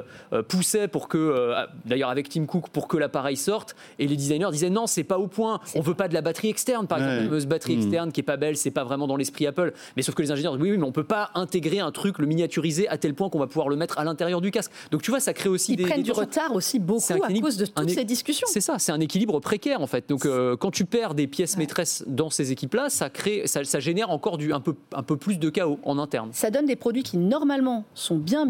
poussaient 0.47 0.87
pour 0.87 1.07
que, 1.07 1.53
d'ailleurs 1.85 2.09
avec 2.09 2.29
Tim 2.29 2.45
Cook, 2.45 2.69
pour 2.69 2.87
que 2.87 2.97
l'appareil 2.97 3.35
sorte, 3.35 3.75
et 3.99 4.07
les 4.07 4.15
designers 4.15 4.49
disaient 4.51 4.69
non, 4.69 4.87
c'est 4.87 5.03
pas 5.03 5.17
au 5.17 5.27
point. 5.27 5.59
On 5.75 5.81
veut 5.81 5.93
pas 5.93 6.07
de 6.07 6.13
la 6.13 6.21
batterie 6.21 6.49
externe, 6.49 6.87
par 6.87 6.99
exemple, 6.99 7.33
une 7.33 7.45
batterie 7.45 7.75
hmm. 7.75 7.81
externe 7.81 8.11
qui 8.11 8.21
est 8.21 8.23
pas 8.23 8.37
belle, 8.37 8.57
c'est 8.57 8.71
pas 8.71 8.83
vraiment 8.83 9.07
dans 9.07 9.17
l'esprit 9.17 9.47
Apple. 9.47 9.73
Mais 9.95 10.03
sauf 10.03 10.15
que 10.15 10.21
les 10.21 10.31
ingénieurs 10.31 10.53
disent 10.53 10.61
oui, 10.61 10.71
oui, 10.71 10.77
mais 10.77 10.85
on 10.85 10.91
peut 10.91 11.03
pas 11.03 11.31
intégrer 11.35 11.79
un 11.79 11.91
truc, 11.91 12.19
le 12.19 12.27
miniaturiser 12.27 12.87
à 12.87 12.97
tel 12.97 13.13
point 13.13 13.29
qu'on 13.29 13.39
va 13.39 13.47
pouvoir 13.47 13.69
le 13.69 13.75
mettre 13.75 13.99
à 13.99 14.03
l'intérieur 14.03 14.41
du 14.41 14.51
casque. 14.51 14.71
Donc 14.91 15.01
tu 15.01 15.11
vois, 15.11 15.19
ça 15.19 15.33
crée 15.33 15.49
aussi 15.49 15.73
Ils 15.73 15.77
des. 15.77 15.83
prennent 15.83 16.03
du 16.03 16.11
retard 16.11 16.55
aussi 16.55 16.79
beaucoup 16.79 17.13
à 17.13 17.33
cause 17.41 17.56
de 17.57 17.65
toutes 17.65 17.89
ces 17.89 18.05
discussions. 18.05 18.47
C'est 18.49 18.61
ça, 18.61 18.79
c'est 18.79 18.91
un 18.91 18.99
équilibre 18.99 19.39
précaire 19.39 19.81
en 19.81 19.87
fait. 19.87 20.09
Donc 20.09 20.25
euh, 20.25 20.55
quand 20.55 20.71
tu 20.71 20.85
perds 20.85 21.13
des 21.13 21.27
pièces 21.27 21.57
maîtresses 21.57 22.03
dans 22.07 22.29
ces 22.29 22.51
équipes-là, 22.51 22.89
ça 22.89 23.09
crée, 23.09 23.43
ça, 23.45 23.79
génère 23.79 24.09
encore 24.09 24.37
du, 24.37 24.53
un, 24.53 24.59
peu, 24.59 24.75
un 24.93 25.03
peu 25.03 25.17
plus 25.17 25.39
de 25.39 25.49
chaos 25.49 25.79
en 25.83 25.99
interne. 25.99 26.29
Ça 26.33 26.51
donne 26.51 26.65
des 26.65 26.75
produits 26.75 27.03
qui 27.03 27.17
normalement 27.17 27.85
sont 27.93 28.17
bien 28.17 28.47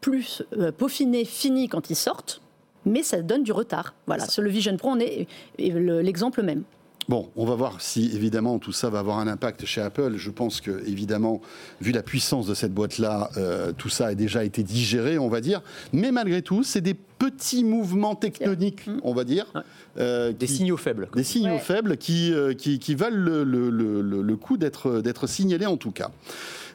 plus 0.00 0.42
euh, 0.56 0.72
peaufinés, 0.72 1.24
finis 1.24 1.68
quand 1.68 1.90
ils 1.90 1.96
sortent, 1.96 2.40
mais 2.84 3.02
ça 3.02 3.22
donne 3.22 3.42
du 3.42 3.52
retard. 3.52 3.94
Voilà, 4.06 4.26
sur 4.26 4.42
le 4.42 4.50
Vision 4.50 4.76
Pro, 4.76 4.90
on 4.90 4.98
est 4.98 5.26
l'exemple 5.58 6.42
même. 6.42 6.64
Bon, 7.10 7.28
on 7.34 7.44
va 7.44 7.56
voir 7.56 7.80
si 7.80 8.12
évidemment 8.14 8.60
tout 8.60 8.70
ça 8.70 8.88
va 8.88 9.00
avoir 9.00 9.18
un 9.18 9.26
impact 9.26 9.66
chez 9.66 9.80
Apple. 9.80 10.12
Je 10.14 10.30
pense 10.30 10.60
que 10.60 10.86
évidemment, 10.86 11.40
vu 11.80 11.90
la 11.90 12.04
puissance 12.04 12.46
de 12.46 12.54
cette 12.54 12.72
boîte-là, 12.72 13.30
euh, 13.36 13.72
tout 13.76 13.88
ça 13.88 14.06
a 14.06 14.14
déjà 14.14 14.44
été 14.44 14.62
digéré, 14.62 15.18
on 15.18 15.28
va 15.28 15.40
dire. 15.40 15.60
Mais 15.92 16.12
malgré 16.12 16.40
tout, 16.40 16.62
c'est 16.62 16.80
des 16.80 16.94
petits 16.94 17.64
mouvements 17.64 18.14
tectoniques, 18.14 18.88
on 19.02 19.12
va 19.12 19.24
dire. 19.24 19.52
Euh, 19.98 20.30
des 20.30 20.46
signaux 20.46 20.76
faibles. 20.76 21.08
Des 21.16 21.24
signaux 21.24 21.58
faibles 21.58 21.96
qui, 21.96 22.32
euh, 22.32 22.54
qui, 22.54 22.78
qui, 22.78 22.94
valent 22.94 23.16
le, 23.16 23.42
le, 23.42 23.70
le, 23.70 24.22
le 24.22 24.36
coup 24.36 24.56
d'être 24.56 25.26
signalés 25.26 25.66
en 25.66 25.76
tout 25.76 25.90
cas. 25.90 26.12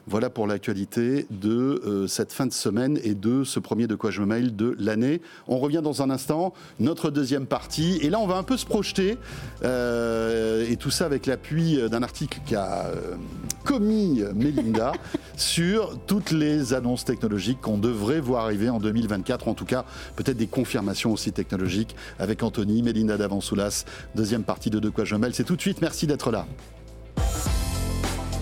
Voilà 0.08 0.30
pour 0.30 0.46
l'actualité 0.46 1.26
de 1.30 1.82
euh, 1.84 2.06
cette 2.06 2.32
fin 2.32 2.46
de 2.46 2.52
semaine 2.52 2.96
et 3.02 3.14
de 3.14 3.42
ce 3.42 3.58
premier 3.58 3.88
de 3.88 3.96
quoi 3.96 4.12
je 4.12 4.20
me 4.20 4.26
mail 4.26 4.54
de 4.54 4.76
l'année. 4.78 5.20
On 5.48 5.58
revient 5.58 5.80
dans 5.82 6.00
un 6.00 6.10
instant, 6.10 6.54
notre 6.78 7.10
deuxième 7.10 7.46
partie. 7.46 7.98
Et 8.02 8.10
là, 8.10 8.20
on 8.20 8.26
va 8.28 8.36
un 8.36 8.44
peu 8.44 8.56
se 8.56 8.64
projeter. 8.64 9.18
Euh, 9.64 10.64
et 10.70 10.76
tout 10.76 10.90
ça 10.90 11.06
avec 11.06 11.26
l'appui 11.26 11.80
d'un 11.90 12.04
article 12.04 12.38
qu'a 12.46 12.86
euh, 12.86 13.16
commis 13.64 14.22
Melinda 14.32 14.92
sur 15.36 15.98
toutes 16.06 16.30
les 16.30 16.72
annonces 16.72 17.04
technologiques 17.04 17.60
qu'on 17.60 17.78
devrait 17.78 18.20
voir 18.20 18.44
arriver 18.44 18.70
en 18.70 18.78
2024. 18.78 19.48
En 19.48 19.54
tout 19.54 19.64
cas, 19.64 19.84
peut-être 20.14 20.36
des 20.36 20.46
confirmations 20.46 21.12
aussi 21.12 21.32
technologiques 21.32 21.96
avec 22.20 22.44
Anthony, 22.44 22.82
Melinda 22.82 23.16
Davansoulas. 23.16 23.84
Deuxième 24.14 24.44
partie 24.44 24.70
de 24.70 24.78
De 24.78 24.88
quoi 24.88 25.04
je 25.04 25.16
me 25.16 25.20
mêle. 25.20 25.34
C'est 25.34 25.42
tout 25.42 25.56
de 25.56 25.60
suite. 25.60 25.82
Merci 25.82 26.06
d'être 26.06 26.30
là. 26.30 26.46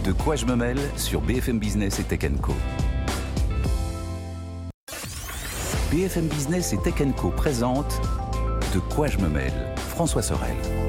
De 0.04 0.12
quoi 0.12 0.36
je 0.36 0.44
me 0.44 0.54
mêle 0.54 0.78
sur 0.98 1.22
BFM 1.22 1.58
Business 1.58 1.98
et 1.98 2.02
Tech 2.02 2.30
Co. 2.42 2.52
BFM 5.90 6.26
Business 6.26 6.74
et 6.74 6.76
Tech 6.76 6.96
Co 7.16 7.30
présente 7.30 8.02
De 8.74 8.80
quoi 8.80 9.06
je 9.06 9.16
me 9.16 9.28
mêle, 9.30 9.74
François 9.88 10.20
Sorel. 10.20 10.83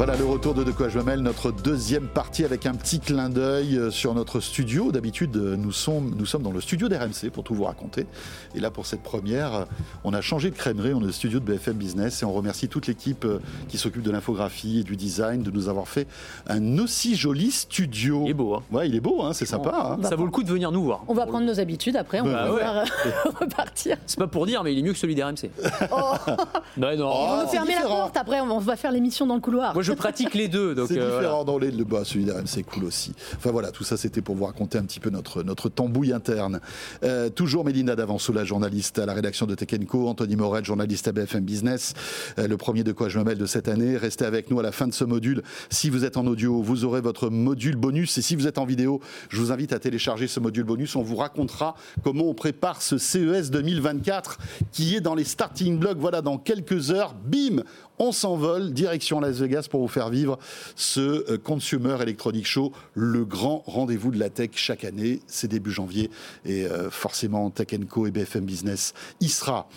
Voilà 0.00 0.16
le 0.16 0.24
retour 0.24 0.54
de 0.54 0.64
De 0.64 0.72
quoi 0.72 0.88
je 0.88 0.98
me 0.98 1.04
mêle, 1.04 1.20
notre 1.20 1.52
deuxième 1.52 2.08
partie 2.08 2.46
avec 2.46 2.64
un 2.64 2.72
petit 2.72 3.00
clin 3.00 3.28
d'œil 3.28 3.76
euh, 3.76 3.90
sur 3.90 4.14
notre 4.14 4.40
studio. 4.40 4.92
D'habitude, 4.92 5.36
euh, 5.36 5.56
nous 5.58 5.72
sommes, 5.72 6.14
nous 6.16 6.24
sommes 6.24 6.42
dans 6.42 6.52
le 6.52 6.62
studio 6.62 6.88
d'RMC 6.88 7.28
pour 7.30 7.44
tout 7.44 7.54
vous 7.54 7.64
raconter. 7.64 8.06
Et 8.54 8.60
là, 8.60 8.70
pour 8.70 8.86
cette 8.86 9.02
première, 9.02 9.54
euh, 9.54 9.64
on 10.04 10.14
a 10.14 10.22
changé 10.22 10.48
de 10.48 10.54
crèmerie, 10.54 10.94
on 10.94 11.02
est 11.02 11.04
le 11.04 11.12
studio 11.12 11.38
de 11.38 11.44
BFM 11.44 11.74
Business 11.74 12.22
et 12.22 12.24
on 12.24 12.32
remercie 12.32 12.66
toute 12.66 12.86
l'équipe 12.86 13.26
qui 13.68 13.76
s'occupe 13.76 14.02
de 14.02 14.10
l'infographie 14.10 14.78
et 14.78 14.84
du 14.84 14.96
design 14.96 15.42
de 15.42 15.50
nous 15.50 15.68
avoir 15.68 15.86
fait 15.86 16.08
un 16.48 16.78
aussi 16.78 17.14
joli 17.14 17.50
studio. 17.50 18.22
Il 18.24 18.30
est 18.30 18.34
beau, 18.34 18.54
hein 18.54 18.62
Ouais, 18.72 18.88
il 18.88 18.94
est 18.94 19.00
beau, 19.00 19.22
hein, 19.22 19.34
c'est 19.34 19.44
sympa. 19.44 19.98
Hein. 20.00 20.08
Ça 20.08 20.16
vaut 20.16 20.24
le 20.24 20.30
coup 20.30 20.42
de 20.42 20.50
venir 20.50 20.72
nous 20.72 20.82
voir. 20.82 21.04
On 21.08 21.14
va 21.14 21.26
prendre 21.26 21.44
nos 21.44 21.60
habitudes 21.60 21.96
après, 21.96 22.22
on 22.22 22.24
va 22.24 22.50
bah 22.50 22.84
repartir. 23.38 23.98
C'est 24.06 24.18
pas 24.18 24.28
pour 24.28 24.46
dire, 24.46 24.64
mais 24.64 24.72
il 24.72 24.78
est 24.78 24.82
mieux 24.82 24.94
que 24.94 24.98
celui 24.98 25.14
d'RMC. 25.14 25.50
Oh. 25.92 26.14
non. 26.78 26.88
on 27.06 27.36
va 27.36 27.46
fermer 27.48 27.74
la 27.74 27.86
porte, 27.86 28.16
après 28.16 28.40
on 28.40 28.58
va 28.60 28.76
faire 28.76 28.92
l'émission 28.92 29.26
dans 29.26 29.34
le 29.34 29.42
couloir 29.42 29.74
je 29.90 29.94
pratique 29.94 30.34
les 30.34 30.48
deux. 30.48 30.74
C'est 30.86 30.94
différent 30.94 31.44
dans 31.44 31.58
les 31.58 31.70
deux. 31.70 31.84
Bah, 31.84 32.02
celui 32.04 32.24
d'RMC 32.24 32.46
c'est 32.46 32.62
cool 32.62 32.84
aussi. 32.84 33.12
Enfin 33.36 33.50
voilà, 33.50 33.70
tout 33.70 33.84
ça 33.84 33.96
c'était 33.96 34.22
pour 34.22 34.34
vous 34.34 34.44
raconter 34.44 34.78
un 34.78 34.84
petit 34.84 35.00
peu 35.00 35.10
notre, 35.10 35.42
notre 35.42 35.68
tambouille 35.68 36.12
interne. 36.12 36.60
toujours 37.34 37.64
Mélinda 37.64 37.96
Davanceau, 37.96 38.32
la 38.32 38.44
journaliste 38.44 38.98
à 38.98 39.06
la 39.06 39.14
rédaction 39.14 39.46
de 39.46 39.54
Tech 39.54 39.68
Anthony 39.92 40.36
Morel, 40.36 40.64
journaliste 40.64 41.08
à 41.08 41.12
BFM 41.12 41.44
Business, 41.44 41.94
le 42.36 42.56
premier 42.56 42.84
de 42.84 42.92
quoi 42.92 43.08
je 43.08 43.18
me 43.18 43.24
mêle 43.24 43.38
de 43.38 43.46
cette 43.46 43.68
année. 43.68 43.96
Restez 43.96 44.24
avec 44.24 44.50
nous 44.50 44.58
à 44.58 44.62
la 44.62 44.72
fin 44.72 44.86
de 44.86 44.94
ce 44.94 45.04
module. 45.04 45.42
Si 45.70 45.90
vous 45.90 46.04
êtes 46.04 46.16
en 46.16 46.26
audio, 46.26 46.62
vous 46.62 46.84
aurez 46.84 47.00
votre 47.00 47.30
module 47.30 47.76
bonus. 47.76 48.18
Et 48.18 48.22
si 48.22 48.36
vous 48.36 48.46
êtes 48.46 48.58
en 48.58 48.64
vidéo, 48.64 49.00
je 49.28 49.40
vous 49.40 49.52
invite 49.52 49.72
à 49.72 49.78
télécharger 49.78 50.28
ce 50.28 50.40
module 50.40 50.64
bonus. 50.64 50.96
On 50.96 51.02
vous 51.02 51.16
racontera 51.16 51.74
comment 52.02 52.24
on 52.24 52.34
prépare 52.34 52.82
ce 52.82 52.98
CES 52.98 53.50
2024 53.50 54.38
qui 54.72 54.96
est 54.96 55.00
dans 55.00 55.14
les 55.14 55.24
starting 55.24 55.78
blocks. 55.78 55.98
Voilà, 55.98 56.22
dans 56.22 56.38
quelques 56.38 56.90
heures, 56.90 57.14
bim, 57.14 57.62
on 58.00 58.12
s'envole 58.12 58.72
direction 58.72 59.20
Las 59.20 59.38
Vegas 59.38 59.68
pour 59.70 59.82
vous 59.82 59.88
faire 59.88 60.08
vivre 60.08 60.38
ce 60.74 61.30
euh, 61.30 61.38
Consumer 61.38 61.96
Electronic 62.00 62.46
Show, 62.46 62.72
le 62.94 63.24
grand 63.24 63.62
rendez-vous 63.66 64.10
de 64.10 64.18
la 64.18 64.30
tech 64.30 64.50
chaque 64.54 64.84
année. 64.84 65.20
C'est 65.26 65.48
début 65.48 65.70
janvier 65.70 66.10
et 66.44 66.64
euh, 66.64 66.90
forcément 66.90 67.50
Tech 67.50 67.68
Co 67.88 68.06
et 68.06 68.10
BFM 68.10 68.44
Business 68.44 68.94
y 69.20 69.28
sera. 69.28 69.68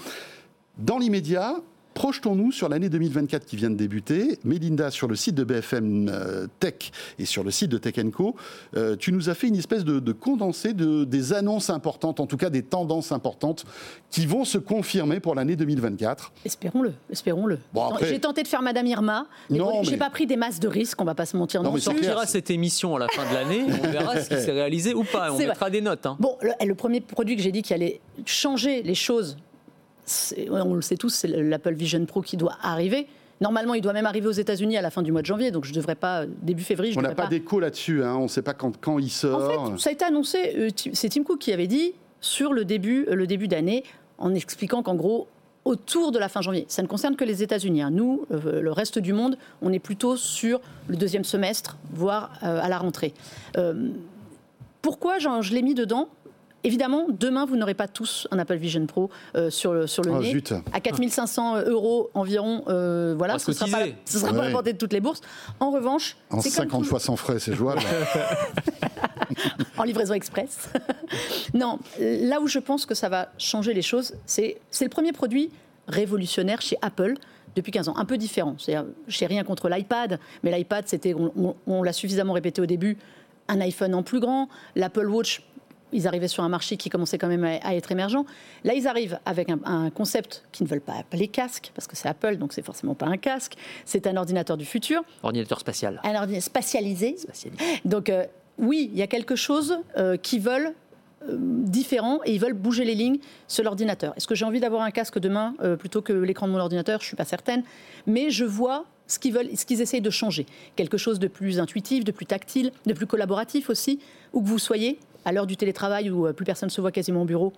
Dans 0.77 0.97
l'immédiat, 0.97 1.57
Projetons-nous 1.93 2.51
sur 2.51 2.69
l'année 2.69 2.89
2024 2.89 3.45
qui 3.45 3.55
vient 3.55 3.69
de 3.69 3.75
débuter. 3.75 4.39
Mélinda, 4.43 4.91
sur 4.91 5.07
le 5.07 5.15
site 5.15 5.35
de 5.35 5.43
BFM 5.43 6.09
euh, 6.09 6.47
Tech 6.59 6.91
et 7.19 7.25
sur 7.25 7.43
le 7.43 7.51
site 7.51 7.69
de 7.69 7.77
Tech 7.77 7.95
Co, 8.11 8.35
euh, 8.75 8.95
tu 8.95 9.11
nous 9.11 9.29
as 9.29 9.35
fait 9.35 9.47
une 9.47 9.55
espèce 9.55 9.83
de, 9.83 10.11
condensé 10.11 10.73
de, 10.73 11.03
des 11.03 11.33
annonces 11.33 11.69
importantes, 11.69 12.19
en 12.19 12.25
tout 12.25 12.37
cas 12.37 12.49
des 12.49 12.63
tendances 12.63 13.11
importantes 13.11 13.65
qui 14.09 14.25
vont 14.25 14.45
se 14.45 14.57
confirmer 14.57 15.19
pour 15.19 15.35
l'année 15.35 15.55
2024. 15.55 16.31
Espérons-le, 16.45 16.93
espérons-le. 17.11 17.59
J'ai 18.01 18.19
tenté 18.19 18.43
de 18.43 18.47
faire 18.47 18.61
Madame 18.61 18.87
Irma. 18.87 19.27
Non, 19.49 19.83
j'ai 19.83 19.97
pas 19.97 20.09
pris 20.09 20.25
des 20.25 20.35
masses 20.35 20.59
de 20.59 20.67
risques, 20.67 20.99
on 21.01 21.05
va 21.05 21.15
pas 21.15 21.25
se 21.25 21.37
mentir. 21.37 21.61
Non, 21.61 21.73
on 21.73 21.77
sortira 21.77 22.25
cette 22.25 22.49
émission 22.49 22.95
à 22.95 22.99
la 22.99 23.07
fin 23.07 23.29
de 23.29 23.33
l'année, 23.33 23.65
on 23.83 23.87
verra 23.89 24.19
ce 24.21 24.29
qui 24.29 24.41
s'est 24.41 24.51
réalisé 24.51 24.93
ou 24.93 25.03
pas. 25.03 25.31
On 25.31 25.37
mettra 25.37 25.69
des 25.69 25.81
notes. 25.81 26.05
Hein. 26.05 26.17
Bon, 26.19 26.37
le 26.41 26.75
premier 26.75 27.01
produit 27.01 27.35
que 27.35 27.41
j'ai 27.41 27.51
dit 27.51 27.61
qui 27.61 27.73
allait 27.73 28.01
changer 28.25 28.81
les 28.81 28.95
choses 28.95 29.37
on 30.49 30.73
le 30.73 30.81
sait 30.81 30.97
tous, 30.97 31.09
c'est 31.09 31.27
l'Apple 31.27 31.73
Vision 31.73 32.05
Pro 32.05 32.21
qui 32.21 32.37
doit 32.37 32.57
arriver. 32.61 33.07
Normalement, 33.41 33.73
il 33.73 33.81
doit 33.81 33.93
même 33.93 34.05
arriver 34.05 34.27
aux 34.27 34.31
États-Unis 34.31 34.77
à 34.77 34.81
la 34.81 34.89
fin 34.89 35.01
du 35.01 35.11
mois 35.11 35.21
de 35.21 35.25
janvier, 35.25 35.51
donc 35.51 35.65
je 35.65 35.71
ne 35.71 35.75
devrais 35.75 35.95
pas, 35.95 36.25
début 36.25 36.63
février. 36.63 36.93
on 36.97 37.01
n'a 37.01 37.15
pas, 37.15 37.27
d'écho 37.27 37.59
là-dessus, 37.59 38.03
hein. 38.03 38.15
on 38.15 38.23
ne 38.23 38.27
sait 38.27 38.41
pas 38.41 38.53
quand, 38.53 38.79
quand, 38.79 38.99
il 38.99 39.09
sort. 39.09 39.43
En 39.43 39.71
fait, 39.71 39.79
ça 39.79 39.89
a 39.89 39.93
été 39.93 40.05
annoncé, 40.05 40.53
euh, 40.55 40.69
c'est 40.93 41.09
Tim 41.09 41.23
Cook 41.23 41.39
qui 41.39 41.51
avait 41.51 41.67
dit 41.67 41.93
sur 42.21 42.53
le 42.53 42.63
début, 42.63 43.05
euh, 43.09 43.15
le 43.15 43.27
début 43.27 43.47
d'année, 43.47 43.83
en 44.17 44.33
expliquant 44.33 44.83
qu'en 44.83 44.95
gros, 44.95 45.27
autour 45.65 46.11
de 46.11 46.19
la 46.19 46.29
fin 46.29 46.41
janvier. 46.41 46.65
Ça 46.69 46.81
ne 46.83 46.87
concerne 46.87 47.15
que 47.15 47.25
les 47.25 47.43
États-Unis. 47.43 47.81
Hein. 47.81 47.91
Nous, 47.91 48.25
euh, 48.31 48.61
le 48.61 48.71
reste 48.71 48.99
du 48.99 49.13
monde, 49.13 49.37
on 49.61 49.73
est 49.73 49.79
plutôt 49.79 50.15
sur 50.15 50.61
le 50.87 50.95
deuxième 50.95 51.23
semestre, 51.23 51.77
voire 51.91 52.31
à 52.41 52.69
la 52.69 52.77
rentrée. 52.77 53.13
pourquoi 54.81 55.17
je 55.19 55.53
l'ai 55.53 55.61
mis 55.61 55.73
dedans? 55.73 56.07
Évidemment, 56.65 57.07
demain, 57.09 57.45
vous 57.45 57.57
n'aurez 57.57 57.73
pas 57.73 57.87
tous 57.87 58.27
un 58.31 58.39
Apple 58.39 58.55
Vision 58.55 58.85
Pro 58.85 59.09
euh, 59.35 59.49
sur 59.49 59.73
le, 59.73 59.85
sur 59.85 60.03
le 60.03 60.11
oh, 60.11 60.19
nez. 60.21 60.41
À 60.71 60.79
4500 60.79 61.63
euros 61.63 62.09
environ, 62.13 62.63
euh, 62.69 63.15
voilà, 63.17 63.37
ce 63.37 63.51
ne 63.51 63.55
sera 63.55 63.67
pas, 63.67 63.85
sera 64.05 64.33
pas 64.33 64.45
la 64.45 64.51
portée 64.51 64.73
de 64.73 64.77
toutes 64.77 64.93
les 64.93 65.01
bourses. 65.01 65.21
En 65.59 65.71
revanche... 65.71 66.15
En 66.29 66.39
50 66.39 66.85
fois 66.85 66.99
sans 66.99 67.17
frais, 67.17 67.39
c'est 67.39 67.53
jouable. 67.53 67.81
en 69.77 69.83
livraison 69.83 70.13
express. 70.13 70.69
non, 71.53 71.79
là 71.99 72.39
où 72.39 72.47
je 72.47 72.59
pense 72.59 72.85
que 72.85 72.95
ça 72.95 73.09
va 73.09 73.29
changer 73.37 73.73
les 73.73 73.81
choses, 73.81 74.13
c'est 74.25 74.57
le 74.81 74.89
premier 74.89 75.11
produit 75.11 75.49
révolutionnaire 75.87 76.61
chez 76.61 76.77
Apple 76.81 77.15
depuis 77.55 77.73
15 77.73 77.89
ans, 77.89 77.97
un 77.97 78.05
peu 78.05 78.17
différent. 78.17 78.55
Je 78.57 78.71
n'ai 78.71 79.27
rien 79.27 79.43
contre 79.43 79.67
l'iPad, 79.69 80.17
mais 80.43 80.57
l'iPad, 80.57 80.85
c'était, 80.87 81.13
on 81.13 81.83
l'a 81.83 81.93
suffisamment 81.93 82.33
répété 82.33 82.61
au 82.61 82.65
début, 82.65 82.97
un 83.47 83.59
iPhone 83.61 83.93
en 83.93 84.03
plus 84.03 84.19
grand, 84.19 84.47
l'Apple 84.75 85.07
Watch 85.07 85.43
ils 85.93 86.07
arrivaient 86.07 86.27
sur 86.27 86.43
un 86.43 86.49
marché 86.49 86.77
qui 86.77 86.89
commençait 86.89 87.17
quand 87.17 87.27
même 87.27 87.43
à, 87.43 87.75
être 87.75 87.91
émergent. 87.91 88.25
Là, 88.63 88.73
ils 88.73 88.87
arrivent 88.87 89.19
avec 89.25 89.49
un, 89.49 89.89
concept 89.91 90.43
qu'ils 90.51 90.65
ne 90.65 90.69
veulent 90.69 90.81
pas 90.81 90.93
appeler 90.93 91.27
casque, 91.27 91.71
parce 91.75 91.87
que 91.87 91.95
c'est 91.95 92.07
Apple, 92.07 92.37
donc 92.37 92.53
c'est 92.53 92.65
forcément 92.65 92.95
pas 92.95 93.05
un 93.05 93.17
casque. 93.17 93.55
C'est 93.85 94.07
un 94.07 94.17
ordinateur 94.17 94.57
du 94.57 94.65
futur. 94.65 95.03
Ordinateur 95.21 95.59
spatial. 95.59 96.01
Un 96.03 96.15
ordinateur 96.15 96.43
spatialisé. 96.43 97.15
Donc, 97.85 98.09
euh, 98.09 98.25
oui, 98.57 98.89
il 98.91 98.97
y 98.97 99.01
a 99.01 99.07
quelque 99.07 99.35
chose 99.35 99.77
euh, 99.97 100.17
qui 100.17 100.39
veulent 100.39 100.73
euh, 101.29 101.37
différent 101.37 102.19
et 102.25 102.33
ils 102.33 102.39
veulent 102.39 102.53
bouger 102.53 102.85
les 102.85 102.95
lignes 102.95 103.19
sur 103.47 103.63
l'ordinateur. 103.63 104.13
Est-ce 104.17 104.27
que 104.27 104.35
j'ai 104.35 104.45
envie 104.45 104.59
d'avoir 104.59 104.81
un 104.81 104.91
casque 104.91 105.19
demain 105.19 105.55
plutôt 105.79 106.01
que 106.01 106.13
l'écran 106.13 106.47
de 106.47 106.53
mon 106.53 106.59
ordinateur? 106.59 106.99
Je 106.99 107.05
ne 107.05 107.07
suis 107.07 107.17
pas 107.17 107.25
certaine. 107.25 107.63
Mais 108.07 108.29
je 108.29 108.45
vois 108.45 108.85
ce 109.07 109.19
qu'ils 109.19 109.33
veulent, 109.33 109.55
ce 109.55 109.65
qu'ils 109.65 109.81
essayent 109.81 110.01
de 110.01 110.09
changer. 110.09 110.45
Quelque 110.75 110.97
chose 110.97 111.19
de 111.19 111.27
plus 111.27 111.59
intuitif, 111.59 112.03
de 112.03 112.11
plus 112.11 112.25
tactile, 112.25 112.71
de 112.85 112.93
plus 112.93 113.07
collaboratif 113.07 113.69
aussi, 113.69 113.99
où 114.33 114.41
que 114.41 114.47
vous 114.47 114.59
soyez 114.59 114.99
à 115.25 115.31
l'heure 115.31 115.47
du 115.47 115.57
télétravail 115.57 116.09
où 116.09 116.27
euh, 116.27 116.33
plus 116.33 116.45
personne 116.45 116.69
se 116.69 116.81
voit 116.81 116.91
quasiment 116.91 117.21
au 117.21 117.25
bureau, 117.25 117.53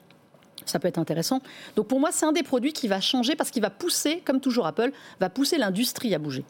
ça 0.66 0.80
peut 0.80 0.88
être 0.88 1.00
intéressant. 1.00 1.42
Donc 1.76 1.88
pour 1.88 2.00
moi, 2.00 2.10
c'est 2.12 2.26
un 2.26 2.32
des 2.32 2.44
produits 2.44 2.74
qui 2.74 2.88
va 2.88 3.02
changer 3.02 3.36
parce 3.36 3.52
qu'il 3.52 3.62
va 3.62 3.70
pousser, 3.70 4.22
comme 4.26 4.40
toujours 4.40 4.66
Apple, 4.66 4.92
va 5.20 5.30
pousser 5.30 5.58
l'industrie 5.58 6.14
à 6.16 6.20
bouger. 6.20 6.46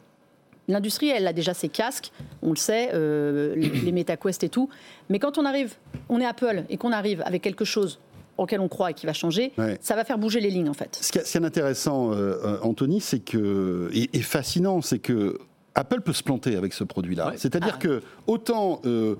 L'industrie, 0.68 1.10
elle 1.10 1.26
a 1.26 1.32
déjà 1.32 1.54
ses 1.54 1.68
casques, 1.68 2.10
on 2.42 2.50
le 2.50 2.56
sait, 2.56 2.90
euh, 2.92 3.54
les, 3.54 3.92
MetaQuest 3.92 4.42
et 4.42 4.48
tout. 4.48 4.68
Mais 5.08 5.18
quand 5.18 5.38
on 5.38 5.44
arrive, 5.44 5.74
on 6.08 6.20
est 6.20 6.26
Apple 6.26 6.64
et 6.68 6.76
qu'on 6.76 6.92
arrive 6.92 7.22
avec 7.24 7.42
quelque 7.42 7.64
chose 7.64 8.00
auquel 8.36 8.60
on 8.60 8.68
croit 8.68 8.90
et 8.90 8.94
qui 8.94 9.06
va 9.06 9.12
changer, 9.12 9.52
ça 9.80 9.94
va 9.94 10.04
faire 10.04 10.18
bouger 10.18 10.40
les 10.40 10.50
lignes 10.50 10.68
en 10.68 10.74
fait. 10.74 10.98
Ce 11.00 11.10
qui 11.10 11.18
est, 11.18 11.44
intéressant, 11.44 12.12
euh, 12.12 12.58
Anthony, 12.62 13.00
c'est 13.00 13.20
que 13.20 13.88
et, 13.92 14.20
fascinant, 14.20 14.82
c'est 14.82 14.98
que 14.98 15.38
Apple 15.74 16.00
peut 16.00 16.12
se 16.12 16.22
planter 16.22 16.56
avec 16.56 16.74
ce 16.74 16.84
produit-là. 16.84 17.32
C'est-à-dire 17.36 17.74
ah. 17.76 17.82
que 17.82 18.02
autant 18.26 18.80
euh, 18.84 19.16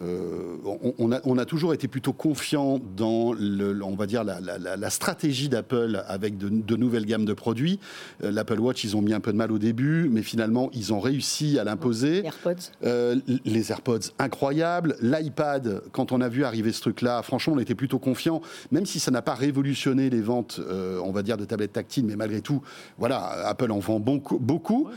on, 0.00 1.38
a, 1.38 1.44
toujours 1.44 1.74
été 1.74 1.88
plutôt 1.88 2.12
confiant 2.12 2.80
dans, 2.96 3.32
le, 3.32 3.82
on 3.82 3.94
va 3.94 4.06
dire, 4.06 4.24
la, 4.24 4.90
stratégie 4.90 5.48
d'Apple 5.48 6.02
avec 6.06 6.38
de, 6.38 6.76
nouvelles 6.76 7.06
gammes 7.06 7.24
de 7.24 7.32
produits. 7.32 7.78
Euh, 8.22 8.30
L'Apple 8.30 8.60
Watch, 8.60 8.84
ils 8.84 8.96
ont 8.96 9.02
mis 9.02 9.12
un 9.12 9.20
peu 9.20 9.32
de 9.32 9.36
mal 9.36 9.52
au 9.52 9.58
début, 9.58 10.08
mais 10.10 10.22
finalement, 10.22 10.70
ils 10.72 10.92
ont 10.92 11.00
réussi 11.00 11.58
à 11.58 11.64
l'imposer. 11.64 12.22
Les 12.22 12.26
AirPods. 12.26 12.54
Euh, 12.84 13.16
les 13.44 13.70
AirPods, 13.70 14.10
incroyables. 14.18 14.96
L'iPad, 15.00 15.82
quand 15.92 16.12
on 16.12 16.20
a 16.20 16.28
vu 16.28 16.44
arriver 16.44 16.72
ce 16.72 16.80
truc-là, 16.80 17.22
franchement, 17.22 17.54
on 17.56 17.58
était 17.58 17.74
plutôt 17.74 17.98
confiant, 17.98 18.40
même 18.70 18.86
si 18.86 19.00
ça 19.00 19.10
n'a 19.10 19.22
pas 19.22 19.34
révolutionné 19.34 20.10
les 20.10 20.20
ventes, 20.20 20.60
on 21.04 21.12
va 21.12 21.22
dire, 21.22 21.36
de 21.36 21.44
tablettes 21.44 21.72
tactiles, 21.72 22.06
mais 22.06 22.16
malgré 22.16 22.40
tout, 22.40 22.62
voilà, 22.98 23.46
Apple 23.46 23.70
en 23.70 23.78
vend 23.78 24.00
beaucoup. 24.00 24.38
beaucoup. 24.38 24.88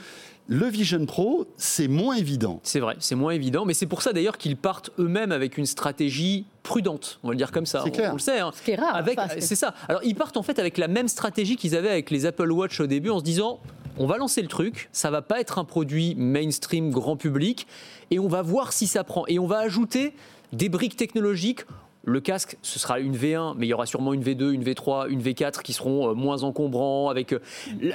Le 0.47 0.67
Vision 0.67 1.05
Pro, 1.07 1.47
c'est 1.57 1.87
moins 1.87 2.15
évident. 2.15 2.59
C'est 2.61 2.79
vrai, 2.79 2.95
c'est 2.99 3.15
moins 3.15 3.31
évident, 3.31 3.65
mais 3.65 3.73
c'est 3.73 3.87
pour 3.87 4.03
ça 4.03 4.13
d'ailleurs 4.13 4.37
qu'ils 4.37 4.57
partent 4.57 4.91
eux-mêmes 4.99 5.31
avec 5.31 5.57
une 5.57 5.65
stratégie 5.65 6.45
prudente, 6.61 7.19
on 7.23 7.27
va 7.27 7.33
le 7.33 7.37
dire 7.37 7.51
comme 7.51 7.65
ça. 7.65 7.81
C'est 7.83 7.91
clair. 7.91 8.11
On, 8.11 8.13
le 8.13 8.19
sait. 8.19 8.39
Hein. 8.39 8.51
Ce 8.53 8.79
rare. 8.79 8.95
Avec, 8.95 9.19
c'est 9.39 9.55
ça. 9.55 9.73
Alors 9.87 10.03
ils 10.03 10.15
partent 10.15 10.37
en 10.37 10.43
fait 10.43 10.59
avec 10.59 10.77
la 10.77 10.87
même 10.87 11.07
stratégie 11.07 11.55
qu'ils 11.55 11.75
avaient 11.75 11.89
avec 11.89 12.11
les 12.11 12.27
Apple 12.27 12.51
Watch 12.51 12.79
au 12.79 12.85
début, 12.85 13.09
en 13.09 13.19
se 13.19 13.23
disant 13.23 13.59
on 13.97 14.05
va 14.05 14.17
lancer 14.17 14.41
le 14.41 14.47
truc, 14.47 14.89
ça 14.91 15.09
va 15.09 15.21
pas 15.21 15.39
être 15.39 15.57
un 15.57 15.63
produit 15.63 16.15
mainstream 16.15 16.91
grand 16.91 17.15
public, 17.15 17.65
et 18.11 18.19
on 18.19 18.27
va 18.27 18.41
voir 18.41 18.71
si 18.71 18.85
ça 18.87 19.03
prend. 19.03 19.25
Et 19.27 19.39
on 19.39 19.47
va 19.47 19.59
ajouter 19.59 20.13
des 20.53 20.69
briques 20.69 20.95
technologiques 20.95 21.61
le 22.05 22.19
casque, 22.21 22.57
ce 22.61 22.79
sera 22.79 22.99
une 22.99 23.15
V1, 23.15 23.55
mais 23.57 23.65
il 23.65 23.69
y 23.69 23.73
aura 23.73 23.85
sûrement 23.85 24.13
une 24.13 24.23
V2, 24.23 24.51
une 24.51 24.63
V3, 24.63 25.09
une 25.09 25.21
V4 25.21 25.61
qui 25.61 25.73
seront 25.73 26.11
euh, 26.11 26.13
moins 26.13 26.43
encombrants. 26.43 27.09
Avec 27.09 27.33
euh, 27.33 27.39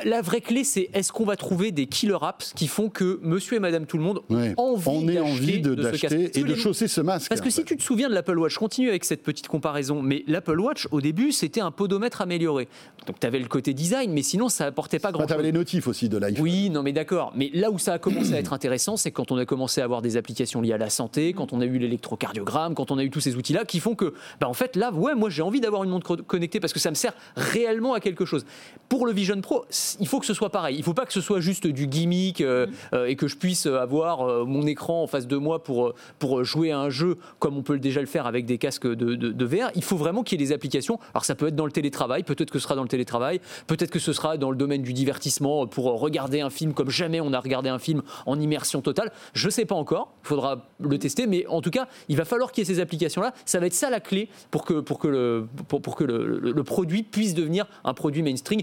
la, 0.04 0.20
vraie 0.20 0.40
clé, 0.40 0.64
c'est 0.64 0.90
est-ce 0.92 1.12
qu'on 1.12 1.24
va 1.24 1.36
trouver 1.36 1.70
des 1.70 1.86
killer 1.86 2.18
apps 2.20 2.52
qui 2.54 2.66
font 2.66 2.88
que 2.88 3.20
Monsieur 3.22 3.56
et 3.56 3.60
Madame 3.60 3.86
tout 3.86 3.96
le 3.96 4.02
monde 4.02 4.20
ont 4.28 4.54
envie, 4.56 5.18
envie 5.18 5.60
de, 5.60 5.74
d'acheter 5.74 6.38
et 6.38 6.42
de 6.42 6.54
chausser 6.54 6.88
ce 6.88 7.00
masque. 7.00 7.28
Parce 7.28 7.40
que 7.40 7.50
si 7.50 7.64
tu 7.64 7.76
te 7.76 7.82
souviens 7.82 8.08
de 8.08 8.14
l'Apple 8.14 8.38
Watch, 8.38 8.56
continue 8.56 8.88
avec 8.88 9.04
cette 9.04 9.22
petite 9.22 9.48
comparaison. 9.48 10.02
Mais 10.02 10.24
l'Apple 10.26 10.58
Watch, 10.58 10.88
au 10.90 11.00
début, 11.00 11.32
c'était 11.32 11.60
un 11.60 11.70
podomètre 11.70 12.20
amélioré. 12.20 12.68
Donc 13.06 13.20
tu 13.20 13.26
avais 13.26 13.38
le 13.38 13.48
côté 13.48 13.74
design, 13.74 14.12
mais 14.12 14.22
sinon 14.22 14.48
ça 14.48 14.66
apportait 14.66 14.98
pas 14.98 15.12
grand-chose. 15.12 15.28
Tu 15.28 15.34
avais 15.34 15.42
les 15.44 15.52
notifs 15.52 15.86
aussi 15.86 16.08
de 16.08 16.18
l'iPhone. 16.18 16.42
Oui, 16.42 16.70
non, 16.70 16.82
mais 16.82 16.92
d'accord. 16.92 17.32
Mais 17.36 17.50
là 17.54 17.70
où 17.70 17.78
ça 17.78 17.94
a 17.94 17.98
commencé 17.98 18.34
à 18.34 18.38
être 18.38 18.52
intéressant, 18.52 18.96
c'est 18.96 19.10
quand 19.10 19.30
on 19.30 19.38
a 19.38 19.46
commencé 19.46 19.80
à 19.80 19.84
avoir 19.84 20.02
des 20.02 20.16
applications 20.16 20.60
liées 20.60 20.72
à 20.72 20.78
la 20.78 20.90
santé, 20.90 21.32
quand 21.32 21.52
on 21.52 21.60
a 21.60 21.64
eu 21.64 21.78
l'électrocardiogramme, 21.78 22.74
quand 22.74 22.90
on 22.90 22.98
a 22.98 23.04
eu 23.04 23.10
tous 23.10 23.20
ces 23.20 23.36
outils-là 23.36 23.64
qui 23.64 23.78
font 23.80 23.94
que, 24.00 24.14
bah, 24.40 24.48
en 24.48 24.54
fait, 24.54 24.76
là, 24.76 24.90
ouais, 24.92 25.14
moi 25.14 25.30
j'ai 25.30 25.42
envie 25.42 25.60
d'avoir 25.60 25.84
une 25.84 25.90
montre 25.90 26.16
connectée 26.16 26.58
parce 26.58 26.72
que 26.72 26.78
ça 26.78 26.90
me 26.90 26.94
sert 26.94 27.12
réellement 27.36 27.94
à 27.94 28.00
quelque 28.00 28.24
chose. 28.24 28.44
Pour 28.88 29.06
le 29.06 29.12
Vision 29.12 29.40
Pro, 29.40 29.66
il 30.00 30.08
faut 30.08 30.18
que 30.18 30.26
ce 30.26 30.34
soit 30.34 30.50
pareil. 30.50 30.76
Il 30.76 30.80
ne 30.80 30.84
faut 30.84 30.94
pas 30.94 31.06
que 31.06 31.12
ce 31.12 31.20
soit 31.20 31.40
juste 31.40 31.66
du 31.66 31.86
gimmick 31.86 32.40
euh, 32.40 32.66
euh, 32.92 33.06
et 33.06 33.16
que 33.16 33.28
je 33.28 33.36
puisse 33.36 33.66
avoir 33.66 34.22
euh, 34.22 34.44
mon 34.44 34.66
écran 34.66 35.02
en 35.02 35.06
face 35.06 35.26
de 35.26 35.36
moi 35.36 35.62
pour, 35.62 35.94
pour 36.18 36.42
jouer 36.44 36.72
à 36.72 36.78
un 36.78 36.90
jeu 36.90 37.18
comme 37.38 37.56
on 37.56 37.62
peut 37.62 37.78
déjà 37.78 38.00
le 38.00 38.06
faire 38.06 38.26
avec 38.26 38.46
des 38.46 38.58
casques 38.58 38.86
de, 38.86 39.14
de, 39.14 39.44
VR. 39.44 39.70
Il 39.74 39.84
faut 39.84 39.96
vraiment 39.96 40.22
qu'il 40.22 40.40
y 40.40 40.42
ait 40.42 40.46
des 40.46 40.52
applications. 40.52 40.98
Alors 41.14 41.24
ça 41.24 41.34
peut 41.34 41.48
être 41.48 41.56
dans 41.56 41.66
le 41.66 41.72
télétravail, 41.72 42.22
peut-être 42.22 42.50
que 42.50 42.58
ce 42.58 42.64
sera 42.64 42.74
dans 42.74 42.82
le 42.82 42.88
télétravail, 42.88 43.40
peut-être 43.66 43.90
que 43.90 43.98
ce 43.98 44.12
sera 44.12 44.36
dans 44.36 44.50
le 44.50 44.56
domaine 44.56 44.82
du 44.82 44.92
divertissement 44.92 45.66
pour 45.66 45.84
regarder 46.00 46.40
un 46.40 46.50
film 46.50 46.72
comme 46.72 46.90
jamais 46.90 47.20
on 47.20 47.32
a 47.32 47.40
regardé 47.40 47.68
un 47.68 47.78
film 47.78 48.02
en 48.26 48.40
immersion 48.40 48.80
totale. 48.80 49.12
Je 49.34 49.46
ne 49.46 49.50
sais 49.50 49.66
pas 49.66 49.74
encore, 49.74 50.14
il 50.24 50.28
faudra 50.28 50.66
le 50.80 50.98
tester, 50.98 51.26
mais 51.26 51.46
en 51.46 51.60
tout 51.60 51.70
cas, 51.70 51.86
il 52.08 52.16
va 52.16 52.24
falloir 52.24 52.52
qu'il 52.52 52.66
y 52.66 52.70
ait 52.70 52.74
ces 52.74 52.80
applications-là. 52.80 53.34
Ça 53.44 53.60
va 53.60 53.66
être 53.66 53.74
ça 53.74 53.89
ça 53.90 53.90
la 53.90 54.00
clé 54.00 54.28
pour 54.50 54.64
que, 54.64 54.80
pour 54.80 54.98
que, 54.98 55.08
le, 55.08 55.46
pour, 55.68 55.82
pour 55.82 55.96
que 55.96 56.04
le, 56.04 56.38
le, 56.38 56.64
produit 56.64 57.02
puisse 57.02 57.34
devenir 57.34 57.66
un 57.84 57.94
produit 57.94 58.22
mainstream, 58.22 58.62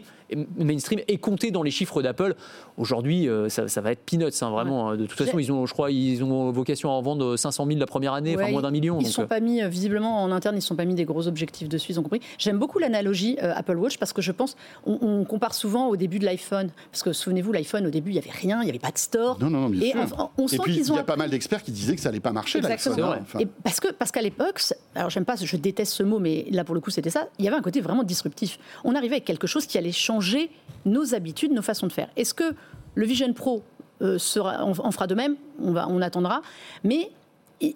mainstream 0.57 1.01
et 1.07 1.17
compter 1.17 1.51
dans 1.51 1.63
les 1.63 1.71
chiffres 1.71 2.01
d'Apple. 2.01 2.35
Aujourd'hui, 2.77 3.27
euh, 3.27 3.49
ça, 3.49 3.67
ça, 3.67 3.81
va 3.81 3.91
être 3.91 4.03
peanuts, 4.05 4.25
hein, 4.41 4.49
vraiment. 4.49 4.95
De 4.95 5.05
toute 5.05 5.17
façon, 5.17 5.39
ils 5.39 5.51
ont, 5.51 5.65
je 5.65 5.73
crois, 5.73 5.91
ils 5.91 6.23
ont 6.23 6.51
vocation 6.51 6.89
à 6.89 6.93
en 6.93 7.01
vendre 7.01 7.35
500 7.37 7.65
000 7.65 7.79
la 7.79 7.85
première 7.85 8.13
année, 8.13 8.35
enfin 8.35 8.51
moins 8.51 8.61
d'un 8.61 8.71
million. 8.71 8.99
Ils 8.99 9.07
ne 9.07 9.11
sont 9.11 9.27
pas 9.27 9.39
mis, 9.39 9.67
visiblement 9.67 10.23
en 10.23 10.31
interne, 10.31 10.55
ils 10.55 10.59
ne 10.59 10.63
sont 10.63 10.75
pas 10.75 10.85
mis 10.85 10.95
des 10.95 11.05
gros 11.05 11.27
objectifs 11.27 11.69
dessus, 11.69 11.93
ils 11.93 11.99
ont 11.99 12.03
compris. 12.03 12.21
J'aime 12.37 12.57
beaucoup 12.57 12.79
l'analogie 12.79 13.37
Apple 13.39 13.77
Watch 13.77 13.97
parce 13.97 14.13
que 14.13 14.21
je 14.21 14.31
pense, 14.31 14.55
on, 14.85 14.97
on 15.01 15.23
compare 15.25 15.53
souvent 15.53 15.87
au 15.87 15.95
début 15.95 16.19
de 16.19 16.25
l'iPhone, 16.25 16.69
parce 16.91 17.03
que 17.03 17.13
souvenez-vous, 17.13 17.51
l'iPhone 17.51 17.85
au 17.87 17.89
début, 17.89 18.11
il 18.11 18.13
n'y 18.13 18.19
avait 18.19 18.31
rien, 18.31 18.61
il 18.61 18.65
n'y 18.65 18.69
avait 18.69 18.79
pas 18.79 18.91
de 18.91 18.97
store. 18.97 19.37
Non, 19.39 19.49
non, 19.49 19.61
non, 19.61 19.69
bien 19.69 19.91
sûr. 19.91 20.31
On, 20.37 20.47
sent 20.47 20.57
qu'ils 20.65 20.91
ont. 20.91 20.95
Il 20.95 20.97
y 20.97 21.01
a 21.01 21.03
pas 21.03 21.15
mal 21.15 21.29
d'experts 21.29 21.63
qui 21.63 21.71
disaient 21.71 21.95
que 21.95 22.01
ça 22.01 22.09
n'allait 22.09 22.19
pas 22.19 22.31
marcher. 22.31 22.59
Exactement. 22.59 23.13
Hein, 23.13 23.39
et 23.39 23.45
parce 23.45 23.79
que 23.79 23.91
parce 23.91 24.11
qu'à 24.11 24.21
l'époque, 24.21 24.61
alors 24.95 25.09
j'aime 25.17 25.25
pas, 25.25 25.35
je 25.35 25.57
déteste 25.57 25.93
ce 25.93 26.03
mot, 26.03 26.19
mais 26.19 26.45
là 26.51 26.63
pour 26.63 26.75
le 26.75 26.81
coup 26.81 26.91
c'était 26.91 27.09
ça. 27.09 27.27
Il 27.39 27.45
y 27.45 27.47
avait 27.47 27.57
un 27.57 27.61
côté 27.61 27.81
vraiment 27.81 28.03
disruptif. 28.03 28.59
On 28.83 28.93
arrivait 28.93 29.15
avec 29.15 29.25
quelque 29.25 29.47
chose 29.47 29.65
qui 29.65 29.77
allait 29.79 29.91
changer 29.91 30.51
nos 30.85 31.15
habitudes, 31.15 31.51
nos 31.51 31.63
façons 31.63 31.87
de 31.87 31.91
faire. 31.91 32.09
Est-ce 32.15 32.35
que 32.35 32.53
le 32.93 33.05
Vision 33.05 33.33
Pro 33.33 33.63
euh, 34.03 34.19
sera, 34.19 34.63
on, 34.63 34.91
fera 34.91 35.07
de 35.07 35.15
même? 35.15 35.35
On 35.59 35.71
va, 35.71 35.87
on 35.89 36.01
attendra. 36.01 36.43
Mais 36.83 37.09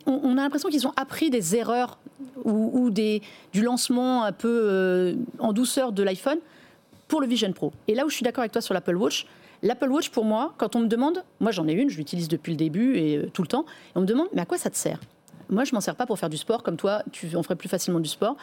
on, 0.05 0.37
a 0.37 0.41
l'impression 0.43 0.69
qu'ils 0.69 0.85
ont 0.85 0.93
appris 0.95 1.31
des 1.31 1.55
erreurs 1.55 1.97
ou, 2.43 2.91
des, 2.91 3.23
du 3.53 3.63
lancement 3.63 4.23
un 4.23 4.31
peu 4.31 4.61
euh, 4.63 5.15
en 5.39 5.51
douceur 5.51 5.91
de 5.91 6.03
l'iPhone 6.03 6.37
pour 7.07 7.21
le 7.21 7.27
Vision 7.27 7.51
Pro. 7.53 7.73
Et 7.87 7.95
là 7.95 8.05
où 8.05 8.09
je 8.09 8.15
suis 8.15 8.23
d'accord 8.23 8.41
avec 8.41 8.51
toi 8.51 8.61
sur 8.61 8.75
l'Apple 8.75 8.95
Watch, 8.95 9.25
l'Apple 9.63 9.89
Watch 9.89 10.09
pour 10.09 10.25
moi, 10.25 10.53
quand 10.57 10.75
on 10.75 10.81
me 10.81 10.87
demande, 10.87 11.23
moi 11.39 11.49
j'en 11.49 11.67
ai 11.67 11.73
une, 11.73 11.89
je 11.89 11.97
l'utilise 11.97 12.27
depuis 12.27 12.51
le 12.51 12.57
début 12.57 12.97
et 12.97 13.17
euh, 13.17 13.29
tout 13.33 13.41
le 13.41 13.47
temps, 13.47 13.65
et 13.87 13.93
on 13.97 14.01
me 14.01 14.05
demande, 14.05 14.27
mais 14.31 14.41
à 14.41 14.45
quoi 14.45 14.59
ça 14.59 14.69
te 14.69 14.77
sert? 14.77 14.99
Moi 15.51 15.63
je 15.63 15.73
m'en 15.73 15.81
sers 15.81 15.95
pas 15.95 16.05
pour 16.05 16.17
faire 16.17 16.29
du 16.29 16.37
sport, 16.37 16.63
comme 16.63 16.77
toi, 16.77 17.03
tu 17.11 17.35
en 17.35 17.43
ferais 17.43 17.55
plus 17.55 17.69
facilement 17.69 17.99
du 17.99 18.09
sport. 18.09 18.37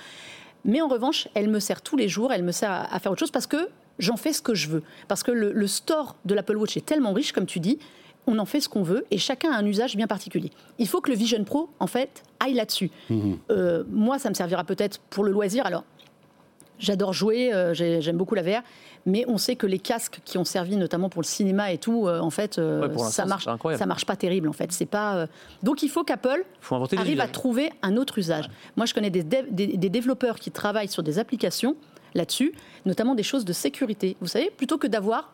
Mais 0.65 0.81
en 0.81 0.89
revanche, 0.89 1.29
elle 1.35 1.49
me 1.49 1.61
sert 1.61 1.83
tous 1.83 1.97
les 1.97 2.09
jours, 2.09 2.33
elle 2.33 2.43
me 2.43 2.53
sert 2.53 2.71
à, 2.71 2.99
faire 2.99 3.13
autre 3.13 3.21
chose 3.21 3.31
parce 3.31 3.47
que 3.47 3.69
j'en 3.99 4.17
fais 4.17 4.33
ce 4.33 4.43
que 4.43 4.55
je 4.55 4.69
veux. 4.69 4.83
Parce 5.07 5.23
que 5.23 5.31
le, 5.31 5.67
store 5.67 6.17
de 6.25 6.35
l'Apple 6.35 6.57
Watch 6.57 6.77
est 6.77 6.85
tellement 6.85 7.13
riche, 7.13 7.33
comme 7.33 7.47
tu 7.47 7.61
dis, 7.61 7.79
on 8.27 8.39
en 8.39 8.45
fait 8.45 8.61
ce 8.61 8.69
qu'on 8.69 8.83
veut 8.83 9.07
et 9.11 9.19
chacun 9.19 9.53
a 9.53 9.57
un 9.57 9.65
usage 9.65 9.97
bien 9.97 10.07
particulier. 10.07 10.51
Il 10.79 10.87
faut 10.87 11.01
que 11.01 11.11
le 11.11 11.17
Vision 11.17 11.43
Pro, 11.45 11.71
en 11.79 11.87
fait, 11.87 12.23
aille 12.41 12.55
là-dessus. 12.55 12.91
Mmh. 13.09 13.35
Euh, 13.51 13.85
moi, 13.91 14.19
ça 14.19 14.29
me 14.29 14.35
servira 14.35 14.65
peut-être 14.65 14.99
pour 15.11 15.25
le 15.25 15.33
loisir. 15.33 15.65
Alors, 15.65 15.85
J'adore 16.79 17.13
jouer, 17.13 17.53
euh, 17.53 17.75
j'aime 17.75 18.17
beaucoup 18.17 18.35
la 18.35 18.43
VR, 18.43 18.63
mais 19.09 19.25
on 19.27 19.39
sait 19.39 19.57
que 19.57 19.67
les 19.67 19.79
casques 19.79 20.21
qui 20.25 20.39
ont 20.39 20.45
servi 20.45 20.77
notamment 20.77 21.09
pour 21.09 21.23
le 21.23 21.27
cinéma 21.27 21.73
et 21.73 21.79
tout, 21.79 22.07
euh, 22.07 22.21
en 22.21 22.31
fait, 22.31 22.59
euh, 22.59 22.97
ça 22.99 23.27
marche, 23.27 23.47
ça 23.77 23.87
marche 23.87 24.07
pas 24.07 24.17
terrible 24.17 24.49
en 24.49 24.53
fait. 24.53 24.71
C'est 24.73 24.87
pas. 24.87 25.27
Donc 25.63 25.83
il 25.83 25.89
faut 25.89 26.05
qu'Apple 26.05 26.45
arrive 26.97 27.21
à 27.21 27.27
trouver 27.29 27.73
un 27.83 27.97
autre 27.97 28.19
usage. 28.19 28.49
Moi, 28.77 28.87
je 28.87 28.95
connais 28.95 29.11
des, 29.11 29.23
des, 29.23 29.89
développeurs 29.89 30.39
qui 30.39 30.51
travaillent 30.51 30.89
sur 30.89 31.03
des 31.03 31.19
applications 31.19 31.77
là-dessus, 32.15 32.53
notamment 32.87 33.15
des 33.15 33.23
choses 33.23 33.45
de 33.45 33.53
sécurité. 33.53 34.17
Vous 34.21 34.29
savez, 34.29 34.51
plutôt 34.57 34.79
que 34.79 34.87
d'avoir 34.87 35.33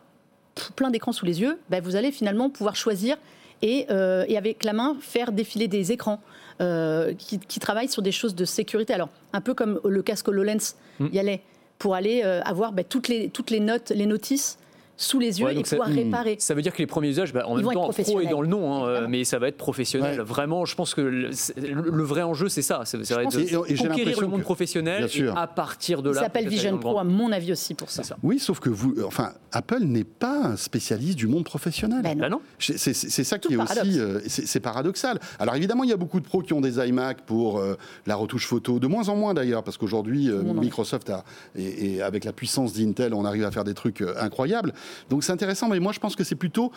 plein 0.75 0.89
d'écrans 0.89 1.11
sous 1.11 1.25
les 1.25 1.41
yeux, 1.41 1.59
ben, 1.69 1.83
vous 1.83 1.95
allez 1.95 2.11
finalement 2.11 2.49
pouvoir 2.49 2.75
choisir 2.75 3.17
et, 3.61 3.87
et, 3.89 4.37
avec 4.37 4.63
la 4.63 4.73
main 4.73 4.97
faire 4.99 5.31
défiler 5.31 5.67
des 5.67 5.91
écrans. 5.91 6.21
Euh, 6.61 7.13
qui, 7.15 7.59
travaillent 7.59 7.89
sur 7.89 8.01
des 8.01 8.13
choses 8.13 8.33
de 8.33 8.45
sécurité. 8.45 8.93
Alors, 8.93 9.09
un 9.33 9.41
peu 9.41 9.53
comme 9.53 9.81
le 9.83 10.01
casque 10.01 10.29
HoloLens 10.29 10.75
mm. 10.99 11.07
y 11.11 11.19
allait, 11.19 11.41
pour 11.79 11.95
aller 11.95 12.21
euh, 12.23 12.41
avoir 12.43 12.71
bah, 12.71 12.83
toutes, 12.83 13.07
les, 13.07 13.29
toutes 13.29 13.51
les 13.51 13.59
notes, 13.59 13.91
les 13.91 14.05
notices 14.05 14.57
sous 14.97 15.19
les 15.19 15.39
yeux 15.39 15.51
et 15.51 15.61
pouvoir 15.61 15.87
réparer. 15.87 16.37
Ça 16.39 16.53
veut 16.53 16.61
dire 16.61 16.73
que 16.73 16.79
les 16.79 16.87
premiers 16.87 17.09
usages, 17.09 17.33
bah, 17.33 17.45
en 17.47 17.55
même 17.55 17.65
temps, 17.65 17.89
pro 17.89 18.21
est 18.21 18.27
dans 18.27 18.41
le 18.41 18.47
nom, 18.47 18.85
hein, 18.85 19.07
mais 19.07 19.23
ça 19.23 19.39
va 19.39 19.47
être 19.47 19.57
professionnel. 19.57 20.21
Vraiment, 20.21 20.65
je 20.65 20.75
pense 20.75 20.93
que 20.93 21.01
le, 21.01 22.03
vrai 22.03 22.21
enjeu, 22.21 22.49
c'est 22.49 22.61
ça. 22.61 22.83
Ça 22.85 22.97
va 22.97 23.23
être 23.23 23.37
de 23.37 23.87
conquérir 23.87 24.21
le 24.21 24.27
monde 24.27 24.41
professionnel 24.41 25.07
et 25.13 25.27
à 25.27 25.47
partir 25.47 26.01
de 26.01 26.09
là. 26.09 26.15
Ça 26.15 26.21
s'appelle 26.23 26.47
Vision 26.47 26.77
Pro, 26.77 26.99
à 26.99 27.03
mon 27.03 27.31
avis 27.31 27.51
aussi, 27.51 27.73
pour 27.73 27.89
ça. 27.89 28.03
Oui, 28.23 28.39
sauf 28.39 28.59
que 28.59 28.69
vous, 28.69 28.95
enfin, 29.05 29.33
Apple 29.51 29.83
n'est 29.83 30.03
pas 30.03 30.47
un 30.47 30.57
spécialiste 30.57 31.17
du 31.17 31.27
monde 31.27 31.45
professionnel. 31.45 32.01
Ben 32.01 32.29
non. 32.29 32.41
C'est 32.59 32.93
ça 33.23 33.39
qui 33.39 33.53
est 33.53 33.57
aussi, 33.57 33.99
euh, 33.99 34.19
c'est 34.27 34.59
paradoxal. 34.59 35.19
Alors 35.39 35.55
évidemment, 35.55 35.83
il 35.83 35.89
y 35.89 35.93
a 35.93 35.97
beaucoup 35.97 36.19
de 36.19 36.25
pros 36.25 36.41
qui 36.41 36.53
ont 36.53 36.61
des 36.61 36.77
iMac 36.85 37.21
pour 37.21 37.59
euh, 37.59 37.77
la 38.05 38.15
retouche 38.15 38.47
photo, 38.47 38.79
de 38.79 38.87
moins 38.87 39.09
en 39.09 39.15
moins 39.15 39.33
d'ailleurs, 39.33 39.63
parce 39.63 39.77
qu'aujourd'hui, 39.77 40.29
euh, 40.29 40.41
Microsoft 40.43 41.09
a, 41.09 41.23
et, 41.55 41.95
et, 41.95 42.01
avec 42.01 42.25
la 42.25 42.33
puissance 42.33 42.73
d'Intel, 42.73 43.13
on 43.13 43.25
arrive 43.25 43.43
à 43.43 43.51
faire 43.51 43.63
des 43.63 43.73
trucs 43.73 44.03
incroyables. 44.19 44.73
Donc 45.09 45.23
c'est 45.23 45.31
intéressant, 45.31 45.69
mais 45.69 45.79
moi 45.79 45.91
je 45.91 45.99
pense 45.99 46.15
que 46.15 46.23
c'est 46.23 46.35
plutôt 46.35 46.71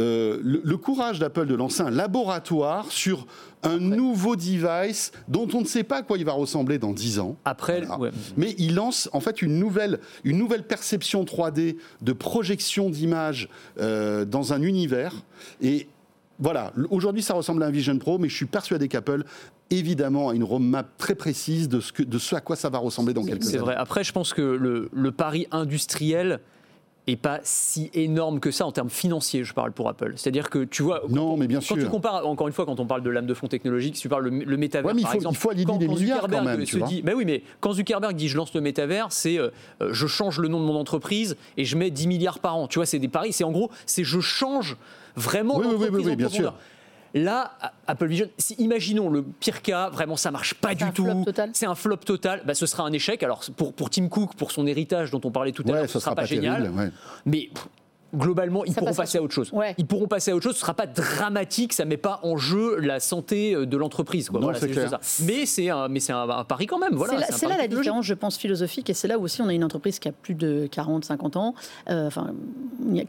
euh, 0.00 0.38
le, 0.42 0.76
courage 0.76 1.18
d'Apple 1.18 1.46
de 1.46 1.54
lancer 1.54 1.82
un 1.82 1.90
laboratoire 1.90 2.90
sur 2.90 3.26
un 3.64 3.78
nouveau 3.78 4.36
device 4.36 5.10
dont 5.26 5.48
on 5.52 5.60
ne 5.60 5.66
sait 5.66 5.82
pas 5.82 5.98
à 5.98 6.02
quoi 6.02 6.18
il 6.18 6.24
va 6.24 6.32
ressembler 6.32 6.78
dans 6.78 6.92
10 6.92 7.18
ans. 7.18 7.36
Après, 7.44 7.82
mais 8.36 8.54
il 8.58 8.74
lance 8.76 9.08
en 9.12 9.20
fait 9.20 9.42
une 9.42 9.58
nouvelle, 9.58 9.98
une 10.24 10.38
nouvelle 10.38 10.62
perception 10.62 11.24
3D 11.24 11.76
de 12.00 12.12
projection 12.12 12.90
d'image 12.90 13.48
euh, 13.80 14.24
dans 14.24 14.52
un 14.52 14.62
univers. 14.62 15.14
Et 15.60 15.88
voilà, 16.38 16.72
aujourd'hui 16.90 17.22
ça 17.22 17.34
ressemble 17.34 17.62
à 17.64 17.66
un 17.66 17.70
Vision 17.70 17.98
Pro, 17.98 18.18
mais 18.18 18.28
je 18.28 18.36
suis 18.36 18.46
persuadé 18.46 18.86
qu'Apple 18.86 19.24
évidemment 19.70 20.28
a 20.28 20.34
une 20.34 20.44
roadmap 20.44 20.96
très 20.96 21.14
précise 21.14 21.68
de 21.68 21.80
ce, 21.80 21.92
que, 21.92 22.02
de 22.02 22.18
ce 22.18 22.36
à 22.36 22.40
quoi 22.40 22.56
ça 22.56 22.68
va 22.68 22.78
ressembler 22.78 23.14
dans 23.14 23.24
quelques 23.24 23.42
années. 23.42 23.52
C'est 23.52 23.58
vrai. 23.58 23.74
Après, 23.76 24.04
je 24.04 24.12
pense 24.12 24.32
que 24.32 24.42
le, 24.42 24.88
le 24.92 25.12
pari 25.12 25.46
industriel 25.50 26.40
et 27.08 27.16
pas 27.16 27.40
si 27.42 27.90
énorme 27.94 28.38
que 28.38 28.50
ça 28.50 28.66
en 28.66 28.70
termes 28.70 28.90
financiers, 28.90 29.42
je 29.42 29.54
parle 29.54 29.72
pour 29.72 29.88
Apple. 29.88 30.12
C'est-à-dire 30.16 30.50
que 30.50 30.62
tu 30.64 30.82
vois, 30.82 31.02
non, 31.08 31.38
mais 31.38 31.46
bien 31.46 31.60
quand 31.66 31.74
tu 31.74 31.86
compares, 31.86 32.26
encore 32.26 32.46
une 32.46 32.52
fois, 32.52 32.66
quand 32.66 32.78
on 32.80 32.86
parle 32.86 33.02
de 33.02 33.08
lame 33.08 33.26
de 33.26 33.32
fond 33.32 33.48
technologique, 33.48 33.96
si 33.96 34.02
tu 34.02 34.10
parles 34.10 34.28
le, 34.28 34.44
le 34.44 34.56
métavers, 34.58 34.94
par 35.02 35.14
exemple, 35.14 35.34
il 35.34 35.38
faut 35.38 35.48
quand, 35.66 35.78
des 35.78 35.88
milliards 35.88 36.28
quand 36.28 36.44
même, 36.44 36.66
se 36.66 36.76
dit, 36.78 37.00
mais 37.02 37.14
oui, 37.14 37.24
mais 37.24 37.42
quand 37.60 37.72
Zuckerberg 37.72 38.14
dit 38.14 38.28
je 38.28 38.36
lance 38.36 38.52
le 38.52 38.60
métavers, 38.60 39.06
c'est 39.10 39.38
euh, 39.38 39.48
je 39.90 40.06
change 40.06 40.38
le 40.38 40.48
nom 40.48 40.60
de 40.60 40.66
mon 40.66 40.76
entreprise 40.76 41.38
et 41.56 41.64
je 41.64 41.78
mets 41.78 41.90
10 41.90 42.08
milliards 42.08 42.40
par 42.40 42.56
an. 42.56 42.68
Tu 42.68 42.78
vois, 42.78 42.84
c'est 42.84 42.98
des 42.98 43.08
paris, 43.08 43.32
c'est 43.32 43.44
en 43.44 43.52
gros, 43.52 43.70
c'est 43.86 44.04
je 44.04 44.20
change 44.20 44.76
vraiment 45.16 45.56
oui, 45.56 45.66
oui, 45.70 45.88
oui, 45.90 46.02
oui, 46.04 46.16
bien 46.16 46.28
sûr. 46.28 46.52
Là, 47.14 47.52
Apple 47.86 48.06
Vision, 48.06 48.28
si, 48.36 48.54
imaginons 48.54 49.08
le 49.08 49.22
pire 49.22 49.62
cas, 49.62 49.88
vraiment 49.88 50.16
ça 50.16 50.30
marche 50.30 50.54
pas 50.54 50.74
du 50.74 50.90
tout, 50.92 51.24
c'est 51.52 51.66
un 51.66 51.74
flop 51.74 51.96
total, 51.98 52.42
bah, 52.44 52.54
ce 52.54 52.66
sera 52.66 52.84
un 52.84 52.92
échec. 52.92 53.22
Alors 53.22 53.42
pour, 53.56 53.72
pour 53.72 53.90
Tim 53.90 54.08
Cook, 54.08 54.34
pour 54.34 54.52
son 54.52 54.66
héritage 54.66 55.10
dont 55.10 55.20
on 55.24 55.30
parlait 55.30 55.52
tout 55.52 55.64
à 55.68 55.72
l'heure, 55.72 55.82
ce 55.82 55.98
sera, 55.98 56.00
sera 56.00 56.14
pas, 56.14 56.24
génial. 56.24 56.72
Mais 57.24 57.50
globalement, 58.14 58.64
ils 58.64 58.74
pourront 58.74 58.94
passer 58.94 59.18
à 59.18 59.22
autre 59.22 59.34
chose. 59.34 59.52
Ils 59.76 59.86
pourront 59.86 60.06
passer 60.06 60.30
à 60.30 60.36
autre 60.36 60.44
chose. 60.44 60.54
Ce 60.54 60.58
ne 60.58 60.62
sera 60.62 60.74
pas 60.74 60.86
dramatique. 60.86 61.72
Ça 61.72 61.84
ne 61.84 61.90
met 61.90 61.96
pas 61.96 62.20
en 62.22 62.36
jeu 62.36 62.78
la 62.78 63.00
santé 63.00 63.54
euh, 63.54 63.66
de 63.66 63.76
l'entreprise. 63.76 64.30
Mais 65.24 65.46
c'est 65.46 65.68
un, 65.70 65.88
mais 65.88 66.00
c'est 66.00 66.12
un, 66.12 66.44
pari 66.44 66.66
quand 66.66 66.78
même. 66.78 66.94
Voilà, 66.94 67.26
c'est 67.30 67.48
là, 67.48 67.56
la 67.56 67.68
différence, 67.68 68.04
je 68.04 68.14
pense, 68.14 68.36
philosophique. 68.36 68.90
Et 68.90 68.94
c'est 68.94 69.08
là 69.08 69.18
où 69.18 69.24
aussi 69.24 69.42
on 69.42 69.48
a 69.48 69.54
une 69.54 69.64
entreprise 69.64 69.98
qui 69.98 70.08
a 70.08 70.12
plus 70.12 70.34
de 70.34 70.68
40, 70.70 71.04
50 71.04 71.36
ans, 71.36 71.54
euh, 71.90 72.06
enfin, 72.06 72.32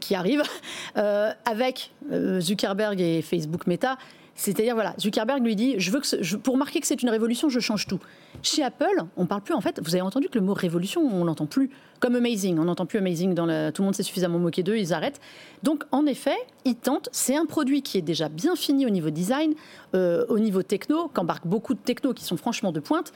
qui 0.00 0.14
arrive, 0.14 0.42
euh, 0.96 1.32
avec 1.44 1.92
Zuckerberg 2.40 3.00
et 3.00 3.22
Facebook 3.22 3.66
Meta. 3.66 3.96
C'est-à-dire, 4.40 4.72
voilà, 4.72 4.94
Zuckerberg 4.98 5.44
lui 5.44 5.54
dit, 5.54 5.74
je 5.76 5.90
veux 5.90 6.00
que 6.00 6.36
pour 6.36 6.56
marquer 6.56 6.80
que 6.80 6.86
c'est 6.86 7.02
une 7.02 7.10
révolution, 7.10 7.50
je 7.50 7.60
change 7.60 7.86
tout. 7.86 8.00
Chez 8.42 8.62
Apple, 8.62 9.04
on 9.18 9.26
parle 9.26 9.42
plus, 9.42 9.52
en 9.52 9.60
fait, 9.60 9.78
vous 9.84 9.94
avez 9.94 10.00
entendu 10.00 10.30
que 10.30 10.38
le 10.38 10.44
mot 10.44 10.54
révolution, 10.54 11.02
on 11.02 11.24
l'entend 11.26 11.44
plus. 11.44 11.68
Comme 11.98 12.16
amazing, 12.16 12.58
on 12.58 12.64
n'entend 12.64 12.86
plus 12.86 12.98
amazing, 12.98 13.34
dans 13.34 13.44
la, 13.44 13.70
tout 13.70 13.82
le 13.82 13.84
monde 13.84 13.94
s'est 13.94 14.02
suffisamment 14.02 14.38
moqué 14.38 14.62
d'eux, 14.62 14.78
ils 14.78 14.94
arrêtent. 14.94 15.20
Donc, 15.62 15.84
en 15.92 16.06
effet, 16.06 16.38
ils 16.64 16.74
tentent, 16.74 17.10
c'est 17.12 17.36
un 17.36 17.44
produit 17.44 17.82
qui 17.82 17.98
est 17.98 18.02
déjà 18.02 18.30
bien 18.30 18.56
fini 18.56 18.86
au 18.86 18.90
niveau 18.90 19.10
design, 19.10 19.52
euh, 19.94 20.24
au 20.30 20.38
niveau 20.38 20.62
techno, 20.62 21.08
qu'embarque 21.12 21.46
beaucoup 21.46 21.74
de 21.74 21.80
techno 21.80 22.14
qui 22.14 22.24
sont 22.24 22.38
franchement 22.38 22.72
de 22.72 22.80
pointe. 22.80 23.12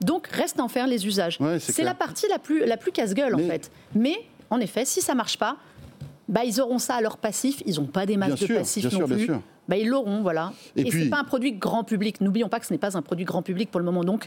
Donc, 0.00 0.28
reste 0.28 0.60
à 0.60 0.62
en 0.62 0.68
faire 0.68 0.86
les 0.86 1.08
usages. 1.08 1.40
c'est 1.58 1.82
la 1.82 1.94
partie 1.94 2.28
la 2.30 2.38
plus, 2.38 2.64
la 2.64 2.76
plus 2.76 2.92
casse-gueule, 2.92 3.34
en 3.34 3.38
fait. 3.38 3.72
Mais, 3.96 4.16
en 4.48 4.60
effet, 4.60 4.84
si 4.84 5.00
ça 5.00 5.16
marche 5.16 5.38
pas, 5.38 5.56
bah, 6.28 6.44
ils 6.44 6.60
auront 6.60 6.78
ça 6.78 6.94
à 6.94 7.00
leur 7.00 7.16
passif. 7.16 7.62
Ils 7.66 7.76
n'ont 7.76 7.86
pas 7.86 8.06
des 8.06 8.16
masses 8.16 8.40
de 8.40 8.46
passifs 8.46 8.92
non 8.92 9.06
plus. 9.06 9.30
Bah, 9.68 9.76
ils 9.76 9.88
l'auront, 9.88 10.22
voilà. 10.22 10.52
Et, 10.76 10.82
Et 10.82 10.90
ce 10.90 10.96
n'est 10.96 11.10
pas 11.10 11.20
un 11.20 11.24
produit 11.24 11.52
grand 11.52 11.84
public. 11.84 12.20
N'oublions 12.20 12.48
pas 12.48 12.58
que 12.58 12.66
ce 12.66 12.72
n'est 12.72 12.78
pas 12.78 12.96
un 12.96 13.02
produit 13.02 13.26
grand 13.26 13.42
public 13.42 13.70
pour 13.70 13.80
le 13.80 13.84
moment. 13.84 14.02
Donc, 14.02 14.26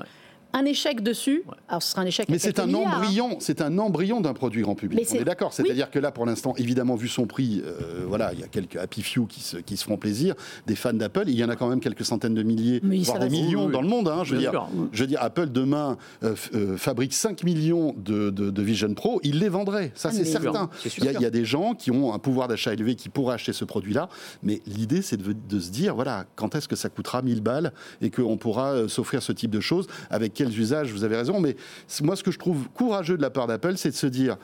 un 0.53 0.65
échec 0.65 1.01
dessus, 1.01 1.43
alors 1.67 1.81
ce 1.81 1.91
sera 1.91 2.01
un 2.01 2.05
échec. 2.05 2.27
Mais 2.29 2.39
c'est 2.39 2.59
un 2.59 2.73
embryon, 2.73 3.37
c'est 3.39 3.61
un 3.61 3.77
embryon 3.77 4.21
d'un 4.21 4.33
produit 4.33 4.61
grand 4.61 4.75
public. 4.75 5.07
on 5.11 5.15
est 5.15 5.23
d'accord. 5.23 5.53
C'est-à-dire 5.53 5.89
que 5.89 5.99
là, 5.99 6.11
pour 6.11 6.25
l'instant, 6.25 6.53
évidemment, 6.57 6.95
vu 6.95 7.07
son 7.07 7.25
prix, 7.25 7.61
euh, 7.65 8.05
voilà, 8.07 8.33
il 8.33 8.39
y 8.39 8.43
a 8.43 8.47
quelques 8.47 8.75
happy 8.75 9.01
few 9.01 9.25
qui 9.27 9.41
se, 9.41 9.57
qui 9.57 9.77
se 9.77 9.83
feront 9.83 9.97
plaisir, 9.97 10.35
des 10.67 10.75
fans 10.75 10.93
d'Apple. 10.93 11.25
Il 11.27 11.35
y 11.35 11.43
en 11.43 11.49
a 11.49 11.55
quand 11.55 11.69
même 11.69 11.79
quelques 11.79 12.05
centaines 12.05 12.33
de 12.33 12.43
milliers, 12.43 12.81
voire 13.03 13.19
des 13.19 13.29
millions 13.29 13.69
dans 13.69 13.81
le 13.81 13.87
monde. 13.87 14.07
Hein, 14.07 14.23
je, 14.23 14.35
veux 14.35 14.39
dire, 14.39 14.67
je 14.91 15.01
veux 15.01 15.07
dire, 15.07 15.21
Apple 15.21 15.49
demain 15.49 15.97
euh, 16.23 16.35
euh, 16.53 16.77
fabrique 16.77 17.13
5 17.13 17.43
millions 17.43 17.95
de, 17.97 18.29
de, 18.29 18.61
Vision 18.61 18.93
Pro, 18.93 19.19
il 19.23 19.39
les 19.39 19.49
vendrait. 19.49 19.91
Ça, 19.95 20.09
ah, 20.11 20.15
c'est 20.15 20.25
certain. 20.25 20.69
Il 20.97 21.03
y, 21.03 21.25
a, 21.25 21.29
des 21.31 21.45
gens 21.45 21.73
qui 21.73 21.89
ont 21.89 22.13
un 22.13 22.19
pouvoir 22.19 22.47
d'achat 22.47 22.73
élevé 22.73 22.95
qui 22.95 23.09
pourraient 23.09 23.33
acheter 23.33 23.53
ce 23.53 23.65
produit-là. 23.65 24.07
Mais 24.43 24.61
l'idée, 24.67 25.01
c'est 25.01 25.17
de, 25.17 25.33
de, 25.33 25.59
se 25.59 25.71
dire, 25.71 25.95
voilà, 25.95 26.25
quand 26.35 26.53
est-ce 26.55 26.67
que 26.67 26.75
ça 26.75 26.89
coûtera 26.89 27.21
1000 27.21 27.41
balles 27.41 27.73
et 28.01 28.11
qu'on 28.11 28.37
pourra 28.37 28.87
s'offrir 28.87 29.23
ce 29.23 29.31
type 29.31 29.49
de 29.49 29.59
choses 29.59 29.87
avec 30.09 30.40
quels 30.41 30.59
usages 30.59 30.91
vous 30.91 31.03
avez 31.03 31.15
raison, 31.15 31.39
mais 31.39 31.55
moi, 32.01 32.15
ce 32.15 32.23
que 32.23 32.31
je 32.31 32.39
trouve 32.39 32.67
courageux 32.69 33.15
de 33.15 33.21
la 33.21 33.29
part 33.29 33.47
d'Apple, 33.47 33.77
c'est 33.77 33.91
de 33.91 33.95
se 33.95 34.07
dire 34.07 34.37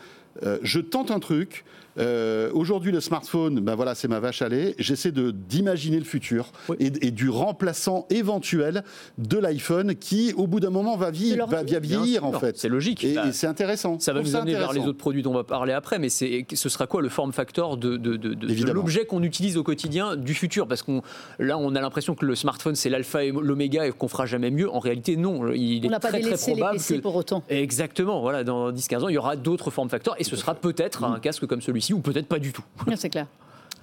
je 0.62 0.80
tente 0.80 1.10
un 1.10 1.20
truc, 1.20 1.66
euh, 2.00 2.50
aujourd'hui, 2.54 2.92
le 2.92 3.02
smartphone, 3.02 3.60
ben 3.60 3.76
voilà, 3.76 3.96
c'est 3.96 4.08
ma 4.08 4.20
vache 4.20 4.42
à 4.42 4.50
lait. 4.50 4.76
J'essaie 4.78 5.12
de 5.12 5.32
d'imaginer 5.32 5.98
le 5.98 6.06
futur 6.06 6.52
et, 6.80 6.90
du 7.12 7.30
remplaçant 7.30 8.06
éventuel 8.10 8.84
de 9.18 9.38
l'iPhone 9.38 9.96
qui, 9.96 10.34
au 10.36 10.48
bout 10.48 10.60
d'un 10.60 10.70
moment, 10.70 10.96
va, 10.96 11.12
vieillir, 11.12 11.48
va 11.48 11.64
vieillir 11.64 12.26
en 12.26 12.34
fait. 12.34 12.58
C'est 12.58 12.70
logique. 12.70 13.04
Et, 13.04 13.16
bah, 13.16 13.32
c'est 13.32 13.48
intéressant. 13.48 14.00
Ça 14.00 14.14
va 14.14 14.22
nous 14.22 14.36
amener 14.36 14.54
vers 14.54 14.74
les 14.74 14.82
autres 14.82 14.98
produits 14.98 15.24
dont 15.24 15.32
on 15.32 15.36
va 15.36 15.44
parler 15.44 15.74
après, 15.74 16.00
mais 16.00 16.10
ce 16.10 16.70
sera 16.70 16.88
quoi 16.88 17.02
le 17.02 17.10
form 17.10 17.34
factor 17.34 17.78
de, 17.78 17.98
de, 17.98 18.16
de, 18.16 18.72
l'objet 18.72 19.06
qu'on 19.06 19.24
utilise 19.24 19.58
au 19.58 19.64
quotidien 19.64 20.16
du 20.16 20.34
futur? 20.34 20.68
Parce 20.68 20.84
qu'on 20.84 21.02
là, 21.40 21.58
on 21.58 21.76
a 21.76 21.82
l'impression 21.82 22.16
que 22.16 22.26
le 22.26 22.36
smartphone 22.36 22.76
c'est 22.76 22.90
l'alpha 22.90 23.24
et 23.24 23.32
l'oméga 23.32 23.88
et 23.88 23.92
qu'on 23.92 24.08
fera 24.08 24.26
jamais 24.26 24.52
mieux. 24.52 24.70
En 24.70 24.80
réalité, 24.80 25.16
non. 25.16 25.52
Il 25.54 25.86
est 25.86 26.00
très, 26.00 26.20
très 26.20 26.38
probable 26.38 26.80
les 26.90 26.98
que 26.98 27.02
pour 27.02 27.16
autant. 27.16 27.44
Exactement. 27.50 28.22
Voilà, 28.22 28.44
dans 28.44 28.72
10-15 28.72 29.04
ans, 29.04 29.08
il 29.10 29.16
y 29.16 29.18
aura 29.18 29.36
d'autres 29.36 29.72
form 29.72 29.90
factors 29.90 30.16
et 30.20 30.24
ce 30.24 30.36
sera 30.36 30.56
peut-être 30.56 31.04
un 31.04 31.20
casque 31.20 31.46
comme 31.46 31.62
celui-ci 31.62 31.87
ou 31.94 32.00
peut-être 32.00 32.28
pas 32.28 32.40
du 32.40 32.54
tout. 32.54 32.64
C'est 32.96 33.10
clair. 33.10 33.28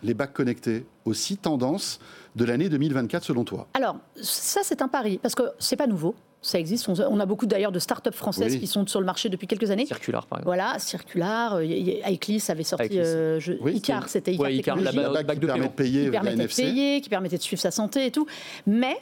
Les 0.02 0.14
bacs 0.14 0.32
connectés, 0.32 0.84
aussi 1.04 1.36
tendance 1.36 1.98
de 2.36 2.44
l'année 2.44 2.68
2024 2.68 3.24
selon 3.24 3.44
toi? 3.44 3.66
Alors, 3.74 3.96
ça 4.20 4.60
c'est 4.62 4.82
un 4.82 4.88
pari, 4.88 5.18
parce 5.18 5.34
que 5.34 5.44
c'est 5.58 5.76
pas 5.76 5.86
nouveau. 5.86 6.14
Ça 6.42 6.58
existe. 6.58 6.86
On 6.90 7.20
a 7.20 7.24
beaucoup 7.24 7.46
d'ailleurs 7.46 7.72
de 7.72 7.78
start-up 7.78 8.14
françaises 8.14 8.58
qui 8.58 8.66
sont 8.66 8.86
sur 8.86 9.00
le 9.00 9.06
marché 9.06 9.30
depuis 9.30 9.46
quelques 9.46 9.70
années. 9.70 9.86
Circular, 9.86 10.26
par 10.26 10.40
exemple. 10.40 10.48
Voilà, 10.48 10.78
Circular. 10.78 11.54
Euh, 11.54 11.62
Eclis 11.62 12.44
avait 12.48 12.64
sorti 12.64 12.98
euh, 12.98 13.40
Icar, 13.64 14.10
c'était 14.10 14.34
Icar, 14.34 14.44
ouais, 14.44 14.56
Icar 14.56 14.76
la 14.76 15.22
bague 15.22 15.40
qui 15.40 15.46
permet 15.46 15.68
de 15.68 15.72
payer, 15.72 16.04
qui 16.04 16.10
permettait 16.10 16.36
de 16.36 16.54
payer, 16.54 17.00
qui 17.00 17.08
permettait 17.08 17.38
de 17.38 17.42
suivre 17.42 17.62
sa 17.62 17.70
santé 17.70 18.04
et 18.04 18.10
tout. 18.10 18.26
Mais, 18.66 18.98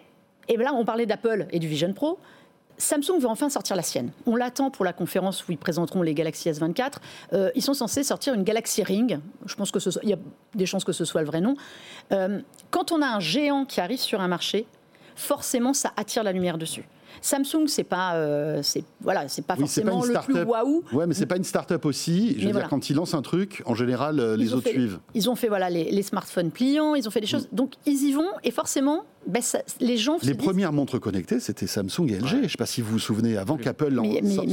et 0.47 0.57
là, 0.57 0.73
on 0.73 0.85
parlait 0.85 1.07
d'Apple 1.07 1.49
et 1.51 1.59
du 1.59 1.67
Vision 1.67 1.93
Pro. 1.93 2.21
Samsung 2.83 3.21
veut 3.21 3.29
enfin 3.29 3.49
sortir 3.49 3.77
la 3.77 3.83
sienne. 3.83 4.11
On 4.27 4.35
l'attend 4.35 4.71
pour 4.71 4.85
la 4.85 4.93
conférence 4.93 5.47
où 5.47 5.53
ils 5.53 5.59
présenteront 5.59 6.03
les 6.03 6.15
Galaxy 6.15 6.51
S24. 6.51 6.95
Euh, 7.33 7.51
ils 7.55 7.63
sont 7.63 7.75
censés 7.75 8.03
sortir 8.03 8.35
une 8.35 8.43
Galaxy 8.43 8.83
Ring. 8.83 9.21
Je 9.47 9.55
pense 9.55 9.71
que 9.71 9.79
il 10.03 10.09
y 10.09 10.13
a 10.13 10.19
des 10.55 10.67
chances 10.67 10.85
que 10.85 10.93
ce 10.93 11.05
soit 11.05 11.21
le 11.21 11.27
vrai 11.29 11.41
nom. 11.41 11.55
Euh, 12.11 12.41
quand 12.71 12.91
on 12.91 13.01
a 13.01 13.07
un 13.07 13.21
géant 13.21 13.65
qui 13.65 13.81
arrive 13.81 14.01
sur 14.01 14.21
un 14.21 14.29
marché, 14.29 14.67
forcément, 15.15 15.75
ça 15.75 15.93
attire 15.97 16.25
la 16.25 16.33
lumière 16.33 16.59
dessus. 16.59 16.85
Samsung, 17.21 17.67
c'est 17.67 17.85
pas, 17.85 18.15
euh, 18.15 18.61
c'est 18.63 18.85
voilà, 19.01 19.29
c'est 19.29 19.45
pas 19.45 19.57
forcément 19.57 20.05
le 20.05 20.15
plus 20.25 20.43
waouh. 20.43 20.83
Ouais, 20.93 21.07
mais 21.07 21.15
c'est 21.15 21.27
pas 21.27 21.37
une 21.37 21.45
start-up 21.45 21.85
aussi. 21.85 22.37
Je 22.39 22.47
veux 22.47 22.53
dire, 22.53 22.69
quand 22.69 22.91
ils 22.91 22.97
lancent 22.97 23.15
un 23.15 23.23
truc, 23.23 23.63
en 23.67 23.75
général, 23.75 24.35
les 24.35 24.55
autres 24.55 24.69
suivent. 24.69 24.99
Ils 25.15 25.31
ont 25.31 25.35
fait 25.35 25.49
voilà 25.49 25.71
les, 25.71 26.03
smartphones 26.03 26.51
pliants, 26.51 26.95
ils 26.95 27.07
ont 27.07 27.11
fait 27.11 27.21
des 27.21 27.27
choses. 27.27 27.49
Donc 27.53 27.75
ils 27.87 28.03
y 28.05 28.13
vont 28.13 28.31
et 28.45 28.51
forcément, 28.51 29.05
ben, 29.27 29.43
les 29.81 29.97
gens. 29.97 30.19
Les 30.23 30.35
premières 30.35 30.73
montres 30.73 30.99
connectées, 30.99 31.41
c'était 31.41 31.67
Samsung 31.67 32.09
et 32.09 32.19
LG. 32.19 32.27
Je 32.27 32.37
ne 32.37 32.49
sais 32.49 32.57
pas 32.59 32.67
si 32.67 32.81
vous 32.81 32.93
vous 32.93 32.99
souvenez, 32.99 33.37
avant 33.37 33.57
qu'Apple 33.57 34.01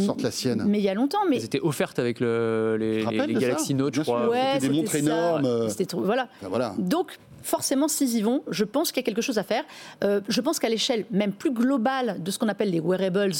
sorte 0.05 0.22
la 0.22 0.32
sienne. 0.32 0.66
Mais 0.68 0.80
il 0.80 0.84
y 0.84 0.89
a 0.89 0.93
longtemps. 0.93 1.20
Mais... 1.30 1.38
Elles 1.38 1.45
étaient 1.45 1.62
offertes 1.62 1.99
avec 1.99 2.20
le, 2.20 2.78
les, 2.80 3.05
les, 3.05 3.34
Galaxy 3.34 3.74
Note, 3.74 3.95
je 3.95 4.01
crois. 4.01 4.30
Ouais, 4.30 4.53
c'était 4.55 4.70
des 4.70 4.76
montres 4.76 4.95
énormes. 4.95 5.70
C'était 5.70 5.95
voilà. 5.95 6.28
voilà. 6.41 6.76
Donc 6.78 7.18
forcément, 7.43 7.87
s'ils 7.87 8.15
y 8.15 8.21
vont, 8.21 8.43
je 8.49 8.63
pense 8.63 8.91
qu'il 8.91 9.01
y 9.01 9.03
a 9.03 9.05
quelque 9.05 9.21
chose 9.21 9.37
à 9.37 9.43
faire. 9.43 9.63
Euh, 10.03 10.21
je 10.27 10.41
pense 10.41 10.59
qu'à 10.59 10.69
l'échelle 10.69 11.05
même 11.11 11.33
plus 11.33 11.51
globale 11.51 12.21
de 12.21 12.31
ce 12.31 12.39
qu'on 12.39 12.47
appelle 12.47 12.71
les 12.71 12.79
wearables, 12.79 13.33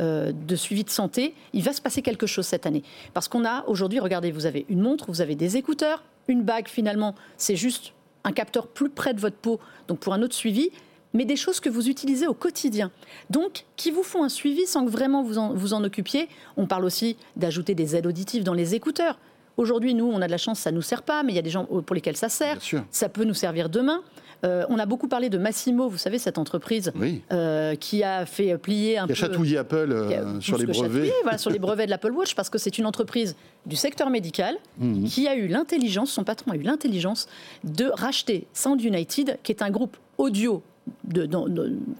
euh, 0.00 0.32
de 0.32 0.56
suivi 0.56 0.84
de 0.84 0.90
santé, 0.90 1.34
il 1.52 1.62
va 1.62 1.72
se 1.72 1.82
passer 1.82 2.00
quelque 2.00 2.26
chose 2.26 2.46
cette 2.46 2.66
année. 2.66 2.82
Parce 3.12 3.28
qu'on 3.28 3.44
a 3.44 3.64
aujourd'hui, 3.66 4.00
regardez, 4.00 4.32
vous 4.32 4.46
avez 4.46 4.64
une 4.68 4.80
montre, 4.80 5.04
vous 5.08 5.20
avez 5.20 5.34
des 5.34 5.56
écouteurs, 5.58 6.02
une 6.28 6.42
bague 6.42 6.66
finalement, 6.66 7.14
c'est 7.36 7.56
juste 7.56 7.92
un 8.24 8.32
capteur 8.32 8.68
plus 8.68 8.88
près 8.88 9.12
de 9.12 9.20
votre 9.20 9.36
peau, 9.36 9.60
donc 9.88 9.98
pour 9.98 10.14
un 10.14 10.22
autre 10.22 10.34
suivi, 10.34 10.70
mais 11.12 11.24
des 11.26 11.36
choses 11.36 11.60
que 11.60 11.68
vous 11.68 11.88
utilisez 11.88 12.26
au 12.26 12.34
quotidien. 12.34 12.90
Donc, 13.28 13.64
qui 13.76 13.90
vous 13.90 14.02
font 14.02 14.24
un 14.24 14.28
suivi 14.28 14.66
sans 14.66 14.86
que 14.86 14.90
vraiment 14.90 15.22
vous 15.22 15.54
vous 15.54 15.74
en 15.74 15.84
occupiez. 15.84 16.28
On 16.56 16.66
parle 16.66 16.84
aussi 16.86 17.16
d'ajouter 17.36 17.74
des 17.74 17.94
aides 17.94 18.06
auditives 18.06 18.44
dans 18.44 18.54
les 18.54 18.74
écouteurs. 18.74 19.18
Aujourd'hui, 19.56 19.94
nous, 19.94 20.06
on 20.06 20.20
a 20.22 20.26
de 20.26 20.30
la 20.30 20.38
chance, 20.38 20.58
ça 20.60 20.70
ne 20.70 20.76
nous 20.76 20.82
sert 20.82 21.02
pas, 21.02 21.22
mais 21.22 21.32
il 21.32 21.36
y 21.36 21.38
a 21.38 21.42
des 21.42 21.50
gens 21.50 21.64
pour 21.64 21.94
lesquels 21.94 22.16
ça 22.16 22.28
sert. 22.28 22.58
Ça 22.90 23.08
peut 23.08 23.24
nous 23.24 23.34
servir 23.34 23.68
demain. 23.68 24.02
Euh, 24.44 24.64
on 24.68 24.78
a 24.78 24.86
beaucoup 24.86 25.06
parlé 25.06 25.30
de 25.30 25.38
Massimo, 25.38 25.88
vous 25.88 25.98
savez, 25.98 26.18
cette 26.18 26.36
entreprise 26.36 26.92
euh, 27.30 27.76
qui 27.76 28.02
a 28.02 28.26
fait 28.26 28.58
plier 28.58 28.98
un 28.98 29.02
qui 29.02 29.08
peu. 29.08 29.12
A 29.12 29.14
chatouillé 29.14 29.58
Apple 29.58 29.92
euh, 29.92 30.40
sur 30.40 30.58
les 30.58 30.66
brevets. 30.66 31.12
voilà, 31.22 31.38
sur 31.38 31.50
les 31.50 31.58
brevets 31.60 31.86
de 31.86 31.90
l'Apple 31.90 32.10
Watch, 32.10 32.34
parce 32.34 32.50
que 32.50 32.58
c'est 32.58 32.76
une 32.78 32.86
entreprise 32.86 33.36
du 33.66 33.76
secteur 33.76 34.10
médical 34.10 34.56
mhm. 34.78 35.04
qui 35.04 35.28
a 35.28 35.36
eu 35.36 35.46
l'intelligence, 35.46 36.10
son 36.10 36.24
patron 36.24 36.50
a 36.50 36.56
eu 36.56 36.62
l'intelligence 36.62 37.28
de 37.62 37.86
racheter 37.94 38.46
Sound 38.52 38.82
United, 38.82 39.38
qui 39.44 39.52
est 39.52 39.62
un 39.62 39.70
groupe 39.70 39.96
audio 40.18 40.62
de, 41.04 41.28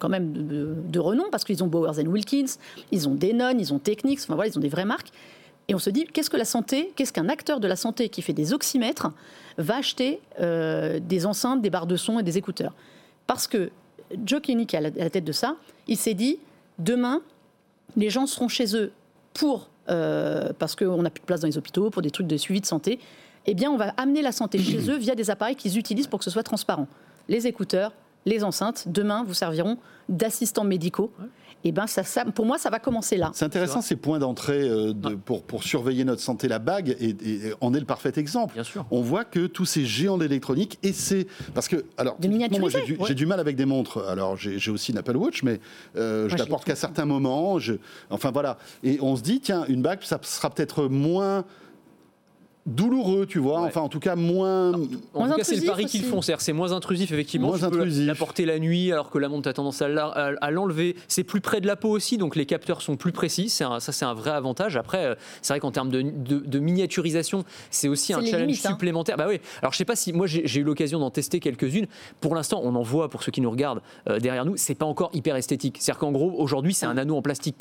quand 0.01 0.09
même 0.09 0.33
de, 0.33 0.99
renom, 0.99 1.25
parce 1.31 1.45
qu'ils 1.45 1.63
ont 1.63 1.69
Bowers 1.69 2.01
Wilkins, 2.05 2.57
ils 2.91 3.09
ont 3.09 3.15
Denon, 3.15 3.57
ils 3.57 3.73
ont 3.73 3.79
Technics, 3.79 4.21
enfin 4.23 4.35
voilà, 4.35 4.51
ils 4.51 4.59
ont 4.59 4.61
des 4.61 4.69
vraies 4.69 4.85
marques. 4.85 5.13
Et 5.69 5.75
on 5.75 5.79
se 5.79 5.91
dit, 5.91 6.05
qu'est-ce 6.05 6.31
que 6.31 6.37
la 6.37 6.45
santé, 6.45 6.93
qu'est-ce 6.97 7.13
qu'un 7.13 7.29
acteur 7.29 7.61
de 7.61 7.69
la 7.69 7.77
santé 7.77 8.09
qui 8.09 8.23
fait 8.23 8.33
des 8.33 8.53
oxymètres 8.53 9.11
va 9.59 9.77
acheter 9.77 10.21
euh, 10.41 10.99
des 11.01 11.25
enceintes, 11.27 11.63
des 11.63 11.71
barres 11.71 11.87
de 11.87 11.97
son 11.97 12.19
et 12.19 12.23
des 12.23 12.37
écouteurs? 12.37 12.75
Parce 13.27 13.47
que 13.47 13.71
Joe 14.25 14.41
Kenny, 14.41 14.67
qui 14.67 14.77
est 14.77 14.79
à 14.79 14.91
la 14.91 15.11
tête 15.11 15.25
de 15.25 15.33
ça, 15.33 15.57
il 15.87 15.97
s'est 15.97 16.15
dit, 16.15 16.39
demain, 16.79 17.23
les 17.97 18.11
gens 18.11 18.27
seront 18.27 18.49
chez 18.49 18.77
eux 18.77 18.93
pour, 19.35 19.71
euh, 19.89 20.53
parce 20.59 20.77
qu'on 20.77 21.03
n'a 21.03 21.11
plus 21.11 21.21
de 21.21 21.27
place 21.27 21.41
dans 21.41 21.49
les 21.49 21.59
hôpitaux, 21.59 21.91
pour 21.91 22.03
des 22.03 22.11
trucs 22.11 22.27
de 22.27 22.37
suivi 22.37 22.61
de 22.61 22.67
santé, 22.67 22.99
eh 23.47 23.55
bien, 23.55 23.71
on 23.71 23.77
va 23.77 23.95
amener 23.97 24.23
la 24.23 24.33
santé 24.33 24.59
chez 24.59 24.79
eux 24.91 24.97
via 24.97 25.15
des 25.15 25.31
appareils 25.31 25.57
qu'ils 25.57 25.79
utilisent 25.79 26.07
pour 26.07 26.19
que 26.19 26.25
ce 26.25 26.31
soit 26.31 26.43
transparent. 26.43 26.87
Les 27.29 27.47
écouteurs, 27.47 27.93
les 28.27 28.45
enceintes, 28.45 28.85
demain, 28.89 29.25
vous 29.25 29.35
serviront 29.35 29.79
d'assistants 30.09 30.65
médicaux 30.65 31.13
et 31.65 31.69
eh 31.69 31.73
ben 31.73 31.87
ça, 31.87 32.03
pour 32.25 32.45
moi, 32.45 32.59
ça 32.59 32.71
va 32.71 32.81
commencer 32.81 33.17
là. 33.17 33.31
C'est 33.35 33.45
intéressant 33.45 33.83
ces 33.83 33.95
points 33.95 34.19
d'entrée 34.19 34.69
euh, 34.69 34.93
pour, 35.25 35.45
pour 35.45 35.63
surveiller 35.63 36.03
notre 36.03 36.21
santé. 36.21 36.49
La 36.49 36.59
bague 36.59 36.97
et, 37.01 37.15
en 37.61 37.73
est 37.73 37.79
le 37.79 37.87
parfait 37.87 38.13
exemple. 38.17 38.55
Bien 38.55 38.65
sûr. 38.65 38.85
On 38.91 39.01
voit 39.01 39.25
que 39.25 39.47
tous 39.47 39.65
ces 39.65 39.85
géants 39.85 40.19
d'électronique 40.19 40.81
essaient. 40.83 41.29
Parce 41.55 41.69
que, 41.69 41.85
alors, 41.97 42.19
moi, 42.59 42.69
j'ai 43.07 43.15
du, 43.15 43.27
mal 43.27 43.39
avec 43.39 43.55
des 43.55 43.65
montres. 43.65 44.05
Alors, 44.09 44.37
j'ai 44.37 44.71
aussi 44.73 44.91
une 44.91 44.99
Apple 44.99 45.17
Watch, 45.17 45.45
mais 45.45 45.61
euh, 45.95 46.29
je 46.29 46.37
l'apporte 46.37 46.65
qu'à 46.65 46.75
certains 46.75 47.05
moments. 47.05 47.61
Je, 47.61 47.75
enfin, 48.11 48.33
voilà. 48.33 48.59
Et 48.83 48.99
on 49.01 49.15
se 49.15 49.23
dit, 49.23 49.39
tiens, 49.39 49.65
une 49.69 49.83
bague, 49.83 50.03
ça 50.03 50.19
sera 50.23 50.51
peut-être 50.51 50.89
moins 50.89 51.45
douloureux, 52.67 53.27
tu 53.27 53.39
vois. 53.39 53.61
Enfin, 53.63 53.81
en 53.81 53.89
tout 53.89 54.01
cas, 54.01 54.17
moins. 54.17 54.73
En, 55.15 55.29
tout 55.29 55.37
cas, 55.37 55.45
c'est 55.45 55.57
le 55.57 55.67
pari 55.67 55.87
qu'ils 55.87 56.05
font. 56.05 56.21
C'est 56.23 56.53
moins 56.53 56.73
intrusif, 56.73 57.13
effectivement. 57.13 57.49
Moins 57.49 57.59
tu 57.59 57.65
intrusif. 57.65 58.07
la 58.07 58.15
porter 58.15 58.45
la 58.45 58.59
nuit, 58.59 58.93
alors 58.93 59.11
que 59.11 59.19
la 59.19 59.29
montre 59.29 59.49
a 59.49 59.53
tendance 59.53 59.83
à 59.83 60.51
l'enlever. 60.51 60.97
C'est 61.09 61.25
plus 61.25 61.41
près 61.41 61.61
de 61.61 61.67
la 61.67 61.77
peau 61.77 61.91
aussi, 61.91 62.19
donc 62.19 62.37
les 62.37 62.47
capteurs 62.47 62.83
sont 62.83 62.97
plus 62.97 63.13
précis. 63.13 63.49
ça, 63.49 63.79
c'est 63.81 64.05
un 64.05 64.15
vrai 64.15 64.31
avantage. 64.31 64.77
Après, 64.77 65.05
euh, 65.05 65.15
c'est 65.41 65.53
vrai 65.53 65.61
qu'en 65.61 65.71
termes 65.71 65.91
de, 65.91 66.59
miniaturisation, 66.59 67.45
c'est 67.71 67.89
aussi 67.89 68.13
un 68.13 68.25
challenge 68.25 68.61
hein. 68.65 68.71
supplémentaire. 68.71 69.17
Bah 69.17 69.27
oui. 69.29 69.41
Alors, 69.61 69.73
je 69.73 69.79
sais 69.79 69.85
pas 69.85 69.97
si 69.97 70.13
moi 70.13 70.27
j'ai 70.27 70.61
eu 70.61 70.65
l'occasion 70.65 70.99
d'en 70.99 71.11
tester 71.11 71.41
quelques-unes. 71.41 71.87
Pour 72.21 72.35
l'instant, 72.35 72.61
on 72.63 72.75
en 72.75 72.83
voit 72.83 73.09
pour 73.09 73.23
ceux 73.23 73.33
qui 73.33 73.41
nous 73.41 73.51
regardent 73.51 73.83
euh, 74.09 74.21
derrière 74.21 74.45
nous. 74.45 74.57
C'est 74.57 74.75
pas 74.75 74.87
encore 74.87 75.11
hyper 75.13 75.37
esthétique. 75.37 75.79
C'est-à-dire 75.81 75.99
qu'en 75.99 76.13
gros, 76.13 76.33
aujourd'hui, 76.39 76.75
c'est 76.75 76.87
un 76.87 76.97
anneau 76.97 77.17
en 77.17 77.23
plastique. 77.23 77.57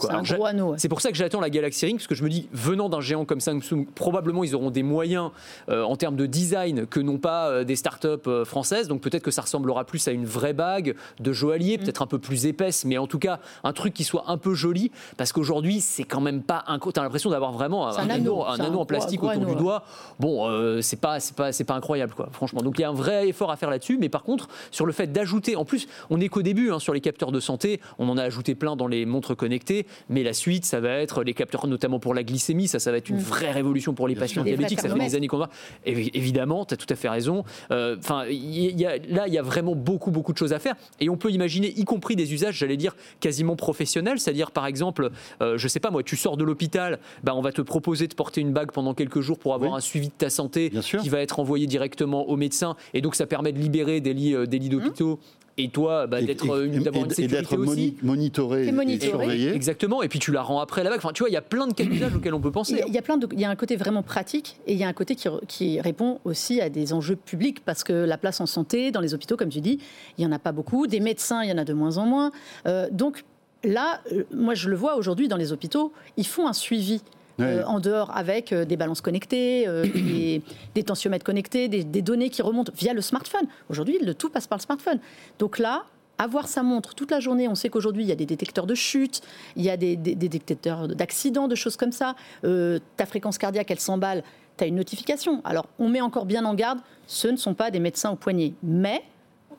C'est 0.77 0.89
pour 0.89 1.01
ça 1.01 1.11
que 1.11 1.17
j'attends 1.17 1.41
la 1.41 1.49
Galaxy 1.49 1.85
Ring, 1.85 1.97
parce 1.97 2.07
que 2.07 2.15
je 2.15 2.23
me 2.23 2.29
dis, 2.29 2.47
venant 2.51 2.89
d'un 2.89 3.01
géant 3.01 3.25
comme 3.25 3.39
Samsung, 3.39 3.85
probablement 3.95 4.43
ils 4.43 4.55
auront 4.55 4.71
des 4.71 4.83
moyens 4.91 5.31
euh, 5.69 5.83
en 5.83 5.95
termes 5.95 6.15
de 6.15 6.25
design 6.25 6.85
que 6.85 6.99
n'ont 6.99 7.17
pas 7.17 7.49
euh, 7.49 7.63
des 7.63 7.75
startups 7.75 8.27
euh, 8.27 8.45
françaises. 8.45 8.87
Donc 8.87 9.01
peut-être 9.01 9.23
que 9.23 9.31
ça 9.31 9.41
ressemblera 9.41 9.85
plus 9.85 10.07
à 10.07 10.11
une 10.11 10.25
vraie 10.25 10.53
bague 10.53 10.95
de 11.19 11.33
joaillier, 11.33 11.77
mm. 11.77 11.81
peut-être 11.81 12.01
un 12.01 12.07
peu 12.07 12.19
plus 12.19 12.45
épaisse, 12.45 12.85
mais 12.85 12.97
en 12.97 13.07
tout 13.07 13.19
cas 13.19 13.39
un 13.63 13.73
truc 13.73 13.93
qui 13.93 14.03
soit 14.03 14.25
un 14.27 14.37
peu 14.37 14.53
joli, 14.53 14.91
parce 15.17 15.31
qu'aujourd'hui 15.31 15.81
c'est 15.81 16.03
quand 16.03 16.21
même 16.21 16.43
pas 16.43 16.63
un. 16.67 16.79
T'as 16.79 17.03
l'impression 17.03 17.29
d'avoir 17.29 17.53
vraiment 17.53 17.87
un, 17.87 18.09
anneau, 18.09 18.43
un 18.45 18.59
anneau 18.59 18.79
en 18.79 18.85
plastique 18.85 19.23
autour 19.23 19.45
du 19.45 19.55
doigt. 19.55 19.83
Bon, 20.19 20.81
c'est 20.81 20.99
pas 20.99 21.19
c'est 21.19 21.35
pas 21.35 21.51
c'est 21.51 21.63
pas 21.63 21.75
incroyable 21.75 22.13
quoi, 22.13 22.29
franchement. 22.31 22.61
Donc 22.61 22.77
il 22.77 22.81
y 22.81 22.83
a 22.83 22.89
un 22.89 22.93
vrai 22.93 23.29
effort 23.29 23.51
à 23.51 23.55
faire 23.55 23.69
là-dessus, 23.69 23.97
mais 23.97 24.09
par 24.09 24.23
contre 24.23 24.49
sur 24.71 24.85
le 24.85 24.91
fait 24.91 25.07
d'ajouter, 25.07 25.55
en 25.55 25.63
plus 25.63 25.87
on 26.09 26.17
n'est 26.17 26.27
qu'au 26.27 26.41
début 26.41 26.71
hein, 26.71 26.79
sur 26.79 26.93
les 26.93 27.01
capteurs 27.01 27.31
de 27.31 27.39
santé, 27.39 27.79
on 27.97 28.09
en 28.09 28.17
a 28.17 28.23
ajouté 28.23 28.55
plein 28.55 28.75
dans 28.75 28.87
les 28.87 29.05
montres 29.05 29.37
connectées, 29.37 29.85
mais 30.09 30.23
la 30.23 30.33
suite 30.33 30.65
ça 30.65 30.79
va 30.79 30.89
être 30.89 31.23
les 31.23 31.33
capteurs 31.33 31.67
notamment 31.67 31.99
pour 31.99 32.13
la 32.13 32.23
glycémie, 32.23 32.67
ça 32.67 32.79
ça 32.79 32.91
va 32.91 32.97
être 32.97 33.09
une 33.09 33.17
mm. 33.17 33.21
vraie 33.21 33.51
révolution 33.51 33.93
pour 33.93 34.07
les 34.07 34.15
patients 34.15 34.43
diabétiques. 34.43 34.80
Ça 34.82 34.89
fait 34.89 34.99
des 34.99 35.15
années 35.15 35.27
qu'on 35.27 35.38
va. 35.38 35.49
Évidemment, 35.86 36.65
tu 36.65 36.73
as 36.73 36.77
tout 36.77 36.88
à 36.89 36.95
fait 36.95 37.09
raison. 37.09 37.43
Euh, 37.71 37.95
enfin, 37.99 38.23
là, 38.23 39.27
il 39.27 39.34
y 39.34 39.38
a 39.38 39.41
vraiment 39.41 39.75
beaucoup, 39.75 40.11
beaucoup 40.11 40.34
de 40.34 40.38
choses 40.38 40.53
à 40.53 40.59
faire. 40.59 40.75
Et 40.99 41.09
on 41.09 41.17
peut 41.17 41.32
imaginer, 41.32 41.67
y 41.67 41.84
compris 41.86 42.15
des 42.15 42.34
usages, 42.34 42.55
j'allais 42.55 42.77
dire, 42.77 42.95
quasiment 43.19 43.55
professionnels. 43.55 44.19
C'est-à-dire, 44.19 44.51
par 44.51 44.65
exemple, 44.65 45.11
euh, 45.41 45.57
je 45.57 45.67
sais 45.67 45.79
pas 45.79 45.91
moi, 45.91 46.03
tu 46.03 46.15
sors 46.15 46.38
de 46.38 46.43
l'hôpital, 46.43 46.99
bah, 47.23 47.34
on 47.36 47.41
va 47.41 47.51
te 47.51 47.61
proposer 47.61 48.07
de 48.07 48.13
porter 48.13 48.41
une 48.41 48.53
bague 48.53 48.71
pendant 48.71 48.93
quelques 48.93 49.21
jours 49.21 49.39
pour 49.39 49.53
avoir 49.53 49.75
un 49.75 49.79
suivi 49.79 50.07
de 50.07 50.13
ta 50.13 50.29
santé 50.29 50.71
qui 50.71 51.09
va 51.09 51.19
être 51.19 51.39
envoyé 51.39 51.67
directement 51.67 52.27
au 52.29 52.36
médecin. 52.36 52.75
Et 52.93 53.01
donc, 53.01 53.15
ça 53.15 53.25
permet 53.25 53.51
de 53.51 53.59
libérer 53.59 54.01
des 54.01 54.13
lits, 54.13 54.36
euh, 54.36 54.45
des 54.45 54.59
lits 54.59 54.69
mmh. 54.69 55.17
Et 55.64 55.70
toi 55.70 56.07
bah, 56.07 56.22
d'être 56.22 56.45
d'avoir 56.45 57.05
une 57.05 57.12
sécurité 57.12 57.55
aussi. 57.55 57.95
monitoré, 58.01 58.68
et, 58.68 58.99
surveillé. 58.99 59.53
Exactement. 59.53 60.01
Et 60.03 60.07
puis 60.07 60.20
tu 60.20 60.32
la 60.32 60.41
rends 60.41 60.59
après 60.59 60.84
la 60.84 60.89
bague. 60.89 60.99
Enfin, 60.99 61.14
tu 61.14 61.24
vois, 61.24 61.30
il 61.30 61.34
y 61.34 61.38
a 61.38 61.41
plein 61.41 61.68
de 61.68 61.74
cas 61.74 61.84
d'usage 61.84 62.16
auxquels 62.16 62.34
on 62.34 62.41
peut 62.41 62.51
penser. 62.51 62.84
Il 62.88 62.93
y, 62.93 62.97
a, 62.97 63.01
plein 63.01 63.18
de, 63.18 63.28
il 63.32 63.39
y 63.39 63.45
a 63.45 63.49
un 63.49 63.55
côté 63.55 63.76
vraiment 63.76 64.03
pratique 64.03 64.57
et 64.68 64.74
il 64.74 64.80
y 64.80 64.84
a 64.84 64.88
un 64.88 64.93
côté 64.93 65.16
qui, 65.16 65.28
qui, 65.47 65.82
répond 65.82 66.20
aussi 66.26 66.62
à 66.62 66.70
des 66.70 66.93
enjeux 66.93 67.16
publics 67.16 67.64
parce 67.64 67.84
que 67.84 67.93
la 67.93 68.18
place 68.18 68.41
en 68.41 68.45
santé 68.45 68.91
dans 68.91 69.01
les 69.01 69.14
hôpitaux, 69.14 69.38
comme 69.38 69.49
tu 69.49 69.62
dis, 69.62 69.80
il 70.18 70.24
y 70.24 70.28
en 70.28 70.32
a 70.32 70.39
pas 70.39 70.51
beaucoup. 70.51 70.88
Des 70.88 70.99
médecins, 70.99 71.43
il 71.43 71.49
y 71.49 71.53
en 71.53 71.57
a 71.57 71.66
de 71.66 71.74
moins 71.74 71.97
en 71.97 72.05
moins. 72.05 72.32
Euh, 72.66 72.88
donc 72.91 73.24
là, 73.64 74.01
euh, 74.12 74.24
moi 74.34 74.53
je 74.53 74.70
le 74.70 74.76
vois 74.76 74.95
aujourd'hui 74.95 75.28
dans 75.28 75.38
les 75.38 75.51
hôpitaux, 75.51 75.91
ils 76.18 76.28
font 76.28 76.47
un 76.47 76.53
suivi 76.53 77.01
en 77.39 77.79
dehors 77.79 78.15
avec 78.15 78.53
des 78.53 78.77
balances 78.77 79.01
connectées, 79.01 79.65
des, 80.75 80.84
tensiomètres 80.84 81.25
connectés, 81.25 81.67
des, 81.67 81.84
des, 81.84 82.01
données 82.01 82.29
qui 82.29 82.41
remontent 82.41 82.71
via 82.75 82.93
le 82.93 83.01
smartphone. 83.01 83.47
Aujourd'hui, 83.69 83.97
le 84.01 84.13
tout 84.13 84.29
passe 84.29 84.47
par 84.47 84.57
le 84.57 84.63
smartphone. 84.63 84.99
Donc 85.39 85.59
là, 85.59 85.86
avoir 86.21 86.47
sa 86.47 86.61
montre 86.61 86.93
toute 86.93 87.09
la 87.09 87.19
journée, 87.19 87.47
on 87.47 87.55
sait 87.55 87.69
qu'aujourd'hui, 87.69 88.03
il 88.03 88.07
y 88.07 88.11
a 88.11 88.15
des 88.15 88.27
détecteurs 88.27 88.67
de 88.67 88.75
chute, 88.75 89.21
il 89.55 89.63
y 89.63 89.69
a 89.71 89.77
des, 89.77 89.95
détecteurs 89.95 90.88
d'accidents, 90.88 91.47
de 91.47 91.55
choses 91.55 91.77
comme 91.77 91.91
ça. 91.91 92.15
Euh, 92.43 92.79
ta 92.95 93.07
fréquence 93.07 93.39
cardiaque, 93.39 93.71
elle 93.71 93.79
s'emballe, 93.79 94.23
tu 94.57 94.63
as 94.63 94.67
une 94.67 94.75
notification. 94.75 95.41
Alors, 95.43 95.67
on 95.79 95.89
met 95.89 96.01
encore 96.01 96.25
bien 96.25 96.45
en 96.45 96.53
garde, 96.53 96.79
ce 97.07 97.27
ne 97.27 97.38
sont 97.38 97.55
pas 97.55 97.71
des 97.71 97.79
médecins 97.79 98.11
au 98.11 98.15
poignet. 98.15 98.53
Mais 98.61 99.01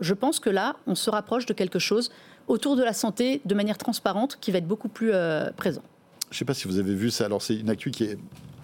je 0.00 0.14
pense 0.14 0.38
que 0.38 0.50
là, 0.50 0.76
on 0.86 0.94
se 0.94 1.10
rapproche 1.10 1.46
de 1.46 1.52
quelque 1.52 1.80
chose 1.80 2.12
autour 2.46 2.76
de 2.76 2.84
la 2.84 2.92
santé 2.92 3.40
de 3.44 3.54
manière 3.56 3.78
transparente 3.78 4.38
qui 4.40 4.52
va 4.52 4.58
être 4.58 4.68
beaucoup 4.68 4.88
plus 4.88 5.10
euh, 5.12 5.50
présent. 5.56 5.82
Je 6.32 6.36
ne 6.36 6.38
sais 6.38 6.44
pas 6.46 6.54
si 6.54 6.66
vous 6.66 6.78
avez 6.78 6.94
vu 6.94 7.10
ça. 7.10 7.26
Alors, 7.26 7.42
c'est 7.42 7.56
une 7.56 7.68
actu 7.68 7.90
qui 7.90 8.04
est 8.04 8.18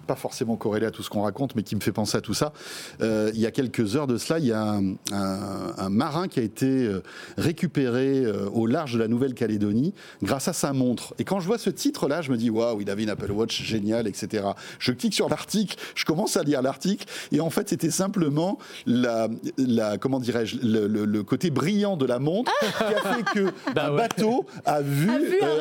pas 0.09 0.15
forcément 0.15 0.55
corrélé 0.55 0.87
à 0.87 0.91
tout 0.91 1.03
ce 1.03 1.09
qu'on 1.11 1.21
raconte, 1.21 1.55
mais 1.55 1.61
qui 1.61 1.75
me 1.75 1.81
fait 1.81 1.91
penser 1.91 2.17
à 2.17 2.21
tout 2.21 2.33
ça. 2.33 2.51
Euh, 2.99 3.29
il 3.35 3.39
y 3.39 3.45
a 3.45 3.51
quelques 3.51 3.95
heures 3.95 4.07
de 4.07 4.17
cela, 4.17 4.39
il 4.39 4.45
y 4.45 4.51
a 4.51 4.79
un, 5.11 5.89
marin 5.89 6.27
qui 6.27 6.39
a 6.39 6.43
été 6.43 6.65
euh, 6.65 7.03
récupéré 7.37 8.25
euh, 8.25 8.49
au 8.49 8.65
large 8.65 8.93
de 8.93 8.97
la 8.97 9.07
Nouvelle-Calédonie 9.07 9.93
grâce 10.23 10.47
à 10.47 10.53
sa 10.53 10.73
montre. 10.73 11.13
Et 11.19 11.25
quand 11.25 11.39
je 11.39 11.45
vois 11.45 11.59
ce 11.59 11.69
titre-là, 11.69 12.23
je 12.23 12.31
me 12.31 12.37
dis 12.37 12.49
waouh, 12.49 12.81
il 12.81 12.89
avait 12.89 13.03
une 13.03 13.11
Apple 13.11 13.31
Watch 13.31 13.61
géniale, 13.61 14.07
etc. 14.07 14.47
Je 14.79 14.91
clique 14.93 15.13
sur 15.13 15.29
l'article, 15.29 15.77
je 15.93 16.05
commence 16.05 16.37
à 16.37 16.41
lire 16.41 16.63
l'article, 16.63 17.05
et 17.31 17.39
en 17.39 17.51
fait, 17.51 17.69
c'était 17.69 17.91
simplement 17.91 18.57
la, 18.87 19.27
la 19.59 19.99
comment 19.99 20.19
dirais-je, 20.19 20.57
le, 20.63 21.21
côté 21.21 21.51
brillant 21.51 21.97
de 21.97 22.07
la 22.07 22.17
montre 22.17 22.51
qui 22.59 22.83
a 22.83 23.13
fait 23.13 23.23
que 23.35 23.53
bah 23.75 23.89
un 23.89 23.95
bateau 23.95 24.47
a 24.65 24.81
vu, 24.81 25.11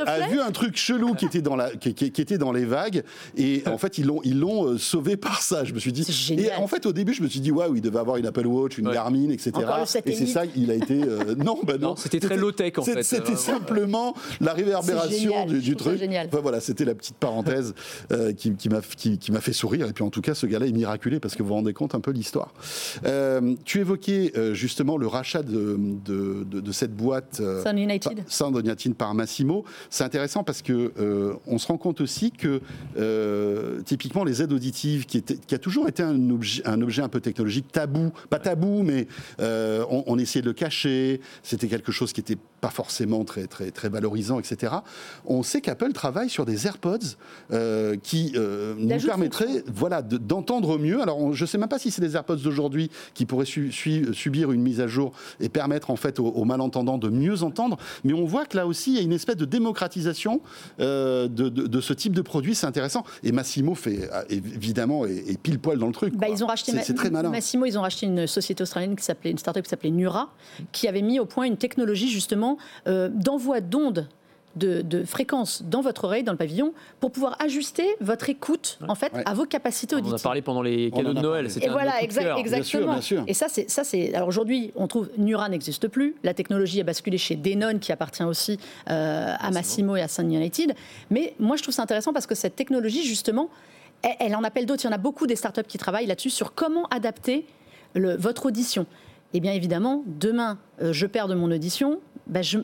a 0.06 0.28
vu, 0.28 0.40
un, 0.40 0.52
truc 0.52 0.78
chelou 0.78 1.12
qui 1.12 1.26
était 1.26 1.42
dans 1.42 1.56
la, 1.56 1.70
qui, 1.76 1.90
était 1.90 2.38
dans 2.38 2.52
les 2.52 2.64
vagues, 2.64 3.02
et 3.36 3.62
en 3.66 3.76
fait, 3.76 3.98
ils 3.98 4.06
l'ont 4.06 4.22
l'ont 4.38 4.66
euh, 4.66 4.78
sauvé 4.78 5.16
par 5.16 5.42
ça. 5.42 5.64
Je 5.64 5.72
me 5.72 5.78
suis 5.78 5.92
dit. 5.92 6.06
Et 6.38 6.52
en 6.54 6.66
fait, 6.66 6.86
au 6.86 6.92
début, 6.92 7.14
je 7.14 7.22
me 7.22 7.28
suis 7.28 7.40
dit, 7.40 7.50
waouh, 7.50 7.76
il 7.76 7.82
devait 7.82 7.98
avoir 7.98 8.16
une 8.16 8.26
Apple 8.26 8.46
Watch, 8.46 8.78
une 8.78 8.90
Garmin, 8.90 9.30
etc. 9.30 9.52
Et 10.04 10.12
c'est 10.12 10.26
ça, 10.26 10.42
il 10.56 10.70
a 10.70 10.74
été. 10.74 11.02
Euh, 11.02 11.34
non, 11.36 11.58
bah 11.64 11.78
non. 11.78 11.96
c'était 11.96 12.20
très 12.20 12.36
low 12.36 12.52
tech 12.52 12.78
en 12.78 12.82
fait. 12.82 13.02
C'était 13.02 13.36
simplement 13.36 14.14
la 14.40 14.52
réverbération 14.52 15.46
du, 15.46 15.76
truc. 15.76 16.00
Enfin, 16.02 16.40
voilà, 16.40 16.60
c'était 16.60 16.84
la 16.84 16.94
petite 16.94 17.16
parenthèse 17.16 17.74
euh, 18.12 18.32
qui, 18.32 18.54
qui 18.54 18.68
m'a 18.68 18.80
qui, 18.80 19.18
fait 19.40 19.52
sourire. 19.52 19.88
Et 19.88 19.92
puis 19.92 20.04
en 20.04 20.10
tout 20.10 20.20
cas, 20.20 20.34
ce 20.34 20.46
gars-là 20.46 20.66
est 20.66 20.72
miraculé 20.72 21.20
parce 21.20 21.34
que 21.34 21.42
vous 21.42 21.48
vous 21.48 21.54
rendez 21.54 21.72
compte 21.72 21.94
un 21.94 22.00
peu 22.00 22.10
l'histoire. 22.10 22.52
tu 23.64 23.80
évoquais 23.80 24.32
justement 24.52 24.96
le 24.96 25.06
rachat 25.06 25.42
de, 25.42 25.78
de, 26.04 26.44
de, 26.44 26.72
cette 26.72 26.94
boîte 26.94 27.40
Sound 27.64 27.78
United. 27.78 28.24
Sound 28.26 28.56
United 28.56 28.94
par 28.94 29.14
Massimo. 29.14 29.64
C'est 29.90 30.04
intéressant 30.04 30.44
parce 30.44 30.62
que 30.62 30.92
on 31.46 31.58
se 31.58 31.66
rend 31.66 31.78
compte 31.78 32.00
aussi 32.00 32.30
que 32.30 32.60
typiquement 33.84 34.24
les 34.28 34.42
aides 34.42 34.52
auditives, 34.52 35.06
qui, 35.06 35.22
qui 35.22 35.54
a 35.54 35.58
toujours 35.58 35.88
été 35.88 36.02
un 36.02 36.30
objet, 36.30 36.62
un 36.66 36.80
objet 36.82 37.02
un 37.02 37.08
peu 37.08 37.20
technologique 37.20 37.72
tabou, 37.72 38.12
pas 38.30 38.38
tabou, 38.38 38.82
mais 38.82 39.08
euh, 39.40 39.84
on, 39.88 40.18
essayait 40.18 40.42
de 40.42 40.46
le 40.46 40.52
cacher, 40.52 41.20
c'était 41.42 41.68
quelque 41.68 41.92
chose 41.92 42.12
qui 42.12 42.20
n'était 42.20 42.38
pas 42.60 42.70
forcément 42.70 43.24
très, 43.24 43.46
très, 43.46 43.70
très 43.70 43.88
valorisant, 43.88 44.38
etc. 44.40 44.72
On 45.24 45.42
sait 45.42 45.60
qu'Apple 45.60 45.92
travaille 45.92 46.28
sur 46.28 46.44
des 46.44 46.66
AirPods 46.66 46.98
euh, 47.52 47.96
qui 48.02 48.32
euh, 48.34 48.74
nous 48.76 49.06
permettraient 49.06 49.62
voilà, 49.72 50.02
d'entendre 50.02 50.78
mieux. 50.78 51.00
Alors, 51.00 51.32
je 51.32 51.44
ne 51.44 51.46
sais 51.46 51.58
même 51.58 51.68
pas 51.68 51.78
si 51.78 51.90
c'est 51.90 52.00
des 52.00 52.16
AirPods 52.16 52.36
d'aujourd'hui 52.36 52.90
qui 53.14 53.26
pourraient 53.26 53.46
subir 53.46 54.52
une 54.52 54.62
mise 54.62 54.80
à 54.80 54.88
jour 54.88 55.12
et 55.40 55.48
permettre 55.48 55.90
en 55.90 55.96
fait 55.96 56.18
aux, 56.18 56.44
malentendants 56.44 56.98
de 56.98 57.08
mieux 57.08 57.42
entendre, 57.42 57.76
mais 58.04 58.12
on 58.12 58.24
voit 58.24 58.46
que 58.46 58.56
là 58.56 58.66
aussi, 58.66 58.92
il 58.92 58.96
y 58.96 59.00
a 59.00 59.02
une 59.02 59.12
espèce 59.12 59.36
de 59.36 59.44
démocratisation 59.44 60.40
de, 60.78 61.26
de, 61.28 61.80
ce 61.80 61.92
type 61.92 62.12
de 62.12 62.22
produit, 62.22 62.54
c'est 62.54 62.66
intéressant. 62.66 63.04
Et 63.22 63.32
Massimo 63.32 63.74
fait 63.74 64.08
évidemment 64.28 65.06
est, 65.06 65.40
pile 65.40 65.58
poil 65.58 65.78
dans 65.78 65.86
le 65.86 65.92
truc. 65.92 66.14
Bah, 66.16 66.28
ils 66.28 66.42
ont 66.44 66.46
racheté 66.46 66.72
c'est, 66.82 66.94
très 66.94 67.10
malin. 67.10 67.30
Massimo, 67.30 67.66
ils 67.66 67.78
ont 67.78 67.82
racheté 67.82 68.06
une 68.06 68.26
société 68.26 68.62
australienne 68.62 68.96
qui 68.96 69.04
s'appelait 69.04 69.30
une 69.30 69.38
startup 69.38 69.62
qui 69.62 69.70
s'appelait 69.70 69.90
Nura, 69.90 70.30
qui 70.72 70.88
avait 70.88 71.02
mis 71.02 71.20
au 71.20 71.26
point 71.26 71.44
une 71.44 71.56
technologie 71.56 72.08
justement 72.08 72.58
euh, 72.86 73.08
d'envoi 73.08 73.60
d'ondes 73.60 74.08
de, 74.58 75.04
fréquence 75.04 75.62
dans 75.62 75.80
votre 75.80 76.04
oreille, 76.04 76.22
dans 76.22 76.32
le 76.32 76.38
pavillon, 76.38 76.72
pour 77.00 77.12
pouvoir 77.12 77.36
ajuster 77.40 77.86
votre 78.00 78.28
écoute 78.28 78.78
en 78.88 78.94
fait 78.94 79.12
à 79.24 79.34
vos 79.34 79.44
capacités 79.44 79.94
auditives. 79.94 80.12
On 80.12 80.16
en 80.16 80.18
a 80.18 80.22
parlé 80.22 80.42
pendant 80.42 80.62
les 80.62 80.90
cadeaux 80.90 81.14
de 81.14 81.20
Noël. 81.20 81.48
Et 81.60 81.68
voilà, 81.68 82.02
exactement. 82.02 82.98
Et 83.26 83.34
ça, 83.34 83.46
c'est 83.48 83.70
ça, 83.70 83.84
c'est. 83.84 84.14
Alors 84.14 84.28
aujourd'hui, 84.28 84.72
on 84.76 84.86
trouve 84.86 85.10
Nura 85.18 85.48
n'existe 85.48 85.88
plus. 85.88 86.14
La 86.24 86.34
technologie 86.34 86.80
a 86.80 86.84
basculé 86.84 87.18
chez 87.18 87.36
Denon, 87.36 87.78
qui 87.78 87.92
appartient 87.92 88.24
aussi 88.24 88.58
euh, 88.90 89.34
à 89.38 89.50
Massimo 89.50 89.96
et 89.96 90.02
à 90.02 90.08
Sun 90.08 90.32
United. 90.32 90.74
Mais 91.10 91.34
moi, 91.38 91.56
je 91.56 91.62
trouve 91.62 91.74
ça 91.74 91.82
intéressant 91.82 92.12
parce 92.12 92.26
que 92.26 92.34
cette 92.34 92.56
technologie, 92.56 93.04
justement, 93.04 93.50
elle, 94.02 94.34
en 94.34 94.44
appelle 94.44 94.66
d'autres. 94.66 94.84
Il 94.84 94.86
y 94.86 94.90
en 94.90 94.94
a 94.94 94.98
beaucoup 94.98 95.26
des 95.26 95.36
startups 95.36 95.62
qui 95.66 95.78
travaillent 95.78 96.06
là-dessus 96.06 96.30
sur 96.30 96.54
comment 96.54 96.86
adapter 96.86 97.46
votre 97.94 98.46
audition. 98.46 98.86
Et 99.34 99.40
bien 99.40 99.52
évidemment, 99.52 100.04
demain, 100.06 100.58
euh, 100.80 100.92
je 100.92 101.06
perds 101.06 101.28
de 101.28 101.34
mon 101.34 101.50
audition. 101.50 102.00
Ben 102.26 102.42
je, 102.42 102.58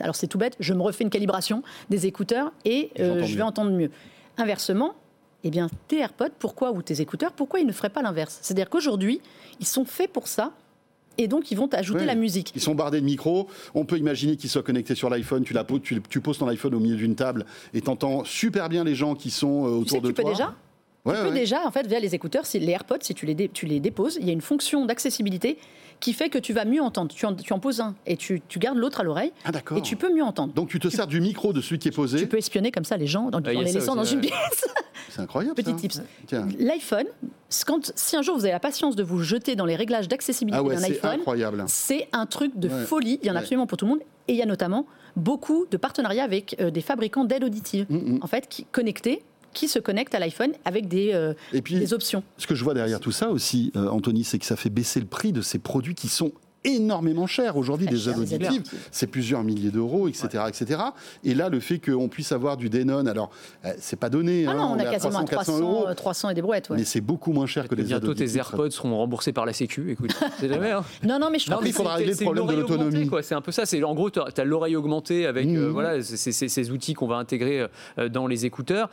alors 0.00 0.14
c'est 0.14 0.26
tout 0.26 0.38
bête, 0.38 0.56
je 0.60 0.74
me 0.74 0.82
refais 0.82 1.02
une 1.02 1.10
calibration 1.10 1.62
des 1.88 2.06
écouteurs 2.06 2.52
et 2.66 2.90
euh, 3.00 3.24
je 3.24 3.34
vais 3.34 3.42
entendre 3.42 3.70
mieux. 3.70 3.90
Inversement, 4.36 4.94
eh 5.42 5.50
bien, 5.50 5.68
tes 5.88 5.98
AirPods, 6.00 6.32
pourquoi, 6.38 6.72
ou 6.72 6.82
tes 6.82 7.00
écouteurs, 7.00 7.32
pourquoi 7.32 7.60
ils 7.60 7.66
ne 7.66 7.72
feraient 7.72 7.90
pas 7.90 8.02
l'inverse? 8.02 8.38
C'est-à-dire 8.42 8.68
qu'aujourd'hui, 8.68 9.20
ils 9.58 9.66
sont 9.66 9.84
faits 9.84 10.12
pour 10.12 10.28
ça. 10.28 10.52
Et 11.18 11.28
donc, 11.28 11.50
ils 11.50 11.56
vont 11.56 11.72
ajouter 11.72 12.04
la 12.04 12.14
musique. 12.14 12.52
Ils 12.54 12.60
sont 12.60 12.74
bardés 12.74 13.00
de 13.00 13.06
micros. 13.06 13.48
On 13.74 13.86
peut 13.86 13.96
imaginer 13.96 14.36
qu'ils 14.36 14.50
soient 14.50 14.62
connectés 14.62 14.94
sur 14.94 15.08
l'iPhone. 15.08 15.44
Tu, 15.44 15.54
tu, 15.82 16.02
tu, 16.02 16.20
poses 16.20 16.36
ton 16.36 16.48
iPhone 16.48 16.74
au 16.74 16.78
milieu 16.78 16.96
d'une 16.96 17.14
table 17.14 17.46
et 17.72 17.80
tu 17.80 17.88
entends 17.88 18.22
super 18.24 18.68
bien 18.68 18.84
les 18.84 18.94
gens 18.94 19.14
qui 19.14 19.30
sont 19.30 19.64
euh, 19.64 19.68
autour 19.70 20.02
de 20.02 20.08
tu 20.08 20.14
toi. 20.14 20.24
Peux 20.24 20.30
déjà? 20.30 20.54
Tu 21.14 21.28
peux 21.28 21.34
déjà, 21.34 21.66
en 21.66 21.70
fait, 21.70 21.86
via 21.86 22.00
les 22.00 22.14
écouteurs, 22.14 22.44
les 22.54 22.70
AirPods, 22.70 22.98
si 23.00 23.14
tu 23.14 23.26
les, 23.26 23.48
tu 23.48 23.66
les 23.66 23.80
déposes, 23.80 24.18
il 24.20 24.26
y 24.26 24.30
a 24.30 24.32
une 24.32 24.40
fonction 24.40 24.84
d'accessibilité 24.86 25.58
qui 26.00 26.12
fait 26.12 26.28
que 26.28 26.38
tu 26.38 26.52
vas 26.52 26.64
mieux 26.64 26.82
entendre. 26.82 27.14
Tu 27.14 27.24
en, 27.26 27.34
tu 27.34 27.52
en 27.52 27.58
poses 27.58 27.80
un 27.80 27.94
et 28.06 28.16
tu, 28.16 28.42
tu 28.48 28.58
gardes 28.58 28.78
l'autre 28.78 29.00
à 29.00 29.04
l'oreille. 29.04 29.32
Ah, 29.44 29.50
et 29.76 29.82
tu 29.82 29.96
peux 29.96 30.12
mieux 30.12 30.22
entendre. 30.22 30.52
Donc 30.52 30.68
tu 30.68 30.78
te 30.78 30.88
sers 30.88 31.06
du 31.06 31.20
micro 31.20 31.52
de 31.52 31.60
celui 31.60 31.78
qui 31.78 31.88
est 31.88 31.92
posé. 31.92 32.18
Tu 32.18 32.26
peux 32.26 32.38
espionner 32.38 32.70
comme 32.70 32.84
ça 32.84 32.96
les 32.96 33.06
gens 33.06 33.30
en, 33.32 33.38
les 33.38 33.72
laissant 33.72 33.96
dans 33.96 34.04
une 34.04 34.20
pièce. 34.20 34.34
C'est 35.08 35.20
incroyable. 35.22 35.54
Petit 35.54 35.74
tips. 35.74 36.02
L'iPhone, 36.58 37.06
si 37.48 38.16
un 38.16 38.22
jour 38.22 38.36
vous 38.36 38.44
avez 38.44 38.52
la 38.52 38.60
patience 38.60 38.96
de 38.96 39.02
vous 39.02 39.22
jeter 39.22 39.56
dans 39.56 39.64
les 39.64 39.76
réglages 39.76 40.08
d'accessibilité 40.08 40.62
ah 40.62 40.74
d'un 40.74 40.82
iPhone, 40.82 41.64
c'est 41.68 42.08
un 42.12 42.26
truc 42.26 42.58
de 42.58 42.68
folie. 42.68 43.18
Il 43.22 43.28
y 43.28 43.30
en 43.30 43.36
a 43.36 43.38
absolument 43.38 43.66
pour 43.66 43.78
tout 43.78 43.84
le 43.84 43.92
monde. 43.92 44.00
Et 44.28 44.32
il 44.32 44.38
y 44.38 44.42
a 44.42 44.46
notamment 44.46 44.86
beaucoup 45.14 45.66
de 45.70 45.76
partenariats 45.76 46.24
avec 46.24 46.56
euh, 46.60 46.70
des 46.70 46.80
fabricants 46.80 47.24
d'aides 47.24 47.44
auditives, 47.44 47.86
mm, 47.88 47.96
mm. 47.96 48.18
en 48.22 48.26
fait, 48.26 48.48
qui, 48.48 48.64
connectés 48.64 49.22
qui 49.56 49.68
se 49.68 49.78
connectent 49.78 50.14
à 50.14 50.18
l'iPhone 50.18 50.52
avec 50.64 50.86
des, 50.86 51.12
euh, 51.14 51.32
des 51.52 51.94
options. 51.94 52.22
Ce 52.36 52.46
que 52.46 52.54
je 52.54 52.62
vois 52.62 52.74
derrière 52.74 53.00
tout 53.00 53.10
ça 53.10 53.30
aussi, 53.30 53.72
euh, 53.74 53.88
Anthony, 53.88 54.22
c'est 54.22 54.38
que 54.38 54.44
ça 54.44 54.54
fait 54.54 54.70
baisser 54.70 55.00
le 55.00 55.06
prix 55.06 55.32
de 55.32 55.40
ces 55.40 55.58
produits 55.58 55.94
qui 55.94 56.08
sont 56.08 56.32
énormément 56.66 57.26
cher. 57.26 57.56
Aujourd'hui, 57.56 57.86
des 57.86 58.08
aides 58.08 58.18
auditives, 58.18 58.62
c'est 58.90 59.06
plusieurs 59.06 59.42
milliers 59.42 59.70
d'euros, 59.70 60.08
etc., 60.08 60.44
etc. 60.48 60.80
Et 61.24 61.34
là, 61.34 61.48
le 61.48 61.60
fait 61.60 61.78
qu'on 61.78 62.08
puisse 62.08 62.32
avoir 62.32 62.56
du 62.56 62.68
Denon, 62.68 63.06
alors, 63.06 63.30
euh, 63.64 63.72
c'est 63.78 63.98
pas 63.98 64.10
donné. 64.10 64.46
Ah 64.46 64.54
non, 64.54 64.62
hein, 64.62 64.76
on, 64.76 64.78
a 64.78 64.84
quasiment 64.84 65.24
300, 65.24 65.60
euros. 65.60 65.86
300 65.94 66.30
et 66.30 66.34
des 66.34 66.42
brouettes. 66.42 66.68
Mais 66.70 66.84
c'est 66.84 67.00
beaucoup 67.00 67.32
moins 67.32 67.46
cher 67.46 67.68
que 67.68 67.74
les 67.74 67.84
aides 67.84 68.04
auditives. 68.04 68.16
Bientôt, 68.16 68.32
tes 68.32 68.38
AirPods 68.38 68.70
seront 68.70 68.96
remboursés 68.96 69.32
par 69.32 69.46
la 69.46 69.52
Sécu. 69.52 69.90
Écoute, 69.90 70.10
c'est 70.40 70.48
jamais. 70.48 70.72
Hein. 70.72 70.84
Non, 71.02 71.18
non, 71.18 71.28
mais 71.30 71.38
je 71.38 71.50
crois 71.50 71.62
qu'il 71.62 71.72
faudra 71.72 71.94
régler 71.94 72.12
le 72.12 72.24
problème 72.24 72.46
de 72.46 72.54
l'autonomie. 72.54 73.10
C'est 73.22 73.34
un 73.34 73.40
peu 73.40 73.52
ça. 73.52 73.64
C'est 73.66 73.82
en 73.82 73.94
gros, 73.94 74.10
tu 74.10 74.20
as, 74.20 74.44
l'oreille 74.44 74.76
augmentée 74.76 75.26
avec 75.26 75.46
euh, 75.46 75.68
mmh. 75.68 75.72
voilà, 75.72 76.02
ces 76.02 76.70
outils 76.70 76.94
qu'on 76.94 77.06
va 77.06 77.16
intégrer 77.16 77.66
euh, 77.98 78.08
dans 78.08 78.26
les 78.26 78.46
écouteurs. 78.46 78.90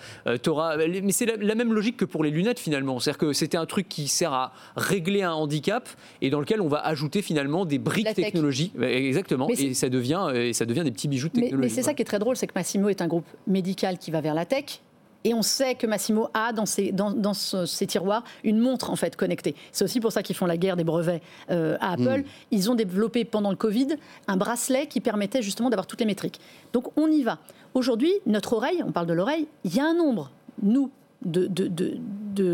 Auras, 0.47 0.77
mais 0.77 1.11
c'est 1.11 1.25
la, 1.25 1.55
même 1.55 1.73
logique 1.73 1.97
que 1.97 2.05
pour 2.05 2.23
les 2.23 2.29
lunettes 2.29 2.59
finalement. 2.59 2.99
C'est-à-dire 2.99 3.17
que 3.19 3.33
c'était 3.33 3.57
un 3.57 3.65
truc 3.65 3.87
qui 3.87 4.07
sert 4.07 4.33
à 4.33 4.51
régler 4.75 5.23
un 5.23 5.33
handicap 5.33 5.87
et 6.21 6.29
dans 6.29 6.39
lequel 6.39 6.61
on 6.61 6.67
va 6.67 6.79
ajouter 6.79 7.21
finalement 7.21 7.62
des 7.65 7.79
briques 7.79 8.13
technologiques 8.13 8.73
exactement. 8.81 9.47
Et 9.49 9.73
ça, 9.73 9.89
devient, 9.89 10.31
et 10.33 10.53
ça 10.53 10.65
devient 10.65 10.83
des 10.83 10.91
petits 10.91 11.07
bijoux 11.07 11.29
de 11.29 11.33
technologie. 11.33 11.57
Mais, 11.57 11.69
c'est 11.69 11.83
ça 11.83 11.93
qui 11.93 12.01
est 12.01 12.05
très 12.05 12.19
drôle, 12.19 12.35
c'est 12.35 12.47
que 12.47 12.53
Massimo 12.55 12.89
est 12.89 13.01
un 13.01 13.07
groupe 13.07 13.25
médical 13.47 13.97
qui 13.97 14.11
va 14.11 14.21
vers 14.21 14.33
la 14.33 14.45
tech. 14.45 14.81
Et 15.25 15.33
on 15.33 15.41
sait 15.41 15.75
que 15.75 15.87
Massimo 15.87 16.27
a 16.33 16.51
dans 16.51 16.65
ses, 16.65 16.91
dans, 16.91 17.33
ses 17.33 17.87
tiroirs 17.87 18.23
une 18.43 18.59
montre 18.59 18.89
en 18.89 18.95
fait 18.95 19.15
connectée. 19.15 19.55
C'est 19.71 19.85
aussi 19.85 19.99
pour 19.99 20.11
ça 20.11 20.21
qu'ils 20.21 20.35
font 20.35 20.45
la 20.45 20.57
guerre 20.57 20.75
des 20.75 20.83
brevets 20.83 21.21
euh, 21.49 21.77
à 21.79 21.93
Apple. 21.93 22.21
Hmm. 22.21 22.51
Ils 22.51 22.69
ont 22.69 22.75
développé 22.75 23.23
pendant 23.23 23.49
le 23.49 23.55
Covid 23.55 23.87
un 24.27 24.37
bracelet 24.37 24.87
qui 24.87 24.99
permettait 24.99 25.41
justement 25.41 25.69
d'avoir 25.69 25.87
toutes 25.87 26.01
les 26.01 26.05
métriques. 26.05 26.39
Donc 26.73 26.87
on 26.97 27.07
y 27.07 27.23
va. 27.23 27.39
Aujourd'hui, 27.73 28.11
notre 28.25 28.53
oreille, 28.53 28.83
on 28.85 28.91
parle 28.91 29.07
de 29.07 29.13
l'oreille, 29.13 29.47
il 29.63 29.73
y 29.75 29.79
a 29.79 29.85
un 29.85 29.95
nombre, 29.95 30.29
nous, 30.61 30.91
de, 31.25 31.47
de, 31.47 31.69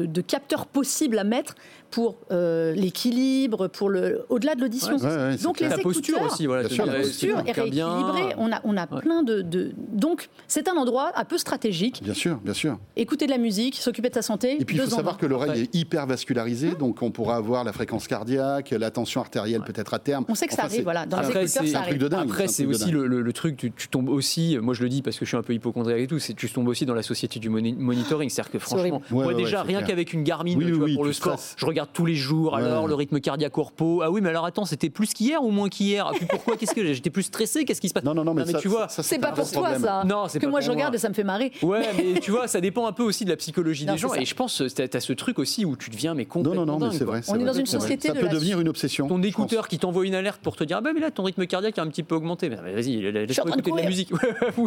de, 0.05 0.21
capteurs 0.21 0.65
possibles 0.65 1.17
à 1.17 1.23
mettre 1.23 1.55
pour 1.91 2.17
euh, 2.31 2.73
l'équilibre, 2.73 3.67
pour 3.67 3.89
le, 3.89 4.25
au-delà 4.29 4.55
de 4.55 4.61
l'audition. 4.61 4.97
donc 5.41 5.59
les 5.59 5.69
la 5.69 5.77
posture 5.77 6.21
aussi, 6.21 6.45
voilà, 6.45 6.63
la 6.63 6.69
posture 6.69 7.39
est 7.45 7.51
rééquilibrée. 7.51 8.35
On 8.37 8.51
a, 8.51 8.61
on 8.63 8.77
a 8.77 8.87
plein 8.87 9.23
de, 9.23 9.41
de... 9.41 9.71
donc 9.75 10.29
c'est 10.47 10.67
un 10.67 10.75
endroit 10.75 11.11
un 11.15 11.25
peu 11.25 11.37
stratégique. 11.37 12.01
Bien 12.03 12.13
sûr, 12.13 12.37
bien 12.37 12.53
sûr. 12.53 12.77
Écouter 12.95 13.25
de 13.25 13.31
la 13.31 13.37
musique, 13.37 13.75
s'occuper 13.75 14.09
de 14.09 14.15
sa 14.15 14.21
santé. 14.21 14.57
Et 14.59 14.65
puis 14.65 14.77
il 14.77 14.81
faut 14.81 14.89
savoir 14.89 15.17
que 15.17 15.25
l'oreille 15.25 15.63
est 15.63 15.75
hyper 15.75 16.05
vascularisée, 16.05 16.75
donc 16.75 17.01
on 17.01 17.11
pourra 17.11 17.35
avoir 17.35 17.63
la 17.63 17.73
fréquence 17.73 18.07
cardiaque, 18.07 18.71
la 18.71 18.91
tension 18.91 19.21
artérielle 19.21 19.61
peut-être 19.61 19.93
à 19.93 19.99
terme. 19.99 20.25
On 20.27 20.35
sait 20.35 20.47
que 20.47 20.53
ça 20.53 20.63
arrive, 20.63 20.83
voilà. 20.83 21.05
Dans 21.05 21.21
les 21.21 21.29
écouteurs, 21.29 21.67
ça 21.67 21.79
arrive. 21.79 22.09
Après, 22.11 22.47
c'est 22.47 22.65
aussi 22.65 22.91
le, 22.91 23.33
truc, 23.33 23.57
tu, 23.57 23.87
tombes 23.87 24.09
aussi. 24.09 24.57
Moi, 24.61 24.73
je 24.73 24.83
le 24.83 24.89
dis 24.89 25.01
parce 25.01 25.17
que 25.17 25.25
je 25.25 25.29
suis 25.29 25.37
un 25.37 25.43
peu 25.43 25.53
hypochondriaque 25.53 26.01
et 26.01 26.07
tout. 26.07 26.19
C'est 26.19 26.33
tu 26.33 26.49
tombes 26.49 26.67
aussi 26.67 26.85
dans 26.85 26.93
la 26.93 27.03
société 27.03 27.39
du 27.39 27.49
monitoring, 27.49 28.29
c'est-à-dire 28.29 28.51
que 28.51 28.59
franchement, 28.59 29.01
moi 29.09 29.33
déjà 29.33 29.63
rien 29.63 29.81
qu'avec 29.81 30.13
une 30.13 30.23
Garmin, 30.23 30.57
pour 30.95 31.05
le 31.05 31.13
sport, 31.13 31.39
je 31.55 31.65
regarde 31.65 31.78
tous 31.87 32.05
les 32.05 32.15
jours. 32.15 32.55
Alors 32.55 32.87
le 32.87 32.95
rythme 32.95 33.19
cardiaque 33.19 33.57
au 33.57 33.63
repos. 33.63 34.01
Ah 34.03 34.11
oui, 34.11 34.21
mais 34.21 34.29
alors 34.29 34.45
attends, 34.45 34.65
c'était 34.65 34.89
plus 34.89 35.13
qu'hier 35.13 35.43
ou 35.43 35.51
moins 35.51 35.69
qu'hier? 35.69 36.07
Ah, 36.07 36.25
Pourquoi? 36.29 36.57
Qu'est-ce 36.57 36.73
que 36.73 36.93
j'étais 36.93 37.09
plus 37.09 37.23
stressé 37.23 37.65
Qu'est-ce 37.65 37.81
qui 37.81 37.89
se 37.89 37.93
passe? 37.93 38.03
Non, 38.03 38.13
non, 38.13 38.23
non, 38.23 38.33
mais, 38.33 38.45
tu 38.45 38.67
vois, 38.67 38.87
c'est 38.89 39.19
pas 39.19 39.31
pour 39.31 39.49
toi 39.49 39.77
ça. 39.79 40.03
Non, 40.05 40.27
c'est 40.27 40.39
que 40.39 40.47
moi 40.47 40.61
je 40.61 40.71
regarde 40.71 40.95
et 40.95 40.97
ça 40.97 41.09
me 41.09 41.13
fait 41.13 41.23
marrer. 41.23 41.51
Ouais, 41.61 41.81
mais 41.97 42.19
tu 42.19 42.31
vois, 42.31 42.47
ça 42.47 42.61
dépend 42.61 42.87
un 42.87 42.91
peu 42.91 43.03
aussi 43.03 43.25
de 43.25 43.29
la 43.29 43.37
psychologie 43.37 43.85
des 43.85 43.97
gens. 43.97 44.13
Et 44.13 44.25
je 44.25 44.35
pense, 44.35 44.63
tu 44.75 44.81
as 44.81 44.99
ce 44.99 45.13
truc 45.13 45.39
aussi 45.39 45.65
où 45.65 45.75
tu 45.75 45.89
deviens 45.89 46.13
mais 46.13 46.25
complètement. 46.25 46.65
Non, 46.65 46.73
non, 46.73 46.79
non, 46.79 46.91
mais 46.91 46.97
c'est 46.97 47.05
vrai. 47.05 47.21
On 47.27 47.39
est 47.39 47.43
dans 47.43 47.53
une 47.53 47.65
société. 47.65 48.09
Ça 48.09 48.13
peut 48.13 48.27
devenir 48.27 48.59
une 48.59 48.69
obsession. 48.69 49.07
Ton 49.07 49.21
écouteur 49.23 49.67
qui 49.67 49.79
t'envoie 49.79 50.05
une 50.05 50.15
alerte 50.15 50.41
pour 50.41 50.55
te 50.55 50.63
dire, 50.63 50.77
ah 50.77 50.81
ben 50.81 50.93
mais 50.93 50.99
là 50.99 51.11
ton 51.11 51.23
rythme 51.23 51.45
cardiaque 51.45 51.77
a 51.77 51.81
un 51.81 51.87
petit 51.87 52.03
peu 52.03 52.15
augmenté. 52.15 52.49
Vas-y, 52.49 53.11
laisse-moi 53.11 53.49
écouter 53.49 53.71
de 53.71 53.77
la 53.77 53.87
musique. 53.87 54.11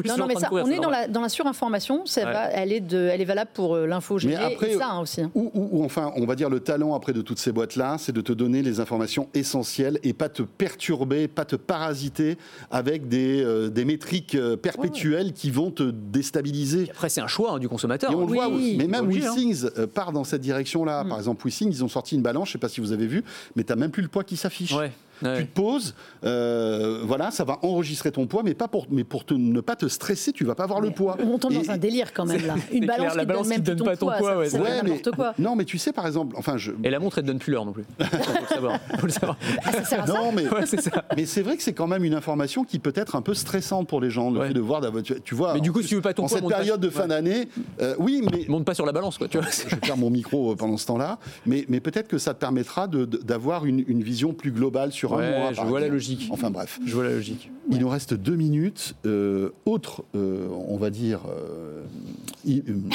Non, 0.04 0.16
non, 0.16 0.26
mais 0.26 0.34
ça, 0.34 0.48
on 0.50 0.70
est 0.70 0.80
dans 0.80 1.20
la 1.20 1.28
surinformation. 1.28 2.04
Elle 2.16 2.72
est 2.72 3.24
valable 3.24 3.50
pour 3.54 3.76
euh, 3.76 3.86
l'info 3.86 4.18
GG 4.18 4.32
et 4.32 4.78
ça 4.78 4.90
hein, 4.90 5.00
aussi. 5.00 5.22
Hein. 5.22 5.30
Ou 5.34 5.84
enfin, 5.84 6.12
on 6.16 6.26
va 6.26 6.34
dire 6.34 6.50
le 6.50 6.60
talent 6.60 6.94
après 7.02 7.12
de 7.12 7.20
toutes 7.20 7.40
ces 7.40 7.50
boîtes 7.50 7.74
là, 7.74 7.96
c'est 7.98 8.12
de 8.12 8.20
te 8.20 8.32
donner 8.32 8.62
les 8.62 8.78
informations 8.78 9.28
essentielles 9.34 9.98
et 10.04 10.12
pas 10.12 10.28
te 10.28 10.42
perturber, 10.42 11.26
pas 11.26 11.44
te 11.44 11.56
parasiter 11.56 12.38
avec 12.70 13.08
des, 13.08 13.42
euh, 13.42 13.70
des 13.70 13.84
métriques 13.84 14.36
euh, 14.36 14.56
perpétuelles 14.56 15.32
qui 15.32 15.50
vont 15.50 15.72
te 15.72 15.82
déstabiliser. 15.82 16.88
après, 16.92 17.08
c'est 17.08 17.20
un 17.20 17.26
choix 17.26 17.54
hein, 17.54 17.58
du 17.58 17.68
consommateur. 17.68 18.12
Et 18.12 18.14
on 18.14 18.20
le 18.20 18.34
voit, 18.34 18.48
mais 18.48 18.86
même 18.86 19.10
WeSings 19.10 19.66
hein. 19.76 19.88
part 19.92 20.12
dans 20.12 20.22
cette 20.22 20.42
direction-là. 20.42 21.02
Mm. 21.02 21.08
Par 21.08 21.18
exemple, 21.18 21.44
WeSings, 21.44 21.72
ils 21.72 21.82
ont 21.82 21.88
sorti 21.88 22.14
une 22.14 22.22
balance, 22.22 22.46
je 22.46 22.50
ne 22.50 22.52
sais 22.52 22.58
pas 22.58 22.68
si 22.68 22.80
vous 22.80 22.92
avez 22.92 23.08
vu, 23.08 23.24
mais 23.56 23.64
tu 23.64 23.72
n'as 23.72 23.76
même 23.76 23.90
plus 23.90 24.02
le 24.02 24.08
poids 24.08 24.22
qui 24.22 24.36
s'affiche. 24.36 24.72
Tu 25.22 25.46
te 25.46 25.52
poses, 25.52 25.94
euh, 26.24 27.02
voilà, 27.04 27.30
ça 27.30 27.44
va 27.44 27.58
enregistrer 27.62 28.12
ton 28.12 28.26
poids, 28.26 28.42
mais 28.44 28.54
pas 28.54 28.68
pour, 28.68 28.86
mais 28.90 29.04
pour 29.04 29.24
ne 29.30 29.60
pas 29.60 29.76
te 29.76 29.86
stresser, 29.86 30.32
tu 30.32 30.44
vas 30.44 30.54
pas 30.54 30.64
avoir 30.64 30.80
le 30.80 30.90
poids. 30.90 31.16
On 31.24 31.38
tombe 31.38 31.54
dans 31.54 31.70
un 31.70 31.76
délire 31.76 32.12
quand 32.12 32.24
même 32.24 32.46
là. 32.46 32.54
Une 32.72 32.86
balance, 32.86 33.12
qui 33.12 33.26
donne 33.26 33.48
même 33.48 33.60
donne 33.60 33.82
pas 33.84 33.96
ton 33.96 34.06
poids, 34.06 34.38
ouais, 34.38 34.48
mais, 34.84 35.00
quoi. 35.14 35.34
Non, 35.38 35.56
mais 35.56 35.64
tu 35.64 35.78
sais 35.78 35.92
par 35.92 36.06
exemple, 36.06 36.34
enfin 36.38 36.56
je. 36.56 36.72
Et 36.84 36.90
la 36.90 36.98
montre 36.98 37.18
elle 37.18 37.24
te 37.24 37.28
donne 37.28 37.38
plus 37.38 37.52
l'heure 37.52 37.64
non 37.64 37.72
plus. 37.72 37.84
faut 38.00 38.06
le 38.42 38.48
savoir. 38.48 38.80
Faut 38.98 39.06
le 39.06 39.12
savoir. 39.12 39.38
Ah, 39.64 39.84
ça 39.84 40.04
non, 40.06 40.32
mais 40.32 40.44
mais 41.16 41.26
c'est 41.26 41.42
vrai 41.42 41.56
que 41.56 41.62
c'est 41.62 41.72
quand 41.72 41.86
même 41.86 42.04
une 42.04 42.14
information 42.14 42.64
qui 42.64 42.78
peut 42.78 42.92
être 42.94 43.16
un 43.16 43.22
peu 43.22 43.34
stressante 43.34 43.88
pour 43.88 44.00
les 44.00 44.10
gens, 44.10 44.30
le 44.30 44.46
fait 44.46 44.54
de 44.54 44.60
voir, 44.60 44.80
tu 45.24 45.34
vois. 45.34 45.54
Mais 45.54 45.60
du 45.60 45.72
coup, 45.72 45.82
si 45.82 45.88
tu 45.88 45.94
veux 45.94 46.00
pas 46.00 46.14
ton 46.14 46.26
poids, 46.26 46.38
en 46.38 46.40
cette 46.40 46.48
période 46.48 46.80
de 46.80 46.90
fin 46.90 47.06
d'année, 47.06 47.48
euh, 47.80 47.94
oui, 47.98 48.22
mais 48.30 48.44
monte 48.48 48.64
pas 48.64 48.74
sur 48.74 48.86
la 48.86 48.92
balance 48.92 49.18
quoi. 49.18 49.28
Tu 49.28 49.38
vois. 49.38 49.46
Je 49.50 49.76
perds 49.76 49.96
mon 49.96 50.10
micro 50.10 50.54
pendant 50.56 50.76
ce 50.76 50.86
temps-là, 50.86 51.18
mais 51.46 51.64
mais 51.68 51.80
peut-être 51.80 52.08
que 52.08 52.18
ça 52.18 52.34
te 52.34 52.40
permettra 52.40 52.88
d'avoir 52.88 53.64
une 53.64 54.02
vision 54.02 54.32
plus 54.32 54.52
globale 54.52 54.92
sur 54.92 55.11
un 55.20 55.64
mois 55.64 55.80
logique. 55.80 56.28
Enfin 56.30 56.50
bref. 56.50 56.78
Je 56.84 56.94
vois 56.94 57.04
la 57.04 57.10
logique. 57.10 57.50
Il 57.70 57.78
nous 57.78 57.88
reste 57.88 58.14
deux 58.14 58.34
minutes. 58.34 58.94
Euh, 59.06 59.50
autre, 59.66 60.04
euh, 60.14 60.48
on 60.68 60.76
va 60.76 60.90
dire, 60.90 61.20
euh, 61.28 61.82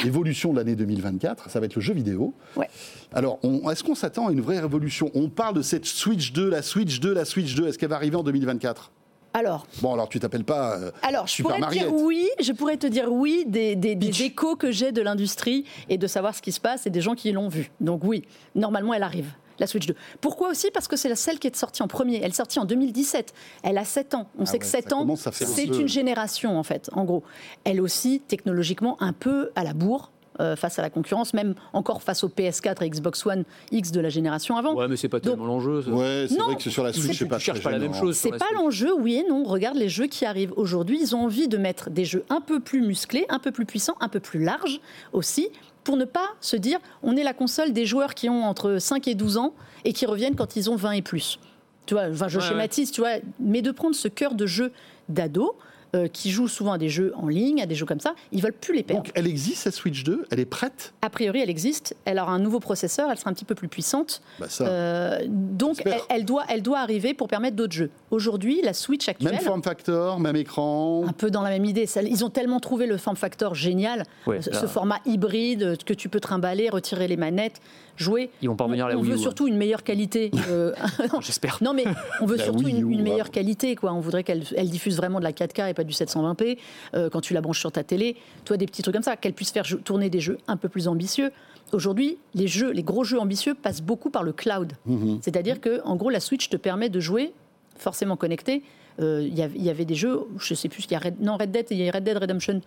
évolution 0.04 0.52
de 0.52 0.58
l'année 0.58 0.76
2024, 0.76 1.50
ça 1.50 1.60
va 1.60 1.66
être 1.66 1.74
le 1.74 1.80
jeu 1.80 1.94
vidéo. 1.94 2.34
Ouais. 2.56 2.68
Alors, 3.12 3.38
est-ce 3.70 3.82
qu'on 3.82 3.94
s'attend 3.94 4.28
à 4.28 4.32
une 4.32 4.40
vraie 4.40 4.60
révolution? 4.60 5.10
On 5.14 5.28
parle 5.28 5.54
de 5.54 5.62
cette 5.62 5.86
Switch 5.86 6.32
2, 6.32 6.48
la 6.48 6.62
Switch 6.62 7.00
2, 7.00 7.14
la 7.14 7.24
Switch 7.24 7.54
2. 7.54 7.68
Est-ce 7.68 7.78
qu'elle 7.78 7.88
va 7.90 7.96
arriver 7.96 8.16
en 8.16 8.22
2024 8.22 8.92
alors. 9.34 9.66
Bon, 9.82 9.92
alors 9.92 10.08
tu 10.08 10.18
t'appelles 10.18 10.42
pas. 10.42 10.78
alors, 11.02 11.26
je 11.26 11.42
pourrais 11.42 11.60
te 11.60 11.70
dire 11.70 11.92
oui, 11.92 12.26
je 12.40 12.50
pourrais 12.50 12.78
te 12.78 12.86
dire 12.86 13.12
oui 13.12 13.44
des, 13.46 13.76
des, 13.76 13.94
des 13.94 14.22
échos 14.22 14.56
que 14.56 14.72
j'ai 14.72 14.90
de 14.90 15.02
l'industrie 15.02 15.64
et 15.90 15.98
de 15.98 16.06
savoir 16.06 16.34
ce 16.34 16.40
qui 16.40 16.50
se 16.50 16.58
passe 16.58 16.86
et 16.86 16.90
des 16.90 17.02
gens 17.02 17.14
qui 17.14 17.30
l'ont 17.30 17.50
vu. 17.50 17.70
Donc, 17.78 18.04
oui, 18.04 18.24
normalement, 18.54 18.94
elle 18.94 19.02
arrive 19.02 19.30
la 19.60 19.66
Switch 19.66 19.86
2. 19.86 19.94
Pourquoi 20.20 20.50
aussi? 20.50 20.70
Parce 20.72 20.88
que 20.88 20.96
c'est 20.96 21.08
la 21.08 21.16
celle 21.16 21.38
qui 21.38 21.46
est 21.46 21.56
sortie 21.56 21.82
en 21.82 21.88
premier. 21.88 22.20
Elle 22.22 22.30
est 22.30 22.34
sortie 22.34 22.58
en 22.58 22.64
2017. 22.64 23.32
Elle 23.62 23.78
a 23.78 23.84
7 23.84 24.14
ans. 24.14 24.28
On 24.38 24.42
ah 24.42 24.46
sait 24.46 24.58
que 24.58 24.66
7 24.66 24.92
ans, 24.92 25.06
c'est 25.32 25.64
une 25.64 25.88
génération, 25.88 26.58
en 26.58 26.62
fait, 26.62 26.90
en 26.92 27.04
gros. 27.04 27.22
Elle 27.64 27.80
aussi, 27.80 28.20
technologiquement, 28.26 28.96
un 29.00 29.12
peu 29.12 29.50
à 29.56 29.64
la 29.64 29.74
bourre. 29.74 30.12
Euh, 30.40 30.54
face 30.54 30.78
à 30.78 30.82
la 30.82 30.90
concurrence, 30.90 31.34
même 31.34 31.56
encore 31.72 32.00
face 32.00 32.22
au 32.22 32.28
PS4 32.28 32.84
et 32.84 32.88
Xbox 32.88 33.26
One 33.26 33.42
X 33.72 33.90
de 33.90 34.00
la 34.00 34.08
génération 34.08 34.56
avant. 34.56 34.76
Ouais, 34.76 34.86
mais 34.86 34.96
c'est 34.96 35.08
pas 35.08 35.18
tellement 35.18 35.46
l'enjeu. 35.46 35.82
Ouais, 35.88 36.26
c'est 36.28 36.38
vrai 36.38 36.54
que 36.54 36.62
c'est 36.62 36.70
sur 36.70 36.84
la 36.84 36.92
Switch, 36.92 37.18
c'est 37.18 37.26
pas, 37.26 37.40
cherche 37.40 37.60
pas 37.60 37.72
la 37.72 37.80
même 37.80 37.92
chose. 37.92 38.16
C'est 38.16 38.30
pas 38.30 38.46
l'enjeu, 38.54 38.92
oui 38.96 39.16
et 39.16 39.28
non. 39.28 39.42
Regarde 39.42 39.76
les 39.76 39.88
jeux 39.88 40.06
qui 40.06 40.24
arrivent 40.24 40.52
aujourd'hui. 40.54 41.00
Ils 41.00 41.16
ont 41.16 41.24
envie 41.24 41.48
de 41.48 41.56
mettre 41.56 41.90
des 41.90 42.04
jeux 42.04 42.24
un 42.28 42.40
peu 42.40 42.60
plus 42.60 42.82
musclés, 42.82 43.26
un 43.30 43.40
peu 43.40 43.50
plus 43.50 43.66
puissants, 43.66 43.96
un 44.00 44.08
peu 44.08 44.20
plus 44.20 44.40
larges 44.40 44.80
aussi, 45.12 45.48
pour 45.88 45.96
ne 45.96 46.04
pas 46.04 46.28
se 46.42 46.54
dire 46.54 46.78
on 47.02 47.16
est 47.16 47.22
la 47.22 47.32
console 47.32 47.72
des 47.72 47.86
joueurs 47.86 48.12
qui 48.12 48.28
ont 48.28 48.44
entre 48.44 48.76
5 48.78 49.08
et 49.08 49.14
12 49.14 49.38
ans 49.38 49.54
et 49.86 49.94
qui 49.94 50.04
reviennent 50.04 50.36
quand 50.36 50.54
ils 50.54 50.68
ont 50.68 50.76
20 50.76 50.90
et 50.90 51.00
plus. 51.00 51.38
Tu 51.86 51.94
vois, 51.94 52.10
enfin, 52.10 52.28
je 52.28 52.40
schématise, 52.40 52.90
tu 52.90 53.00
vois, 53.00 53.12
mais 53.40 53.62
de 53.62 53.70
prendre 53.70 53.94
ce 53.94 54.06
cœur 54.06 54.34
de 54.34 54.44
jeu 54.44 54.70
d'ado 55.08 55.56
euh, 55.94 56.06
qui 56.06 56.30
jouent 56.30 56.48
souvent 56.48 56.72
à 56.72 56.78
des 56.78 56.90
jeux 56.90 57.12
en 57.16 57.28
ligne, 57.28 57.62
à 57.62 57.66
des 57.66 57.74
jeux 57.74 57.86
comme 57.86 58.00
ça, 58.00 58.14
ils 58.30 58.42
veulent 58.42 58.52
plus 58.52 58.74
les 58.74 58.82
perdre. 58.82 59.04
Donc 59.04 59.12
elle 59.14 59.26
existe 59.26 59.62
cette 59.62 59.74
Switch 59.74 60.04
2 60.04 60.26
Elle 60.30 60.40
est 60.40 60.44
prête? 60.44 60.92
A 61.00 61.08
priori, 61.08 61.40
elle 61.40 61.48
existe. 61.48 61.96
Elle 62.04 62.18
aura 62.18 62.32
un 62.32 62.38
nouveau 62.38 62.60
processeur, 62.60 63.10
elle 63.10 63.16
sera 63.16 63.30
un 63.30 63.32
petit 63.32 63.46
peu 63.46 63.54
plus 63.54 63.68
puissante. 63.68 64.20
Bah 64.38 64.46
euh, 64.60 65.18
donc 65.26 65.82
elle, 66.10 66.24
doit, 66.24 66.44
elle 66.48 66.62
doit 66.62 66.80
arriver 66.80 67.14
pour 67.14 67.28
permettre 67.28 67.56
d'autres 67.56 67.72
jeux. 67.72 67.90
Aujourd'hui, 68.10 68.60
la 68.62 68.74
Switch 68.74 69.08
actuelle. 69.08 69.32
Même 69.32 69.40
form 69.40 69.62
factor, 69.62 70.20
même 70.20 70.36
écran. 70.36 71.04
Un 71.06 71.12
peu 71.12 71.30
dans 71.30 71.42
la 71.42 71.50
même 71.50 71.64
idée. 71.64 71.86
Ils 72.02 72.24
ont 72.24 72.30
tellement 72.30 72.60
trouvé 72.60 72.86
le 72.86 72.98
form 72.98 73.16
factor 73.16 73.54
génial, 73.54 74.04
ce, 74.26 74.66
format 74.66 74.98
hybride 75.06 75.82
que 75.84 75.94
tu 75.94 76.08
peux 76.08 76.20
trimballer, 76.20 76.68
retirer 76.68 77.08
les 77.08 77.16
manettes 77.16 77.60
jouer. 77.98 78.30
Ils 78.42 78.48
vont 78.48 78.56
pas 78.56 78.64
revenir 78.64 78.88
on, 78.92 78.98
on 78.98 79.02
veut 79.02 79.16
surtout 79.16 79.46
une 79.46 79.56
meilleure 79.56 79.82
qualité. 79.82 80.30
Euh, 80.48 80.72
J'espère. 81.20 81.58
Non, 81.60 81.74
mais 81.74 81.84
on 82.20 82.26
veut 82.26 82.38
surtout 82.38 82.68
une, 82.68 83.02
meilleure 83.02 83.30
qualité. 83.30 83.74
Quoi. 83.74 83.92
On 83.92 84.00
voudrait 84.00 84.22
qu'elle 84.22 84.70
diffuse 84.70 84.96
vraiment 84.96 85.18
de 85.18 85.24
la 85.24 85.32
4K 85.32 85.70
et 85.70 85.74
pas 85.78 85.84
du 85.84 85.94
720p 85.94 86.58
euh, 86.94 87.08
quand 87.08 87.20
tu 87.20 87.34
la 87.34 87.40
branches 87.40 87.60
sur 87.60 87.70
ta 87.70 87.84
télé. 87.84 88.16
Toi, 88.44 88.56
des 88.56 88.66
petits 88.66 88.82
trucs 88.82 88.94
comme 88.94 89.04
ça, 89.04 89.16
qu'elle 89.16 89.32
puisse 89.32 89.52
faire 89.52 89.64
tourner 89.84 90.10
des 90.10 90.20
jeux 90.20 90.38
un 90.48 90.56
peu 90.56 90.68
plus 90.68 90.88
ambitieux. 90.88 91.30
Aujourd'hui, 91.72 92.18
les 92.34 92.48
jeux, 92.48 92.72
les 92.72 92.82
gros 92.82 93.04
jeux 93.04 93.20
ambitieux 93.20 93.54
passent 93.54 93.82
beaucoup 93.82 94.10
par 94.10 94.24
le 94.24 94.32
cloud. 94.32 94.72
Mhm. 94.86 95.20
C'est-à-dire 95.22 95.60
que, 95.60 95.80
en 95.84 95.94
gros, 95.94 96.10
la 96.10 96.20
Switch 96.20 96.48
te 96.48 96.56
permet 96.56 96.88
de 96.88 96.98
jouer 96.98 97.32
forcément 97.76 98.16
connecté. 98.16 98.64
Euh, 99.00 99.22
il 99.22 99.38
y, 99.38 99.70
avait 99.70 99.84
des 99.84 99.94
jeux, 99.94 100.22
je 100.40 100.54
sais 100.54 100.68
plus, 100.68 100.84
il 100.86 100.90
y 100.90 100.96
a 100.96 100.98
Red, 100.98 101.20
non 101.20 101.36
Red 101.36 101.52
Dead, 101.52 101.66
il 101.70 101.76
y 101.76 101.88
a 101.88 101.92
Red 101.92 102.02
Dead 102.02 102.18
Redemption 102.18 102.60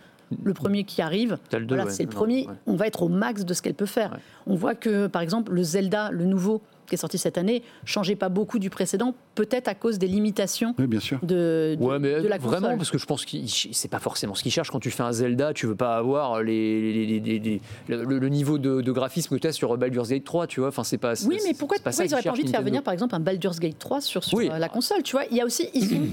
le 0.43 0.53
premier 0.53 0.85
qui 0.85 1.01
arrive. 1.01 1.37
voilà, 1.67 1.89
c'est 1.89 2.03
le 2.03 2.09
premier. 2.09 2.47
On 2.65 2.75
va 2.75 2.87
être 2.87 3.03
au 3.03 3.09
max 3.09 3.43
de 3.43 3.53
ce 3.53 3.61
qu'elle 3.61 3.73
peut 3.73 3.85
faire. 3.85 4.17
On 4.47 4.55
voit 4.55 4.75
que, 4.75 5.07
par 5.07 5.21
exemple, 5.21 5.51
le 5.51 5.63
Zelda, 5.63 6.09
le 6.11 6.23
nouveau, 6.23 6.61
qui 6.91 6.95
est 6.95 6.97
sorti 6.97 7.17
cette 7.17 7.37
année, 7.37 7.63
changeait 7.85 8.17
pas 8.17 8.27
beaucoup 8.27 8.59
du 8.59 8.69
précédent, 8.69 9.15
peut-être 9.35 9.69
à 9.69 9.75
cause 9.75 9.97
des 9.97 10.07
limitations 10.07 10.75
bien 10.77 10.99
sûr. 10.99 11.19
De, 11.23 11.77
de, 11.79 12.27
la 12.27 12.37
console. 12.37 12.59
Vraiment, 12.59 12.77
parce 12.77 12.91
que 12.91 12.97
je 12.97 13.05
pense 13.05 13.25
que 13.25 13.37
c'est 13.47 13.87
pas 13.87 13.99
forcément 13.99 14.35
ce 14.35 14.43
qu'ils 14.43 14.51
cherchent. 14.51 14.71
Quand 14.71 14.79
tu 14.79 14.91
fais 14.91 15.03
un 15.03 15.13
Zelda, 15.13 15.53
tu 15.53 15.67
veux 15.67 15.75
pas 15.75 15.95
avoir 15.95 16.43
les, 16.43 17.21
le, 17.87 18.29
niveau 18.29 18.57
de, 18.57 18.91
graphisme 18.91 19.35
que 19.35 19.41
tu 19.41 19.47
as 19.47 19.53
sur 19.53 19.77
Baldur's 19.77 20.09
Gate 20.09 20.25
3, 20.25 20.47
tu 20.47 20.59
vois. 20.59 20.69
Enfin, 20.69 20.83
c'est 20.83 20.97
pas. 20.97 21.13
Oui, 21.25 21.39
mais 21.45 21.53
pourquoi, 21.53 21.77
pourquoi 21.81 22.05
ils 22.05 22.09
n'auraient 22.09 22.21
pas 22.21 22.31
envie 22.31 22.43
de 22.43 22.49
faire 22.49 22.61
venir, 22.61 22.83
par 22.83 22.93
exemple, 22.93 23.15
un 23.15 23.19
Baldur's 23.19 23.59
Gate 23.59 23.79
3 23.79 24.01
sur, 24.01 24.21
la 24.41 24.69
console 24.69 25.03
Tu 25.03 25.13
vois, 25.13 25.23
il 25.31 25.37
y 25.37 25.41
a 25.41 25.45
aussi. 25.45 25.69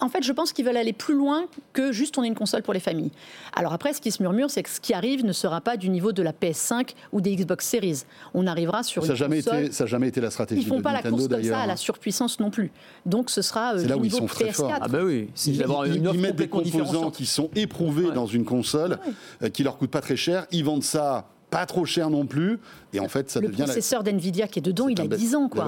en 0.00 0.08
fait, 0.08 0.22
je 0.22 0.32
pense 0.32 0.52
qu'ils 0.52 0.64
veulent 0.64 0.76
aller 0.76 0.92
plus 0.92 1.14
loin 1.14 1.46
que 1.72 1.92
juste 1.92 2.18
on 2.18 2.24
est 2.24 2.28
une 2.28 2.34
console 2.34 2.62
pour 2.62 2.74
les 2.74 2.80
familles. 2.80 3.10
Alors 3.54 3.72
après, 3.72 3.92
ce 3.92 4.00
qui 4.00 4.10
se 4.10 4.22
murmure, 4.22 4.50
c'est 4.50 4.62
que 4.62 4.68
ce 4.68 4.80
qui 4.80 4.92
arrive 4.92 5.24
ne 5.24 5.32
sera 5.32 5.60
pas 5.60 5.76
du 5.76 5.88
niveau 5.88 6.12
de 6.12 6.22
la 6.22 6.32
PS5 6.32 6.90
ou 7.12 7.20
des 7.20 7.34
Xbox 7.34 7.66
Series. 7.66 8.02
On 8.34 8.46
arrivera 8.46 8.82
sur 8.82 9.04
ça 9.04 9.12
une 9.12 9.16
jamais 9.16 9.42
console. 9.42 9.64
Été, 9.64 9.72
ça 9.72 9.84
n'a 9.84 9.88
jamais 9.88 10.08
été 10.08 10.20
la 10.20 10.30
stratégie. 10.30 10.62
Ils 10.62 10.68
font 10.68 10.82
pas 10.82 10.92
la 10.92 11.02
course 11.02 11.28
comme 11.28 11.42
ça 11.42 11.60
à 11.60 11.66
la 11.66 11.76
surpuissance 11.76 12.40
non 12.40 12.50
plus. 12.50 12.70
Donc 13.06 13.30
ce 13.30 13.42
sera 13.42 13.74
euh, 13.74 13.84
du 13.84 13.98
niveau 13.98 14.26
PS4. 14.26 14.78
Ah 14.80 14.88
bah 14.88 15.00
oui, 15.02 15.30
ils, 15.46 15.64
ils, 15.94 16.20
mettent 16.20 16.36
des 16.36 16.48
composants 16.48 17.10
qui 17.10 17.26
sont 17.26 17.50
éprouvés 17.54 18.10
dans 18.10 18.26
une 18.26 18.44
console, 18.44 18.98
euh, 19.42 19.48
qui 19.48 19.62
leur 19.62 19.78
coûtent 19.78 19.90
pas 19.90 20.00
très 20.00 20.16
cher. 20.16 20.46
Ils 20.50 20.64
vendent 20.64 20.84
ça 20.84 21.26
pas 21.56 21.66
trop 21.66 21.86
cher 21.86 22.10
non 22.10 22.26
plus. 22.26 22.58
Et 22.92 23.00
en 23.00 23.08
fait, 23.08 23.30
ça 23.30 23.40
le 23.40 23.48
devient. 23.48 23.60
Le 23.60 23.64
processeur 23.64 24.02
d'NVIDIA 24.02 24.46
qui 24.46 24.58
est 24.58 24.62
dedans, 24.62 24.88
il 24.88 25.00
a 25.00 25.06
10 25.06 25.34
ans. 25.36 25.48
Quoi. 25.48 25.64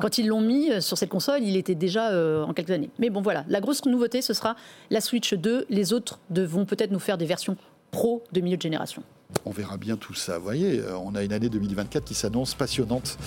quand 0.00 0.18
ils 0.18 0.26
l'ont 0.28 0.40
mis 0.40 0.70
euh, 0.70 0.80
sur 0.80 0.96
cette 0.96 1.08
console, 1.08 1.42
il 1.42 1.56
était 1.56 1.74
déjà 1.74 2.10
euh, 2.10 2.44
en 2.44 2.52
quelques 2.52 2.70
années. 2.70 2.90
Mais 2.98 3.10
bon, 3.10 3.20
voilà. 3.20 3.44
La 3.48 3.60
grosse 3.60 3.84
nouveauté, 3.86 4.22
ce 4.22 4.34
sera 4.34 4.54
la 4.90 5.00
Switch 5.00 5.34
2. 5.34 5.66
Les 5.68 5.92
autres 5.92 6.20
vont 6.30 6.64
peut-être 6.64 6.92
nous 6.92 7.00
faire 7.00 7.18
des 7.18 7.26
versions 7.26 7.56
pro 7.90 8.22
de 8.32 8.40
milieu 8.40 8.56
de 8.56 8.62
génération. 8.62 9.02
On 9.48 9.50
verra 9.50 9.76
bien 9.76 9.96
tout 9.96 10.14
ça. 10.14 10.38
Vous 10.38 10.44
voyez, 10.44 10.80
euh, 10.80 10.96
on 10.98 11.14
a 11.14 11.22
une 11.22 11.32
année 11.32 11.48
2024 11.48 12.04
qui 12.04 12.14
s'annonce 12.14 12.54
passionnante 12.54 13.18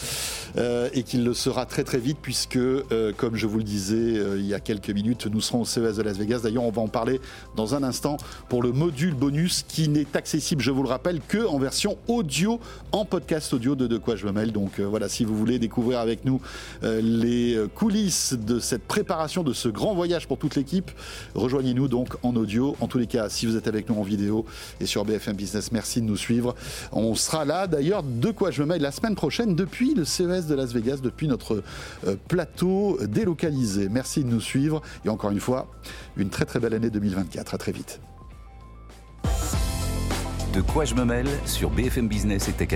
euh, 0.57 0.89
et 0.93 1.03
qui 1.03 1.17
le 1.17 1.33
sera 1.33 1.65
très 1.65 1.83
très 1.83 1.99
vite 1.99 2.17
puisque, 2.21 2.57
euh, 2.57 3.11
comme 3.15 3.35
je 3.35 3.45
vous 3.45 3.57
le 3.57 3.63
disais 3.63 4.21
il 4.35 4.45
y 4.45 4.53
a 4.53 4.59
quelques 4.59 4.89
minutes, 4.89 5.27
nous 5.27 5.41
serons 5.41 5.61
au 5.61 5.65
CES 5.65 5.97
de 5.97 6.01
Las 6.01 6.17
Vegas. 6.17 6.41
D'ailleurs, 6.43 6.63
on 6.63 6.71
va 6.71 6.81
en 6.81 6.87
parler 6.87 7.21
dans 7.55 7.75
un 7.75 7.83
instant 7.83 8.17
pour 8.49 8.63
le 8.63 8.71
module 8.71 9.13
bonus 9.13 9.63
qui 9.67 9.89
n'est 9.89 10.07
accessible, 10.15 10.61
je 10.61 10.71
vous 10.71 10.83
le 10.83 10.89
rappelle, 10.89 11.21
que 11.27 11.45
en 11.45 11.59
version 11.59 11.97
audio, 12.07 12.59
en 12.91 13.05
podcast 13.05 13.53
audio 13.53 13.75
de 13.75 13.87
De 13.87 13.97
quoi 13.97 14.15
je 14.15 14.25
me 14.25 14.31
mêle. 14.31 14.51
Donc 14.51 14.79
voilà, 14.79 15.09
si 15.09 15.25
vous 15.25 15.35
voulez 15.35 15.59
découvrir 15.59 15.99
avec 15.99 16.25
nous 16.25 16.41
les 16.81 17.59
coulisses 17.75 18.33
de 18.33 18.59
cette 18.59 18.83
préparation 18.83 19.43
de 19.43 19.53
ce 19.53 19.69
grand 19.69 19.93
voyage 19.93 20.27
pour 20.27 20.37
toute 20.37 20.55
l'équipe, 20.55 20.91
rejoignez-nous 21.35 21.87
donc 21.87 22.15
en 22.23 22.35
audio. 22.35 22.75
En 22.79 22.87
tous 22.87 22.97
les 22.97 23.07
cas, 23.07 23.29
si 23.29 23.45
vous 23.45 23.55
êtes 23.55 23.67
avec 23.67 23.89
nous 23.89 23.95
en 23.95 24.03
vidéo 24.03 24.45
et 24.79 24.85
sur 24.85 25.05
BFM 25.05 25.35
Business, 25.35 25.71
merci 25.71 25.90
de 25.99 26.05
nous 26.05 26.15
suivre. 26.15 26.55
On 26.93 27.15
sera 27.15 27.43
là 27.43 27.67
d'ailleurs, 27.67 28.03
de 28.03 28.31
quoi 28.31 28.51
je 28.51 28.61
me 28.61 28.67
mêle 28.67 28.81
la 28.81 28.91
semaine 28.91 29.15
prochaine 29.15 29.55
depuis 29.55 29.93
le 29.93 30.05
CES 30.05 30.45
de 30.47 30.55
Las 30.55 30.71
Vegas, 30.71 30.99
depuis 31.03 31.27
notre 31.27 31.63
euh, 32.07 32.15
plateau 32.29 32.97
délocalisé. 33.01 33.89
Merci 33.89 34.23
de 34.23 34.29
nous 34.29 34.41
suivre 34.41 34.81
et 35.03 35.09
encore 35.09 35.31
une 35.31 35.39
fois, 35.39 35.67
une 36.15 36.29
très 36.29 36.45
très 36.45 36.59
belle 36.59 36.73
année 36.73 36.89
2024. 36.89 37.53
À 37.53 37.57
très 37.57 37.73
vite. 37.73 37.99
De 40.53 40.61
quoi 40.61 40.85
je 40.85 40.95
me 40.95 41.05
mêle 41.05 41.27
sur 41.45 41.69
BFM 41.69 42.07
Business 42.07 42.47
et 42.47 42.53
Tech. 42.53 42.71